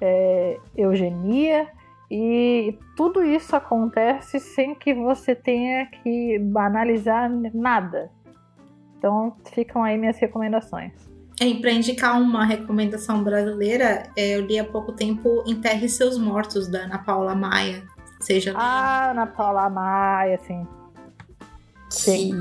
é, 0.00 0.58
eugenia 0.76 1.66
e 2.10 2.76
tudo 2.96 3.22
isso 3.22 3.54
acontece 3.54 4.40
sem 4.40 4.74
que 4.74 4.92
você 4.92 5.34
tenha 5.34 5.86
que 5.86 6.38
banalizar 6.38 7.30
nada. 7.54 8.10
Então 8.98 9.36
ficam 9.52 9.82
aí 9.84 9.96
minhas 9.96 10.18
recomendações. 10.18 10.92
É, 11.40 11.54
para 11.54 11.70
indicar 11.70 12.20
uma 12.20 12.44
recomendação 12.44 13.24
brasileira, 13.24 14.10
é, 14.14 14.36
eu 14.36 14.42
li 14.42 14.58
há 14.58 14.64
pouco 14.64 14.92
tempo 14.92 15.42
Enterre 15.46 15.88
Seus 15.88 16.18
Mortos, 16.18 16.68
da 16.68 16.80
Ana 16.80 16.98
Paula 16.98 17.34
Maia. 17.34 17.82
Seja 18.20 18.52
ah, 18.54 19.12
Ana 19.12 19.26
Paula 19.26 19.70
Maia, 19.70 20.38
sim. 20.46 20.66
Sim. 21.88 22.32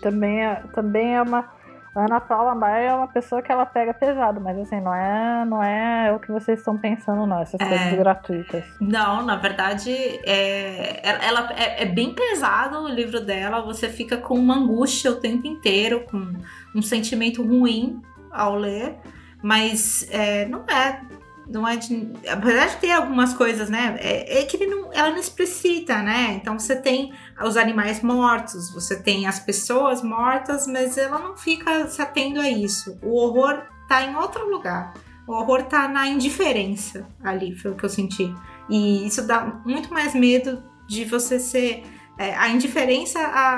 Também 0.00 0.44
é, 0.44 0.62
também 0.72 1.16
é 1.16 1.22
uma. 1.22 1.55
A 1.96 2.04
Ana 2.04 2.20
Paula 2.20 2.54
Maia 2.54 2.90
é 2.90 2.94
uma 2.94 3.08
pessoa 3.08 3.40
que 3.40 3.50
ela 3.50 3.64
pega 3.64 3.94
pesado, 3.94 4.38
mas 4.38 4.58
assim, 4.58 4.80
não 4.82 4.94
é, 4.94 5.44
não 5.46 5.62
é 5.62 6.12
o 6.12 6.20
que 6.20 6.30
vocês 6.30 6.58
estão 6.58 6.76
pensando, 6.76 7.26
não, 7.26 7.40
essas 7.40 7.58
é... 7.58 7.66
coisas 7.66 7.98
gratuitas. 7.98 8.64
Não, 8.78 9.24
na 9.24 9.36
verdade, 9.36 9.90
é, 9.90 11.00
ela 11.02 11.50
é, 11.56 11.84
é, 11.84 11.86
bem 11.86 12.14
pesado 12.14 12.80
o 12.80 12.88
livro 12.88 13.24
dela, 13.24 13.62
você 13.62 13.88
fica 13.88 14.18
com 14.18 14.34
uma 14.34 14.56
angústia 14.56 15.10
o 15.10 15.16
tempo 15.16 15.46
inteiro, 15.46 16.04
com 16.04 16.34
um 16.74 16.82
sentimento 16.82 17.42
ruim 17.42 18.02
ao 18.30 18.56
ler, 18.56 18.96
mas 19.42 20.06
é, 20.10 20.44
não 20.46 20.64
é 20.68 21.00
não 21.48 21.66
é 21.66 21.76
de. 21.76 22.08
Apesar 22.28 22.66
de 22.68 22.76
ter 22.76 22.90
algumas 22.90 23.32
coisas, 23.32 23.70
né? 23.70 23.96
É, 24.00 24.40
é 24.40 24.44
que 24.44 24.66
não, 24.66 24.92
ela 24.92 25.10
não 25.10 25.18
explicita, 25.18 26.02
né? 26.02 26.32
Então 26.34 26.58
você 26.58 26.74
tem 26.76 27.12
os 27.42 27.56
animais 27.56 28.02
mortos, 28.02 28.72
você 28.72 29.00
tem 29.00 29.26
as 29.26 29.38
pessoas 29.38 30.02
mortas, 30.02 30.66
mas 30.66 30.98
ela 30.98 31.18
não 31.18 31.36
fica 31.36 31.86
se 31.88 32.02
atendo 32.02 32.40
a 32.40 32.50
isso. 32.50 32.98
O 33.02 33.16
horror 33.16 33.62
tá 33.88 34.02
em 34.02 34.16
outro 34.16 34.48
lugar. 34.48 34.94
O 35.26 35.32
horror 35.32 35.64
tá 35.64 35.88
na 35.88 36.06
indiferença 36.08 37.06
ali, 37.22 37.56
foi 37.56 37.72
o 37.72 37.74
que 37.74 37.84
eu 37.84 37.88
senti. 37.88 38.32
E 38.68 39.06
isso 39.06 39.26
dá 39.26 39.60
muito 39.64 39.92
mais 39.92 40.14
medo 40.14 40.62
de 40.88 41.04
você 41.04 41.38
ser. 41.38 41.84
É, 42.18 42.34
a 42.34 42.48
indiferença 42.48 43.20
à, 43.20 43.50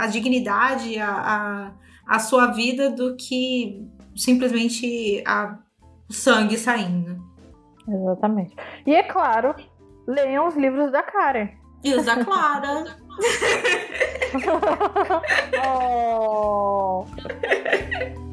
à, 0.00 0.04
à 0.04 0.06
dignidade, 0.06 0.96
à, 0.98 1.10
à, 1.10 1.70
à 2.06 2.18
sua 2.20 2.46
vida, 2.48 2.88
do 2.88 3.16
que 3.16 3.84
simplesmente 4.14 5.22
a 5.26 5.58
sangue 6.08 6.56
saindo. 6.56 7.22
Exatamente. 7.88 8.54
E 8.86 8.94
é 8.94 9.02
claro, 9.02 9.54
leiam 10.06 10.48
os 10.48 10.56
livros 10.56 10.90
da 10.90 11.02
Karen. 11.02 11.50
E 11.84 11.94
os 11.94 12.04
da 12.04 12.24
Clara. 12.24 12.84
oh. 15.66 17.06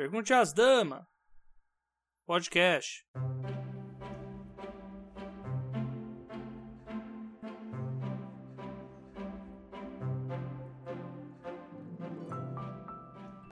Pergunte 0.00 0.32
às 0.32 0.50
damas. 0.54 1.09
Podcast. 2.30 3.04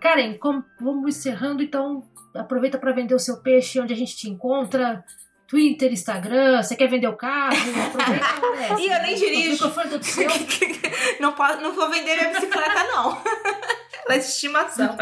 Karen, 0.00 0.38
como, 0.38 0.64
vamos 0.80 1.08
encerrando, 1.08 1.60
então 1.60 2.08
aproveita 2.32 2.78
para 2.78 2.92
vender 2.92 3.16
o 3.16 3.18
seu 3.18 3.42
peixe 3.42 3.80
onde 3.80 3.92
a 3.92 3.96
gente 3.96 4.16
te 4.16 4.30
encontra. 4.30 5.04
Twitter, 5.48 5.92
Instagram, 5.92 6.62
você 6.62 6.76
quer 6.76 6.88
vender 6.88 7.08
o 7.08 7.16
carro? 7.16 7.56
Aproveita. 7.84 8.80
e 8.80 8.86
eu 8.94 9.02
nem 9.02 9.14
dirijo. 9.16 9.48
O 9.48 9.52
microfone 9.54 9.90
todo 9.90 10.04
seu. 10.04 10.30
não, 11.18 11.32
posso, 11.32 11.60
não 11.60 11.72
vou 11.72 11.90
vender 11.90 12.14
minha 12.14 12.28
bicicleta, 12.28 12.84
não. 12.84 13.20
Ela 14.06 14.14
é 14.14 14.18
de 14.18 14.24
estimação. 14.24 14.96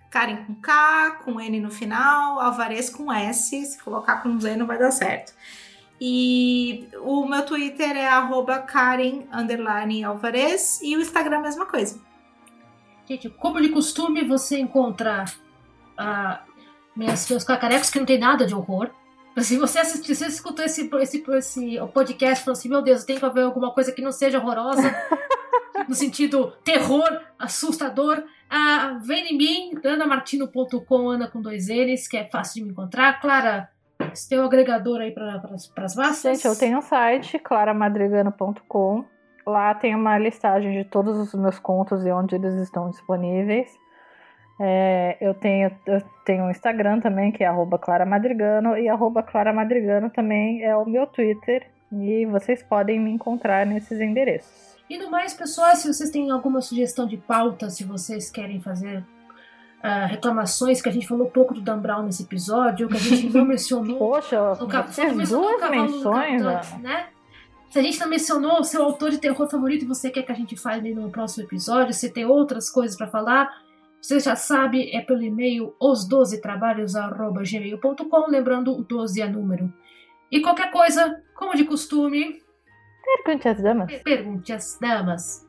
Karen 0.09 0.43
com 0.43 0.55
K, 0.55 1.11
com 1.23 1.39
N 1.39 1.61
no 1.61 1.71
final, 1.71 2.41
Alvarez 2.41 2.89
com 2.89 3.09
S. 3.09 3.65
Se 3.65 3.81
colocar 3.81 4.21
com 4.21 4.37
Z 4.37 4.57
não 4.57 4.67
vai 4.67 4.77
dar 4.77 4.91
certo. 4.91 5.33
E 6.01 6.89
o 6.99 7.25
meu 7.25 7.45
Twitter 7.45 7.95
é 7.95 8.09
Karen 8.67 9.23
Alvarez 10.03 10.81
e 10.81 10.97
o 10.97 10.99
Instagram 10.99 11.37
é 11.37 11.39
a 11.39 11.43
mesma 11.43 11.65
coisa. 11.65 12.01
Gente, 13.07 13.29
como 13.29 13.61
de 13.61 13.69
costume, 13.69 14.25
você 14.25 14.59
encontra 14.59 15.23
a 15.97 16.41
meus 16.95 17.43
cacarecos 17.43 17.89
que 17.89 17.99
não 17.99 18.05
tem 18.05 18.19
nada 18.19 18.45
de 18.45 18.53
horror. 18.55 18.89
Se 19.37 19.57
você 19.57 19.79
assistiu, 19.79 20.15
se 20.15 20.23
você 20.23 20.31
escutou 20.31 20.65
esse, 20.65 20.89
esse, 20.93 21.23
esse 21.31 21.79
podcast 21.93 22.43
falou 22.43 22.57
assim, 22.57 22.67
meu 22.67 22.81
Deus, 22.81 23.03
tem 23.03 23.17
que 23.17 23.29
ver 23.29 23.43
alguma 23.43 23.71
coisa 23.73 23.91
que 23.91 24.01
não 24.01 24.11
seja 24.11 24.39
horrorosa, 24.39 24.93
no 25.87 25.95
sentido 25.95 26.51
terror, 26.63 27.21
assustador, 27.37 28.23
ah, 28.49 28.97
vem 29.01 29.33
em 29.33 29.37
mim, 29.37 29.79
anamartino.com, 29.85 31.09
Ana 31.09 31.27
com 31.27 31.41
dois 31.41 31.67
N's, 31.69 32.07
que 32.07 32.17
é 32.17 32.25
fácil 32.25 32.55
de 32.55 32.63
me 32.63 32.71
encontrar. 32.71 33.21
Clara, 33.21 33.69
você 34.13 34.29
tem 34.29 34.39
um 34.39 34.45
agregador 34.45 35.01
aí 35.01 35.11
para 35.11 35.41
as 35.77 35.95
massas? 35.95 36.37
Gente, 36.37 36.47
eu 36.47 36.57
tenho 36.57 36.79
um 36.79 36.81
site, 36.81 37.37
claramadrigano.com. 37.39 39.05
Lá 39.45 39.73
tem 39.73 39.95
uma 39.95 40.17
listagem 40.17 40.73
de 40.73 40.83
todos 40.83 41.17
os 41.17 41.33
meus 41.33 41.59
contos 41.59 42.05
e 42.05 42.11
onde 42.11 42.35
eles 42.35 42.55
estão 42.55 42.89
disponíveis. 42.89 43.69
É, 44.59 45.17
eu 45.21 45.33
tenho 45.33 45.71
eu 45.85 46.01
tenho 46.25 46.43
um 46.43 46.51
Instagram 46.51 46.99
também, 46.99 47.31
que 47.31 47.43
é 47.43 47.49
@claramadrigano 47.81 48.77
e 48.77 48.87
@claramadrigano 49.31 50.09
também 50.09 50.63
é 50.63 50.75
o 50.75 50.85
meu 50.85 51.07
Twitter 51.07 51.65
e 51.91 52.25
vocês 52.25 52.61
podem 52.61 52.99
me 52.99 53.11
encontrar 53.11 53.65
nesses 53.65 53.99
endereços. 53.99 54.77
E 54.89 54.97
no 54.97 55.09
mais, 55.09 55.33
pessoal, 55.33 55.75
se 55.75 55.91
vocês 55.91 56.09
têm 56.09 56.31
alguma 56.31 56.61
sugestão 56.61 57.07
de 57.07 57.15
pauta, 57.15 57.69
se 57.69 57.83
vocês 57.83 58.29
querem 58.29 58.59
fazer 58.59 59.03
uh, 59.83 60.07
reclamações, 60.07 60.81
que 60.81 60.89
a 60.89 60.91
gente 60.91 61.07
falou 61.07 61.27
um 61.27 61.29
pouco 61.29 61.53
do 61.53 61.61
Dan 61.61 61.79
Brown 61.79 62.03
nesse 62.03 62.23
episódio, 62.23 62.87
que 62.87 62.97
a 62.97 62.99
gente 62.99 63.29
não 63.29 63.45
mencionou. 63.45 63.97
Poxa, 63.97 64.55
no 64.55 64.67
cap... 64.67 64.89
duas 65.27 65.69
menções, 65.69 66.41
né? 66.81 67.07
Se 67.69 67.77
a 67.77 67.83
gente 67.83 67.99
não 67.99 68.09
mencionou 68.09 68.59
o 68.59 68.63
seu 68.63 68.83
autor 68.83 69.11
de 69.11 69.19
terror 69.19 69.47
favorito 69.47 69.85
e 69.85 69.87
você 69.87 70.09
quer 70.09 70.23
que 70.23 70.31
a 70.31 70.35
gente 70.35 70.57
fale 70.57 70.91
no 70.93 71.11
próximo 71.11 71.45
episódio, 71.45 71.93
se 71.93 72.09
tem 72.09 72.25
outras 72.25 72.67
coisas 72.67 72.97
para 72.97 73.05
falar, 73.05 73.47
você 74.01 74.19
já 74.19 74.35
sabe, 74.35 74.89
é 74.95 75.01
pelo 75.01 75.21
e-mail 75.21 75.75
os12trabalhos.gmail.com, 75.81 78.29
lembrando 78.29 78.77
o 78.77 78.83
12 78.83 79.21
é 79.21 79.27
número. 79.27 79.73
E 80.31 80.41
qualquer 80.41 80.71
coisa, 80.71 81.21
como 81.35 81.55
de 81.55 81.65
costume. 81.65 82.41
Pergunte 83.25 83.49
às 83.49 83.61
damas. 83.61 83.91
Pergunte 84.03 84.53
às 84.53 84.79
damas. 84.79 85.48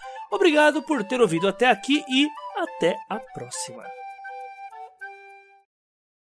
Obrigado 0.31 0.81
por 0.81 1.03
ter 1.03 1.19
ouvido 1.21 1.47
até 1.47 1.69
aqui 1.69 2.03
e 2.07 2.27
até 2.57 2.95
a 3.09 3.19
próxima. 3.19 4.00